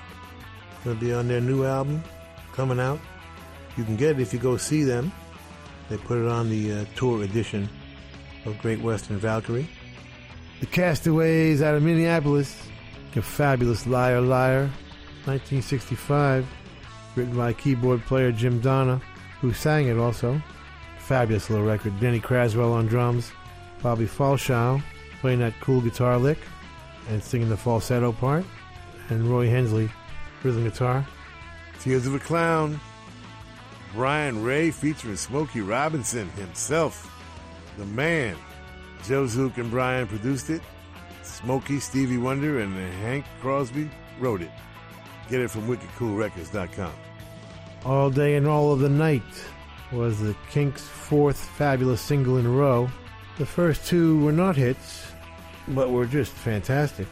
Gonna 0.84 1.00
be 1.00 1.12
on 1.12 1.28
their 1.28 1.40
new 1.40 1.64
album 1.64 2.02
coming 2.52 2.78
out. 2.78 3.00
You 3.76 3.84
can 3.84 3.96
get 3.96 4.10
it 4.10 4.20
if 4.20 4.32
you 4.32 4.38
go 4.38 4.56
see 4.56 4.84
them. 4.84 5.10
They 5.88 5.96
put 5.96 6.18
it 6.18 6.28
on 6.28 6.50
the 6.50 6.72
uh, 6.72 6.84
tour 6.94 7.22
edition 7.22 7.68
of 8.44 8.58
Great 8.58 8.80
Western 8.80 9.18
Valkyrie. 9.18 9.68
The 10.60 10.66
Castaways 10.66 11.62
out 11.62 11.74
of 11.74 11.82
Minneapolis, 11.82 12.56
A 13.16 13.22
Fabulous 13.22 13.86
Liar 13.86 14.20
Liar, 14.20 14.70
1965, 15.26 16.46
written 17.16 17.36
by 17.36 17.52
keyboard 17.52 18.04
player 18.04 18.32
Jim 18.32 18.60
Donna, 18.60 19.00
who 19.40 19.52
sang 19.52 19.88
it 19.88 19.98
also. 19.98 20.40
Fabulous 20.98 21.50
little 21.50 21.66
record. 21.66 21.98
Denny 22.00 22.20
Craswell 22.20 22.72
on 22.72 22.86
drums, 22.86 23.30
Bobby 23.82 24.06
Falshaw 24.06 24.82
playing 25.24 25.38
that 25.38 25.58
cool 25.60 25.80
guitar 25.80 26.18
lick 26.18 26.36
and 27.08 27.22
singing 27.22 27.48
the 27.48 27.56
falsetto 27.56 28.12
part, 28.12 28.44
and 29.08 29.24
Roy 29.24 29.48
Hensley 29.48 29.90
rhythm 30.42 30.64
guitar. 30.64 31.06
Tears 31.80 32.06
of 32.06 32.14
a 32.14 32.18
Clown, 32.18 32.78
Brian 33.94 34.42
Ray 34.42 34.70
featuring 34.70 35.16
Smokey 35.16 35.62
Robinson 35.62 36.28
himself, 36.32 37.10
the 37.78 37.86
man. 37.86 38.36
Joe 39.04 39.26
Zook 39.26 39.56
and 39.56 39.70
Brian 39.70 40.06
produced 40.06 40.50
it. 40.50 40.60
Smokey, 41.22 41.80
Stevie 41.80 42.18
Wonder, 42.18 42.60
and 42.60 42.74
Hank 43.02 43.24
Crosby 43.40 43.90
wrote 44.20 44.42
it. 44.42 44.50
Get 45.28 45.40
it 45.40 45.50
from 45.50 45.66
wickedcoolrecords.com. 45.66 46.92
All 47.84 48.10
Day 48.10 48.36
and 48.36 48.46
All 48.46 48.72
of 48.72 48.80
the 48.80 48.88
Night 48.88 49.22
was 49.92 50.20
the 50.20 50.34
Kinks' 50.50 50.82
fourth 50.82 51.38
fabulous 51.38 52.00
single 52.00 52.38
in 52.38 52.46
a 52.46 52.50
row. 52.50 52.88
The 53.38 53.46
first 53.46 53.86
two 53.86 54.18
were 54.24 54.32
not 54.32 54.56
hits, 54.56 55.06
but 55.68 55.90
were 55.90 56.06
just 56.06 56.32
fantastic. 56.32 57.06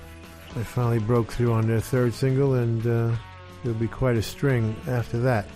They 0.55 0.65
finally 0.65 0.99
broke 0.99 1.33
through 1.33 1.53
on 1.53 1.67
their 1.67 1.81
third 1.81 2.15
single, 2.15 2.55
and 2.55 2.87
uh, 2.87 3.17
there'll 3.63 3.79
be 3.79 3.89
quite 3.89 4.17
a 4.17 4.23
string 4.23 4.77
after 4.87 5.19
that. 5.21 5.47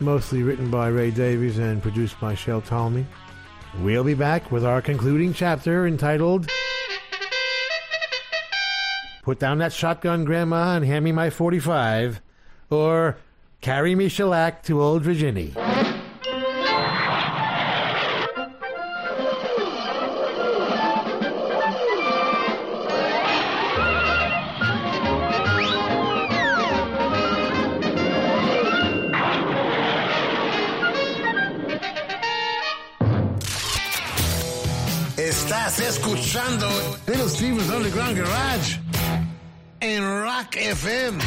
Mostly 0.00 0.42
written 0.42 0.70
by 0.70 0.88
Ray 0.88 1.10
Davies 1.10 1.58
and 1.58 1.82
produced 1.82 2.18
by 2.20 2.34
Shel 2.34 2.62
Talmy. 2.62 3.04
We'll 3.80 4.04
be 4.04 4.14
back 4.14 4.50
with 4.50 4.64
our 4.64 4.80
concluding 4.80 5.34
chapter 5.34 5.86
entitled 5.86 6.48
Put 9.28 9.38
Down 9.38 9.58
That 9.58 9.74
Shotgun, 9.74 10.24
Grandma, 10.24 10.76
and 10.76 10.86
Hand 10.86 11.04
Me 11.04 11.12
My 11.12 11.28
45, 11.28 12.22
or 12.70 13.18
Carry 13.60 13.94
Me 13.94 14.08
Shellac 14.08 14.62
to 14.62 14.80
Old 14.80 15.02
Virginia. 15.02 15.52
Estás 35.18 35.80
escuchando 35.80 36.66
Little 37.06 37.28
Steven's 37.28 37.68
Underground 37.68 38.16
Garage 38.16 38.87
en 39.80 40.22
Rock 40.22 40.56
FM. 40.56 41.24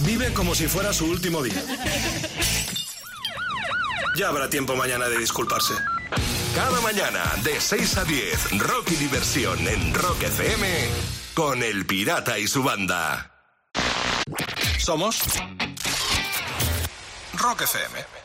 Vive 0.00 0.32
como 0.32 0.54
si 0.54 0.68
fuera 0.68 0.92
su 0.92 1.06
último 1.06 1.42
día. 1.42 1.62
Ya 4.16 4.28
habrá 4.28 4.48
tiempo 4.48 4.76
mañana 4.76 5.08
de 5.08 5.18
disculparse. 5.18 5.74
Cada 6.54 6.80
mañana 6.82 7.22
de 7.42 7.60
6 7.60 7.96
a 7.96 8.04
10, 8.04 8.58
rock 8.58 8.92
y 8.92 8.96
diversión 8.96 9.66
en 9.66 9.92
Rock 9.94 10.22
FM 10.22 10.68
con 11.34 11.62
El 11.62 11.84
Pirata 11.84 12.38
y 12.38 12.46
su 12.46 12.62
banda. 12.62 13.30
Somos 14.78 15.18
Rock 17.34 17.62
FM. 17.62 18.23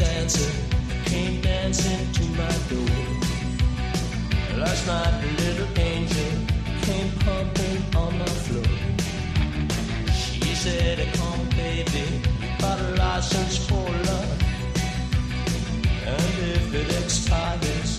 Dancer 0.00 0.52
came 1.04 1.40
dancing 1.42 2.12
to 2.16 2.24
my 2.40 2.54
door. 2.70 3.00
Last 4.62 4.86
night 4.86 5.14
a 5.28 5.30
little 5.42 5.70
angel 5.78 6.32
came 6.86 7.10
pumping 7.24 7.80
on 8.02 8.12
my 8.18 8.32
floor. 8.44 8.72
She 10.20 10.54
said, 10.64 10.96
Come 11.18 11.44
baby, 11.50 12.06
got 12.60 12.78
a 12.80 12.90
license 13.02 13.56
for 13.68 13.88
love. 14.08 14.32
And 16.12 16.34
if 16.56 16.74
it 16.80 16.90
expires, 17.04 17.90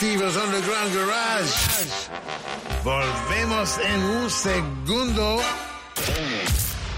Steven's 0.00 0.34
Underground 0.34 0.94
Garage. 0.94 1.52
Volvemos 2.82 3.78
en 3.84 4.02
un 4.02 4.30
segundo 4.30 5.40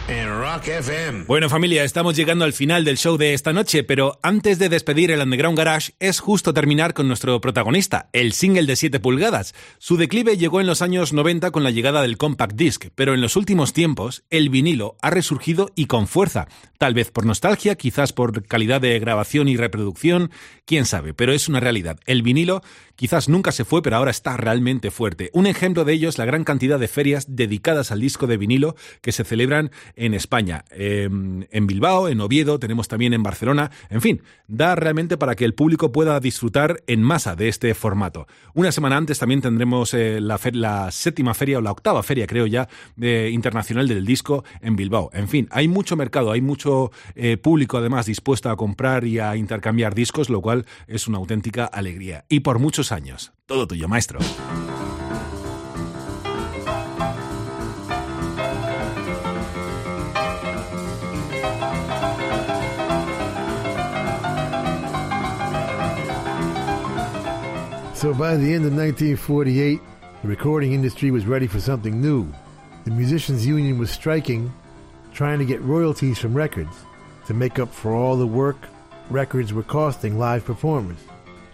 en 0.08 0.28
Rock 0.28 0.68
FM. 0.68 1.24
Bueno 1.24 1.48
familia, 1.48 1.84
estamos 1.84 2.16
llegando 2.16 2.44
al 2.44 2.52
final 2.52 2.84
del 2.84 2.98
show 2.98 3.16
de 3.16 3.34
esta 3.34 3.52
noche, 3.52 3.84
pero 3.84 4.18
antes 4.22 4.58
de 4.58 4.68
despedir 4.68 5.10
el 5.10 5.20
Underground 5.20 5.56
Garage 5.56 5.92
es 6.00 6.20
justo 6.20 6.52
terminar 6.52 6.92
con 6.92 7.08
nuestro 7.08 7.40
protagonista, 7.40 8.08
el 8.12 8.32
single 8.32 8.66
de 8.66 8.76
7 8.76 9.00
pulgadas. 9.00 9.54
Su 9.78 9.96
declive 9.96 10.36
llegó 10.36 10.60
en 10.60 10.66
los 10.66 10.82
años 10.82 11.12
90 11.12 11.50
con 11.50 11.64
la 11.64 11.70
llegada 11.70 12.02
del 12.02 12.18
compact 12.18 12.56
disc, 12.56 12.86
pero 12.94 13.14
en 13.14 13.20
los 13.20 13.36
últimos 13.36 13.72
tiempos 13.72 14.24
el 14.30 14.48
vinilo 14.48 14.96
ha 15.02 15.10
resurgido 15.10 15.70
y 15.74 15.86
con 15.86 16.06
fuerza, 16.06 16.48
tal 16.78 16.94
vez 16.94 17.10
por 17.10 17.24
nostalgia, 17.24 17.76
quizás 17.76 18.12
por 18.12 18.44
calidad 18.46 18.80
de 18.80 18.98
grabación 18.98 19.48
y 19.48 19.56
reproducción, 19.56 20.30
quién 20.66 20.84
sabe, 20.84 21.14
pero 21.14 21.32
es 21.32 21.48
una 21.48 21.60
realidad. 21.60 21.98
El 22.06 22.22
vinilo 22.22 22.62
quizás 22.96 23.28
nunca 23.28 23.52
se 23.52 23.64
fue, 23.64 23.82
pero 23.82 23.96
ahora 23.96 24.10
está 24.10 24.36
realmente 24.36 24.90
fuerte. 24.90 25.30
Un 25.32 25.46
ejemplo 25.46 25.84
de 25.84 25.92
ello 25.94 26.08
es 26.08 26.18
la 26.18 26.24
gran 26.24 26.44
cantidad 26.44 26.78
de 26.78 26.88
ferias 26.88 27.26
dedicadas 27.28 27.92
al 27.92 28.00
disco 28.00 28.26
de 28.26 28.36
vinilo 28.36 28.74
que 29.00 29.12
se 29.12 29.24
celebran 29.24 29.70
en 29.96 30.14
España. 30.14 30.64
Eh, 30.70 31.08
en 31.08 31.66
Bilbao, 31.66 32.08
en 32.08 32.20
Oviedo, 32.20 32.58
tenemos 32.58 32.88
también 32.88 33.14
en 33.14 33.22
Barcelona. 33.22 33.70
En 33.90 34.00
fin, 34.00 34.22
da 34.46 34.74
realmente 34.74 35.16
para 35.16 35.34
que 35.34 35.44
el 35.44 35.54
público 35.54 35.92
pueda 35.92 36.18
disfrutar 36.20 36.82
en 36.86 37.02
masa 37.02 37.36
de 37.36 37.48
este 37.48 37.74
formato. 37.74 38.26
Una 38.54 38.72
semana 38.72 38.96
antes 38.96 39.18
también 39.18 39.40
tendremos 39.40 39.94
eh, 39.94 40.20
la, 40.20 40.90
séptima 40.90 41.34
feria 41.34 41.58
o 41.58 41.60
la 41.60 41.72
octava 41.72 42.02
feria, 42.02 42.26
creo 42.26 42.46
ya, 42.46 42.68
internacional 42.96 43.88
del 43.88 44.04
disco 44.04 44.44
en 44.60 44.76
Bilbao. 44.76 45.10
En 45.12 45.28
fin, 45.28 45.48
hay 45.50 45.68
mucho 45.68 45.96
mercado, 45.96 46.32
hay 46.32 46.40
mucho 46.40 46.90
eh, 47.14 47.36
público 47.36 47.78
además 47.78 48.06
dispuesto 48.06 48.50
a 48.50 48.56
comprar 48.56 49.04
y 49.04 49.18
a 49.18 49.36
intercambiar 49.36 49.94
discos, 49.94 50.28
lo 50.30 50.40
cual 50.40 50.66
es 50.86 51.08
una 51.08 51.18
auténtica 51.18 51.64
alegría. 51.64 52.24
Y 52.28 52.40
por 52.40 52.58
muchos 52.58 52.81
años. 52.90 53.30
Todo 53.46 53.66
tuyo, 53.66 53.86
maestro. 53.86 54.18
So 67.94 68.12
by 68.12 68.36
the 68.36 68.52
end 68.52 68.64
of 68.66 68.74
1948, 68.74 69.80
the 70.22 70.28
recording 70.28 70.72
industry 70.72 71.12
was 71.12 71.24
ready 71.24 71.46
for 71.46 71.60
something 71.60 72.00
new. 72.00 72.26
The 72.84 72.90
musicians' 72.90 73.46
union 73.46 73.78
was 73.78 73.92
striking, 73.92 74.52
trying 75.12 75.38
to 75.38 75.44
get 75.44 75.60
royalties 75.62 76.18
from 76.18 76.34
records 76.34 76.74
to 77.26 77.34
make 77.34 77.60
up 77.60 77.72
for 77.72 77.94
all 77.94 78.16
the 78.16 78.26
work 78.26 78.56
records 79.08 79.52
were 79.52 79.62
costing 79.62 80.18
live 80.18 80.44
performers. 80.44 80.98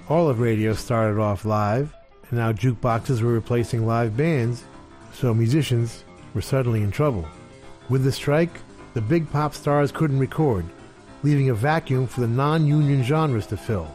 All 0.09 0.31
of 0.31 0.41
radio 0.41 0.73
started 0.73 1.21
off 1.21 1.45
live, 1.45 1.95
and 2.31 2.39
now 2.39 2.51
jukeboxes 2.51 3.21
were 3.21 3.35
replacing 3.35 3.87
live 3.87 4.17
bands, 4.17 4.65
so 5.13 5.35
musicians 5.35 6.03
were 6.33 6.41
suddenly 6.41 6.81
in 6.83 6.91
trouble. 6.91 7.29
With 7.91 8.05
the 8.05 8.13
strike, 8.13 8.59
the 8.95 9.03
big 9.03 9.31
pop 9.31 9.53
stars 9.53 9.93
couldn't 9.93 10.19
record, 10.19 10.65
leaving 11.23 11.51
a 11.51 11.55
vacuum 11.55 12.07
for 12.07 12.23
the 12.23 12.27
non-union 12.27 13.03
genres 13.03 13.47
to 13.49 13.59
fill, 13.59 13.87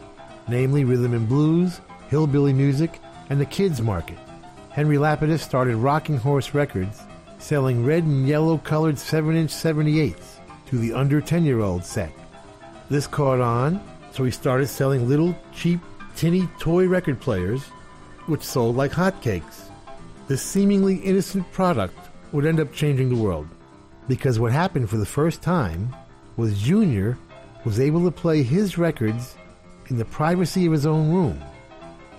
namely 0.48 0.84
rhythm 0.84 1.15
and 1.15 1.27
blues, 1.27 1.81
hillbilly 2.10 2.53
music, 2.53 2.99
and 3.31 3.41
the 3.41 3.45
kids 3.48 3.81
market. 3.81 4.19
Henry 4.69 4.98
Lapidus 4.98 5.40
started 5.40 5.77
Rocking 5.77 6.18
Horse 6.18 6.53
Records, 6.53 7.02
selling 7.40 7.84
red 7.84 8.03
and 8.03 8.27
yellow 8.27 8.60
colored 8.60 8.98
7-inch 8.98 9.49
78s 9.49 10.35
to 10.68 10.77
the 10.77 10.94
under 10.94 11.19
10-year-old 11.23 11.84
set. 11.84 12.11
This 12.88 13.07
caught 13.07 13.41
on, 13.41 13.84
so 14.11 14.23
he 14.23 14.30
started 14.30 14.68
selling 14.68 15.10
little, 15.10 15.35
cheap, 15.52 15.80
tinny 16.15 16.48
toy 16.60 16.88
record 16.88 17.19
players, 17.19 17.64
which 18.27 18.44
sold 18.44 18.76
like 18.76 18.91
hotcakes. 18.91 19.69
This 20.27 20.41
seemingly 20.41 20.95
innocent 20.98 21.52
product 21.52 21.98
would 22.31 22.45
end 22.45 22.60
up 22.60 22.73
changing 22.73 23.10
the 23.10 23.22
world. 23.22 23.48
Because 24.07 24.40
what 24.40 24.52
happened 24.52 24.90
for 24.90 24.98
the 24.98 25.06
first 25.06 25.41
time 25.41 25.95
was 26.38 26.61
Junior 26.61 27.18
was 27.65 27.80
able 27.80 28.03
to 28.03 28.11
play 28.11 28.44
his 28.44 28.77
records 28.77 29.35
in 29.90 29.98
the 29.98 30.06
privacy 30.06 30.65
of 30.65 30.72
his 30.72 30.85
own 30.85 31.14
room, 31.14 31.41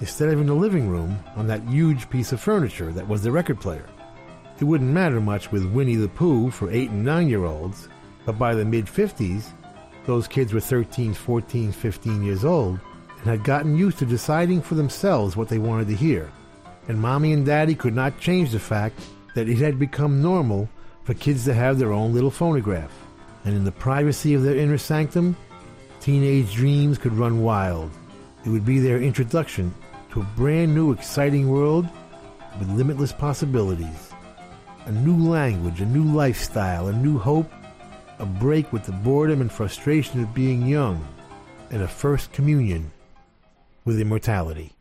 instead 0.00 0.28
of 0.28 0.40
in 0.40 0.46
the 0.46 0.54
living 0.54 0.88
room 0.88 1.18
on 1.36 1.46
that 1.46 1.62
huge 1.62 2.08
piece 2.10 2.32
of 2.32 2.40
furniture 2.40 2.92
that 2.92 3.08
was 3.08 3.22
the 3.22 3.32
record 3.32 3.60
player. 3.60 3.86
It 4.60 4.64
wouldn't 4.64 4.90
matter 4.90 5.20
much 5.20 5.50
with 5.50 5.70
Winnie 5.72 5.96
the 5.96 6.08
Pooh 6.08 6.50
for 6.50 6.70
8 6.70 6.90
and 6.90 7.04
9 7.04 7.28
year 7.28 7.44
olds, 7.44 7.88
but 8.24 8.38
by 8.38 8.54
the 8.54 8.64
mid 8.64 8.86
50s, 8.86 9.46
those 10.06 10.28
kids 10.28 10.52
were 10.52 10.60
13, 10.60 11.14
14, 11.14 11.72
15 11.72 12.22
years 12.22 12.44
old 12.44 12.78
and 13.24 13.30
had 13.30 13.42
gotten 13.42 13.74
used 13.74 13.98
to 13.98 14.04
deciding 14.04 14.60
for 14.60 14.74
themselves 14.74 15.34
what 15.34 15.48
they 15.48 15.56
wanted 15.56 15.88
to 15.88 15.94
hear. 15.94 16.30
And 16.88 17.00
mommy 17.00 17.32
and 17.32 17.46
daddy 17.46 17.74
could 17.74 17.94
not 17.94 18.20
change 18.20 18.50
the 18.50 18.58
fact 18.58 19.00
that 19.34 19.48
it 19.48 19.56
had 19.56 19.78
become 19.78 20.20
normal 20.20 20.68
for 21.04 21.14
kids 21.14 21.46
to 21.46 21.54
have 21.54 21.78
their 21.78 21.92
own 21.92 22.12
little 22.12 22.30
phonograph. 22.30 22.92
And 23.46 23.56
in 23.56 23.64
the 23.64 23.72
privacy 23.72 24.34
of 24.34 24.42
their 24.42 24.56
inner 24.56 24.76
sanctum, 24.76 25.38
teenage 26.00 26.54
dreams 26.54 26.98
could 26.98 27.14
run 27.14 27.42
wild. 27.42 27.90
It 28.44 28.50
would 28.50 28.66
be 28.66 28.78
their 28.78 29.00
introduction 29.00 29.74
to 30.10 30.20
a 30.20 30.30
brand 30.36 30.74
new, 30.74 30.92
exciting 30.92 31.48
world 31.48 31.88
with 32.58 32.68
limitless 32.68 33.12
possibilities. 33.12 34.10
A 34.84 34.92
new 34.92 35.16
language, 35.16 35.80
a 35.80 35.86
new 35.86 36.04
lifestyle, 36.04 36.88
a 36.88 36.92
new 36.92 37.18
hope, 37.18 37.50
a 38.18 38.26
break 38.26 38.70
with 38.70 38.84
the 38.84 38.92
boredom 38.92 39.40
and 39.40 39.50
frustration 39.50 40.22
of 40.22 40.34
being 40.34 40.66
young, 40.66 41.02
and 41.70 41.80
a 41.80 41.88
first 41.88 42.30
communion 42.32 42.90
with 43.84 44.00
immortality. 44.00 44.72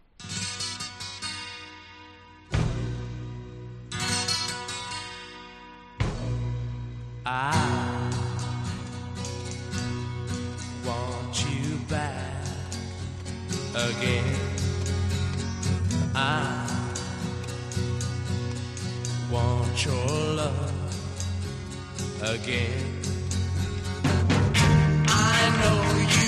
I 7.26 8.12
want 10.86 11.46
you 11.50 11.78
back 11.90 12.46
again. 13.76 14.36
I 16.16 16.70
want 19.32 19.86
your 19.86 20.06
love 20.36 20.72
again. 22.22 23.02
I 25.08 25.40
know 25.62 25.80
you 26.18 26.23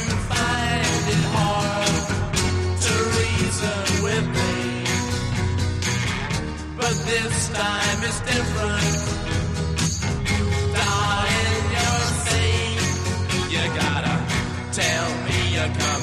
this 7.03 7.49
time 7.49 8.03
is 8.03 8.19
different. 8.21 8.95
Darling, 10.75 11.65
you're 11.75 12.09
saying 12.27 12.79
you 13.53 13.63
gotta 13.81 14.15
tell 14.71 15.07
me 15.25 15.37
you're 15.55 15.73
coming 15.79 15.94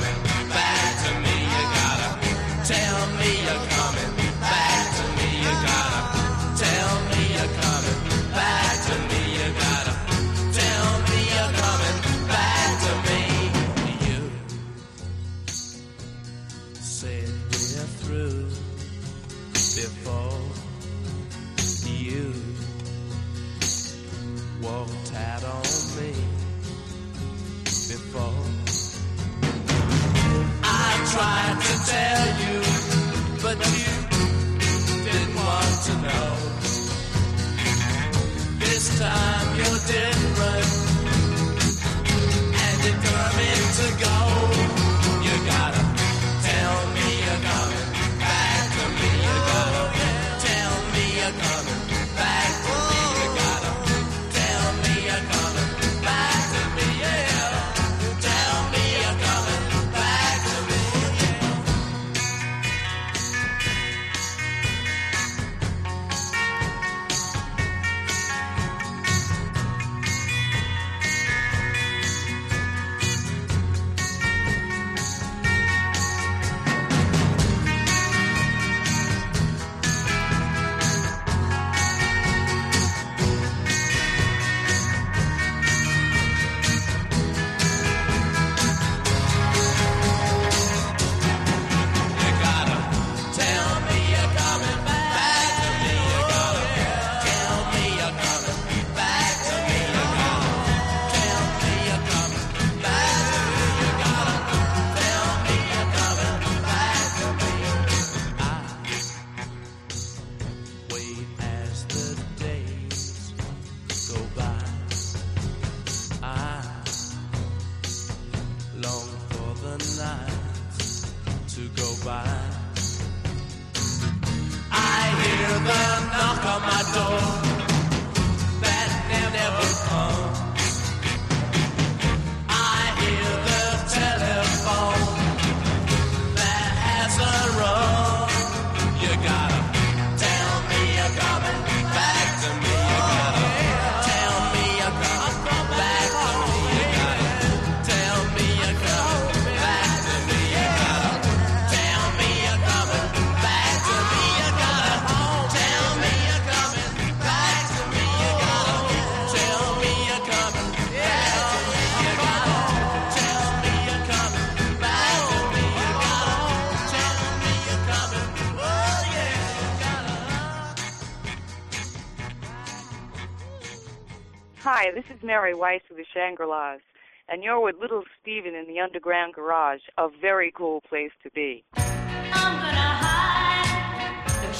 Mary 175.23 175.55
Weiss 175.55 175.83
of 175.91 175.97
the 175.97 176.05
Shangri-Las, 176.13 176.81
and 177.29 177.43
you're 177.43 177.61
with 177.61 177.77
Little 177.81 178.05
Steven 178.21 178.55
in 178.55 178.67
the 178.67 178.81
Underground 178.81 179.35
Garage, 179.35 179.81
a 179.99 180.09
very 180.21 180.53
cool 180.53 180.81
place 180.89 181.13
to 181.23 181.31
be. 181.31 181.65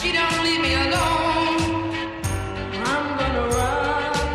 she 0.03 0.13
don't 0.13 0.43
leave 0.43 0.61
me 0.61 0.75
alone. 0.75 1.95
I'm 2.85 3.19
gonna 3.19 3.49
run. 3.49 4.32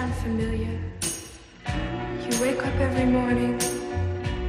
sound 0.00 0.14
familiar. 0.14 0.80
You 2.24 2.40
wake 2.40 2.64
up 2.64 2.74
every 2.76 3.04
morning, 3.04 3.58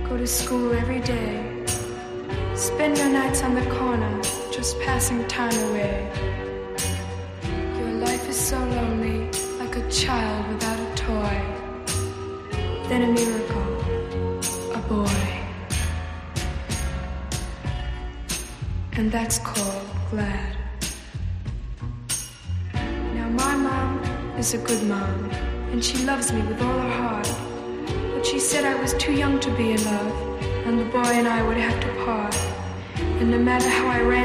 go 0.08 0.18
to 0.18 0.26
school 0.26 0.72
every 0.72 1.02
day, 1.02 1.66
spend 2.56 2.98
your 2.98 3.10
nights 3.10 3.44
on 3.44 3.56
the 3.56 3.66
corner, 3.78 4.14
just 4.50 4.80
passing 4.80 5.28
time 5.28 5.58
away. 5.70 6.51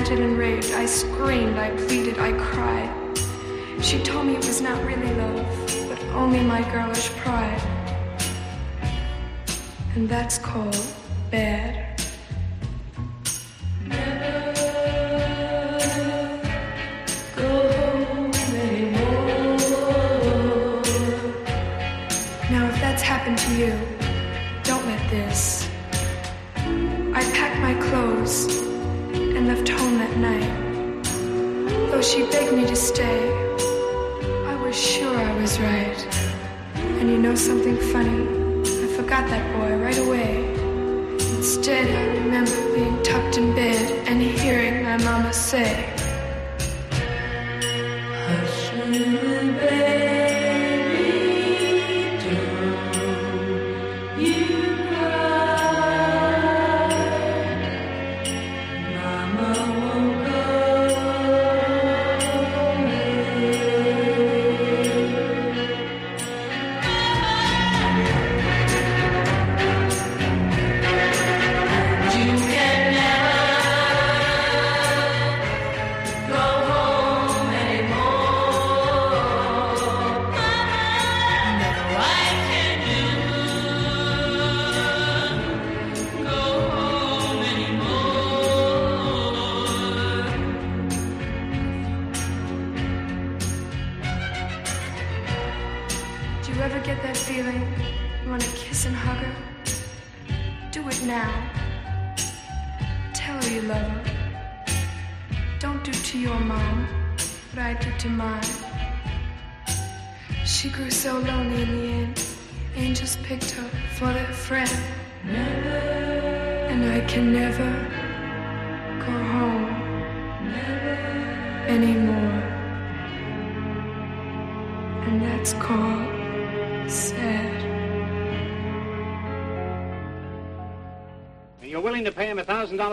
ranted 0.09 0.25
and 0.25 0.39
raved. 0.39 0.73
I 0.73 0.87
screamed, 0.87 1.59
I 1.59 1.71
pleaded, 1.71 2.19
I 2.19 2.33
cried. 2.33 3.19
She 3.83 4.01
told 4.03 4.27
me 4.27 4.37
it 4.37 4.47
was 4.47 4.61
not 4.61 4.85
really 4.85 5.13
love, 5.15 5.89
but 5.89 6.01
only 6.15 6.41
my 6.43 6.63
girlish 6.71 7.09
pride. 7.11 7.61
And 9.97 10.09
that's 10.09 10.39
cold. 10.39 10.96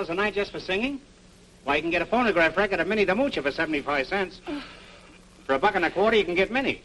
$75 0.04 0.10
a 0.10 0.14
night 0.16 0.34
just 0.34 0.52
for 0.52 0.60
singing? 0.60 1.00
Why, 1.64 1.78
you 1.78 1.82
can 1.82 1.92
get 1.92 2.02
a 2.02 2.06
phonograph 2.06 2.58
record 2.58 2.80
of 2.80 2.88
Minnie 2.88 3.06
the 3.06 3.14
Moocher 3.14 3.42
for 3.42 3.52
75 3.52 4.08
cents. 4.08 4.42
For 5.46 5.56
a 5.56 5.60
buck 5.60 5.76
and 5.76 5.86
a 5.86 5.92
quarter, 5.92 6.18
you 6.18 6.26
can 6.26 6.36
get 6.36 6.52
Minnie. 6.52 6.82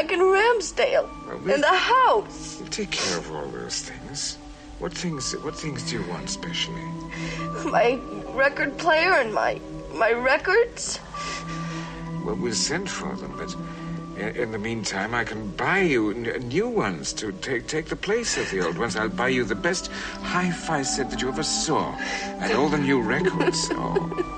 back 0.00 0.12
in 0.12 0.20
Ramsdale. 0.20 1.08
We, 1.44 1.54
in 1.54 1.60
the 1.60 1.66
house. 1.66 2.62
Take 2.70 2.90
care 2.90 3.18
of 3.18 3.30
all 3.32 3.46
those 3.48 3.82
things. 3.82 4.38
What 4.78 4.94
things 4.94 5.36
what 5.44 5.54
things 5.54 5.90
do 5.90 5.98
you 5.98 6.08
want 6.08 6.30
specially? 6.30 6.86
My 7.66 8.00
record 8.28 8.78
player 8.78 9.12
and 9.12 9.34
my 9.34 9.60
my 9.92 10.12
records. 10.12 11.00
Well, 12.24 12.36
we'll 12.36 12.54
send 12.54 12.88
for 12.88 13.14
them, 13.16 13.34
but 13.36 13.54
in 14.16 14.52
the 14.52 14.58
meantime, 14.58 15.14
I 15.14 15.24
can 15.24 15.50
buy 15.50 15.80
you 15.80 16.14
new 16.14 16.68
ones 16.68 17.12
to 17.14 17.32
take 17.32 17.66
take 17.66 17.86
the 17.86 17.96
place 17.96 18.38
of 18.38 18.50
the 18.50 18.64
old 18.64 18.78
ones. 18.78 18.96
I'll 18.96 19.10
buy 19.10 19.28
you 19.28 19.44
the 19.44 19.60
best 19.68 19.92
hi-fi 20.22 20.82
set 20.82 21.10
that 21.10 21.20
you 21.20 21.28
ever 21.28 21.42
saw, 21.42 21.92
and 22.40 22.52
all 22.54 22.70
the 22.70 22.78
new 22.78 23.00
records. 23.02 23.70
Oh. 23.82 24.29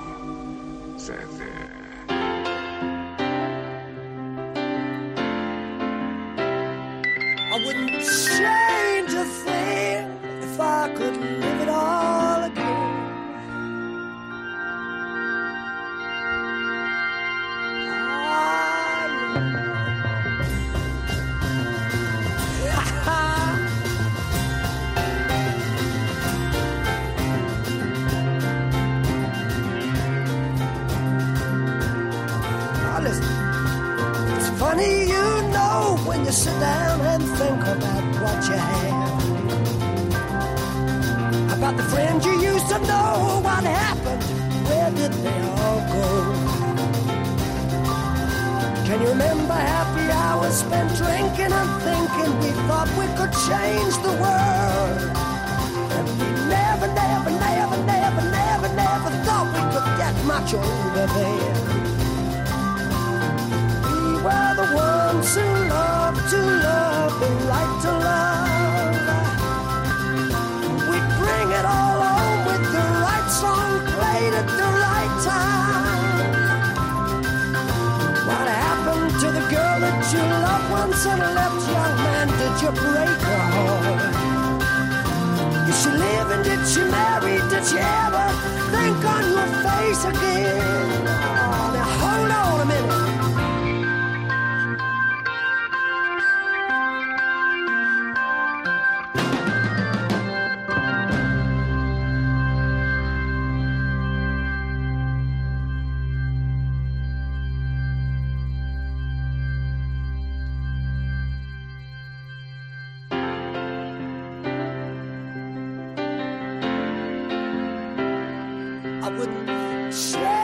I 119.03 119.09
wouldn't 119.09 119.93
share. 119.93 120.42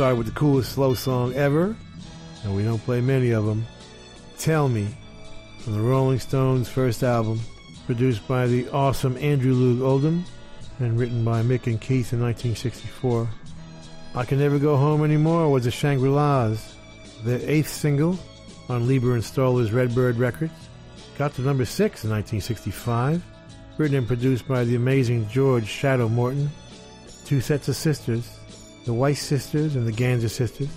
We 0.00 0.04
start 0.04 0.16
with 0.16 0.28
the 0.28 0.32
coolest 0.32 0.72
slow 0.72 0.94
song 0.94 1.34
ever, 1.34 1.76
and 2.42 2.56
we 2.56 2.62
don't 2.62 2.82
play 2.82 3.02
many 3.02 3.32
of 3.32 3.44
them. 3.44 3.66
Tell 4.38 4.66
Me, 4.66 4.88
from 5.58 5.74
the 5.74 5.82
Rolling 5.82 6.18
Stones' 6.18 6.70
first 6.70 7.02
album, 7.02 7.38
produced 7.84 8.26
by 8.26 8.46
the 8.46 8.66
awesome 8.70 9.18
Andrew 9.18 9.52
Loog 9.52 9.82
Oldham 9.82 10.24
and 10.78 10.98
written 10.98 11.22
by 11.22 11.42
Mick 11.42 11.66
and 11.66 11.78
Keith 11.78 12.14
in 12.14 12.22
1964. 12.22 13.28
I 14.14 14.24
Can 14.24 14.38
Never 14.38 14.58
Go 14.58 14.78
Home 14.78 15.04
Anymore 15.04 15.50
was 15.50 15.64
the 15.64 15.70
Shangri-Las, 15.70 16.76
their 17.22 17.40
eighth 17.42 17.68
single 17.68 18.18
on 18.70 18.88
Leiber 18.88 19.12
and 19.12 19.22
Stoller's 19.22 19.70
Redbird 19.70 20.16
Records. 20.16 20.54
Got 21.18 21.34
to 21.34 21.42
number 21.42 21.66
six 21.66 22.04
in 22.04 22.10
1965, 22.10 23.22
written 23.76 23.98
and 23.98 24.06
produced 24.06 24.48
by 24.48 24.64
the 24.64 24.76
amazing 24.76 25.28
George 25.28 25.66
Shadow 25.66 26.08
Morton. 26.08 26.50
Two 27.26 27.42
sets 27.42 27.68
of 27.68 27.76
sisters, 27.76 28.39
the 28.90 28.94
Weiss 28.94 29.22
sisters 29.22 29.76
and 29.76 29.86
the 29.86 29.92
Ganser 29.92 30.28
sisters. 30.28 30.68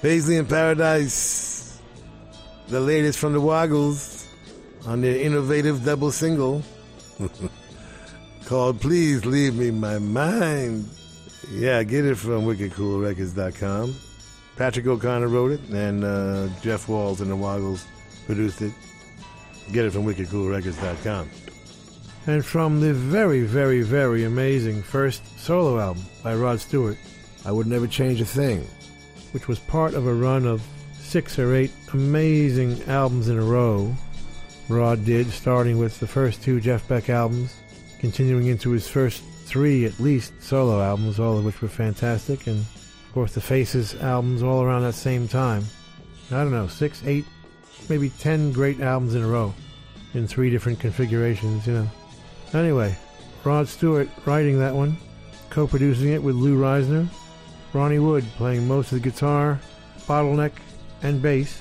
Paisley 0.00 0.36
in 0.36 0.46
Paradise, 0.46 1.78
the 2.68 2.80
latest 2.80 3.18
from 3.18 3.34
the 3.34 3.40
Woggles 3.42 4.26
on 4.86 5.02
their 5.02 5.18
innovative 5.18 5.84
double 5.84 6.10
single 6.10 6.62
called 8.46 8.80
Please 8.80 9.26
Leave 9.26 9.54
Me 9.54 9.70
My 9.70 9.98
Mind. 9.98 10.88
Yeah, 11.50 11.82
get 11.82 12.06
it 12.06 12.14
from 12.14 12.44
wickedcoolrecords.com. 12.46 13.94
Patrick 14.56 14.86
O'Connor 14.86 15.28
wrote 15.28 15.52
it, 15.52 15.60
and 15.68 16.04
uh, 16.04 16.48
Jeff 16.62 16.88
Walls 16.88 17.20
and 17.20 17.30
the 17.30 17.36
Woggles 17.36 17.84
produced 18.24 18.62
it. 18.62 18.72
Get 19.72 19.84
it 19.84 19.92
from 19.92 20.06
wickedcoolrecords.com. 20.06 21.28
And 22.28 22.42
from 22.42 22.80
the 22.80 22.94
very, 22.94 23.42
very, 23.42 23.82
very 23.82 24.24
amazing 24.24 24.82
first 24.82 25.38
solo 25.38 25.78
album 25.78 26.02
by 26.24 26.34
Rod 26.34 26.60
Stewart, 26.60 26.96
I 27.46 27.52
Would 27.52 27.68
Never 27.68 27.86
Change 27.86 28.20
a 28.20 28.26
Thing. 28.26 28.66
which 29.32 29.48
was 29.48 29.58
part 29.58 29.94
of 29.94 30.06
a 30.06 30.14
run 30.14 30.46
of 30.46 30.62
six 30.98 31.38
or 31.38 31.54
eight 31.54 31.70
amazing 31.92 32.82
albums 32.88 33.28
in 33.28 33.38
a 33.38 33.44
row 33.44 33.94
Rod 34.68 35.04
did, 35.04 35.28
starting 35.28 35.78
with 35.78 36.00
the 36.00 36.08
first 36.08 36.42
two 36.42 36.60
Jeff 36.60 36.88
Beck 36.88 37.08
albums, 37.08 37.54
continuing 38.00 38.46
into 38.46 38.70
his 38.70 38.88
first 38.88 39.22
three, 39.44 39.84
at 39.84 40.00
least, 40.00 40.32
solo 40.42 40.82
albums, 40.82 41.20
all 41.20 41.38
of 41.38 41.44
which 41.44 41.62
were 41.62 41.68
fantastic, 41.68 42.48
and 42.48 42.58
of 42.58 43.10
course 43.14 43.32
the 43.34 43.40
Faces 43.40 43.94
albums 43.96 44.42
all 44.42 44.62
around 44.62 44.82
that 44.82 44.94
same 44.94 45.28
time. 45.28 45.64
I 46.32 46.42
don't 46.42 46.50
know, 46.50 46.66
six, 46.66 47.00
eight, 47.06 47.24
maybe 47.88 48.10
ten 48.10 48.50
great 48.50 48.80
albums 48.80 49.14
in 49.14 49.22
a 49.22 49.28
row 49.28 49.54
in 50.14 50.26
three 50.26 50.50
different 50.50 50.80
configurations, 50.80 51.66
you 51.66 51.74
know. 51.74 51.90
Anyway, 52.52 52.96
Rod 53.44 53.68
Stewart 53.68 54.08
writing 54.24 54.58
that 54.58 54.74
one, 54.74 54.96
co 55.50 55.68
producing 55.68 56.12
it 56.12 56.22
with 56.22 56.34
Lou 56.34 56.58
Reizner, 56.58 57.08
Ronnie 57.72 57.98
Wood 57.98 58.24
playing 58.36 58.66
most 58.66 58.92
of 58.92 59.02
the 59.02 59.10
guitar, 59.10 59.60
bottleneck, 60.06 60.52
and 61.02 61.20
bass, 61.20 61.60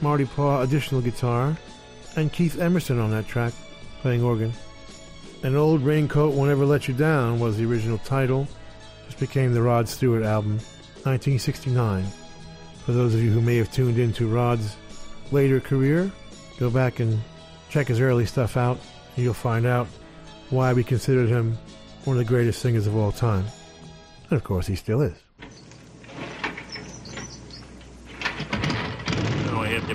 Marty 0.00 0.24
Pugh 0.24 0.60
additional 0.60 1.00
guitar, 1.00 1.56
and 2.16 2.32
Keith 2.32 2.60
Emerson 2.60 2.98
on 2.98 3.10
that 3.10 3.26
track 3.26 3.52
playing 4.00 4.22
organ. 4.22 4.52
An 5.42 5.56
Old 5.56 5.82
Raincoat 5.82 6.34
Won't 6.34 6.50
Ever 6.50 6.64
Let 6.64 6.88
You 6.88 6.94
Down 6.94 7.40
was 7.40 7.56
the 7.56 7.64
original 7.64 7.98
title, 7.98 8.46
which 9.06 9.18
became 9.18 9.52
the 9.52 9.62
Rod 9.62 9.88
Stewart 9.88 10.22
album, 10.22 10.52
1969. 11.04 12.04
For 12.84 12.92
those 12.92 13.14
of 13.14 13.20
you 13.20 13.30
who 13.30 13.40
may 13.40 13.56
have 13.56 13.72
tuned 13.72 13.98
into 13.98 14.28
Rod's 14.28 14.76
later 15.30 15.60
career, 15.60 16.10
go 16.58 16.70
back 16.70 17.00
and 17.00 17.20
check 17.70 17.88
his 17.88 18.00
early 18.00 18.26
stuff 18.26 18.56
out, 18.56 18.78
and 19.16 19.24
you'll 19.24 19.34
find 19.34 19.66
out 19.66 19.86
why 20.50 20.72
we 20.72 20.84
considered 20.84 21.28
him 21.28 21.56
one 22.04 22.16
of 22.16 22.18
the 22.18 22.28
greatest 22.28 22.60
singers 22.60 22.86
of 22.86 22.96
all 22.96 23.12
time. 23.12 23.44
And 24.30 24.36
of 24.36 24.44
course, 24.44 24.66
he 24.66 24.76
still 24.76 25.00
is. 25.00 25.14
Now 29.46 29.62
I 29.62 29.68
have 29.68 29.88
to 29.88 29.94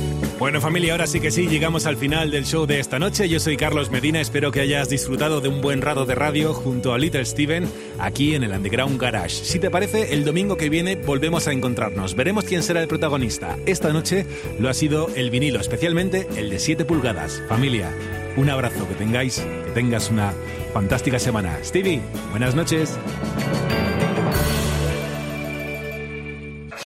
Bueno 0.41 0.59
familia, 0.59 0.93
ahora 0.93 1.05
sí 1.05 1.19
que 1.19 1.29
sí, 1.29 1.47
llegamos 1.47 1.85
al 1.85 1.97
final 1.97 2.31
del 2.31 2.47
show 2.47 2.65
de 2.65 2.79
esta 2.79 2.97
noche. 2.97 3.29
Yo 3.29 3.39
soy 3.39 3.57
Carlos 3.57 3.91
Medina, 3.91 4.19
espero 4.19 4.51
que 4.51 4.59
hayas 4.59 4.89
disfrutado 4.89 5.39
de 5.39 5.49
un 5.49 5.61
buen 5.61 5.83
rato 5.83 6.07
de 6.07 6.15
radio 6.15 6.55
junto 6.55 6.95
a 6.95 6.97
Little 6.97 7.23
Steven 7.25 7.69
aquí 7.99 8.33
en 8.33 8.41
el 8.43 8.51
Underground 8.51 8.99
Garage. 8.99 9.45
Si 9.45 9.59
te 9.59 9.69
parece, 9.69 10.15
el 10.15 10.25
domingo 10.25 10.57
que 10.57 10.69
viene 10.69 10.95
volvemos 10.95 11.47
a 11.47 11.51
encontrarnos. 11.51 12.15
Veremos 12.15 12.45
quién 12.45 12.63
será 12.63 12.81
el 12.81 12.87
protagonista. 12.87 13.55
Esta 13.67 13.93
noche 13.93 14.25
lo 14.59 14.67
ha 14.67 14.73
sido 14.73 15.09
el 15.15 15.29
vinilo, 15.29 15.59
especialmente 15.59 16.27
el 16.35 16.49
de 16.49 16.57
7 16.57 16.85
pulgadas. 16.85 17.43
Familia, 17.47 17.91
un 18.35 18.49
abrazo, 18.49 18.87
que 18.87 18.95
tengáis, 18.95 19.45
que 19.65 19.71
tengas 19.75 20.09
una 20.09 20.33
fantástica 20.73 21.19
semana. 21.19 21.59
Stevie, 21.63 22.01
buenas 22.31 22.55
noches. 22.55 22.97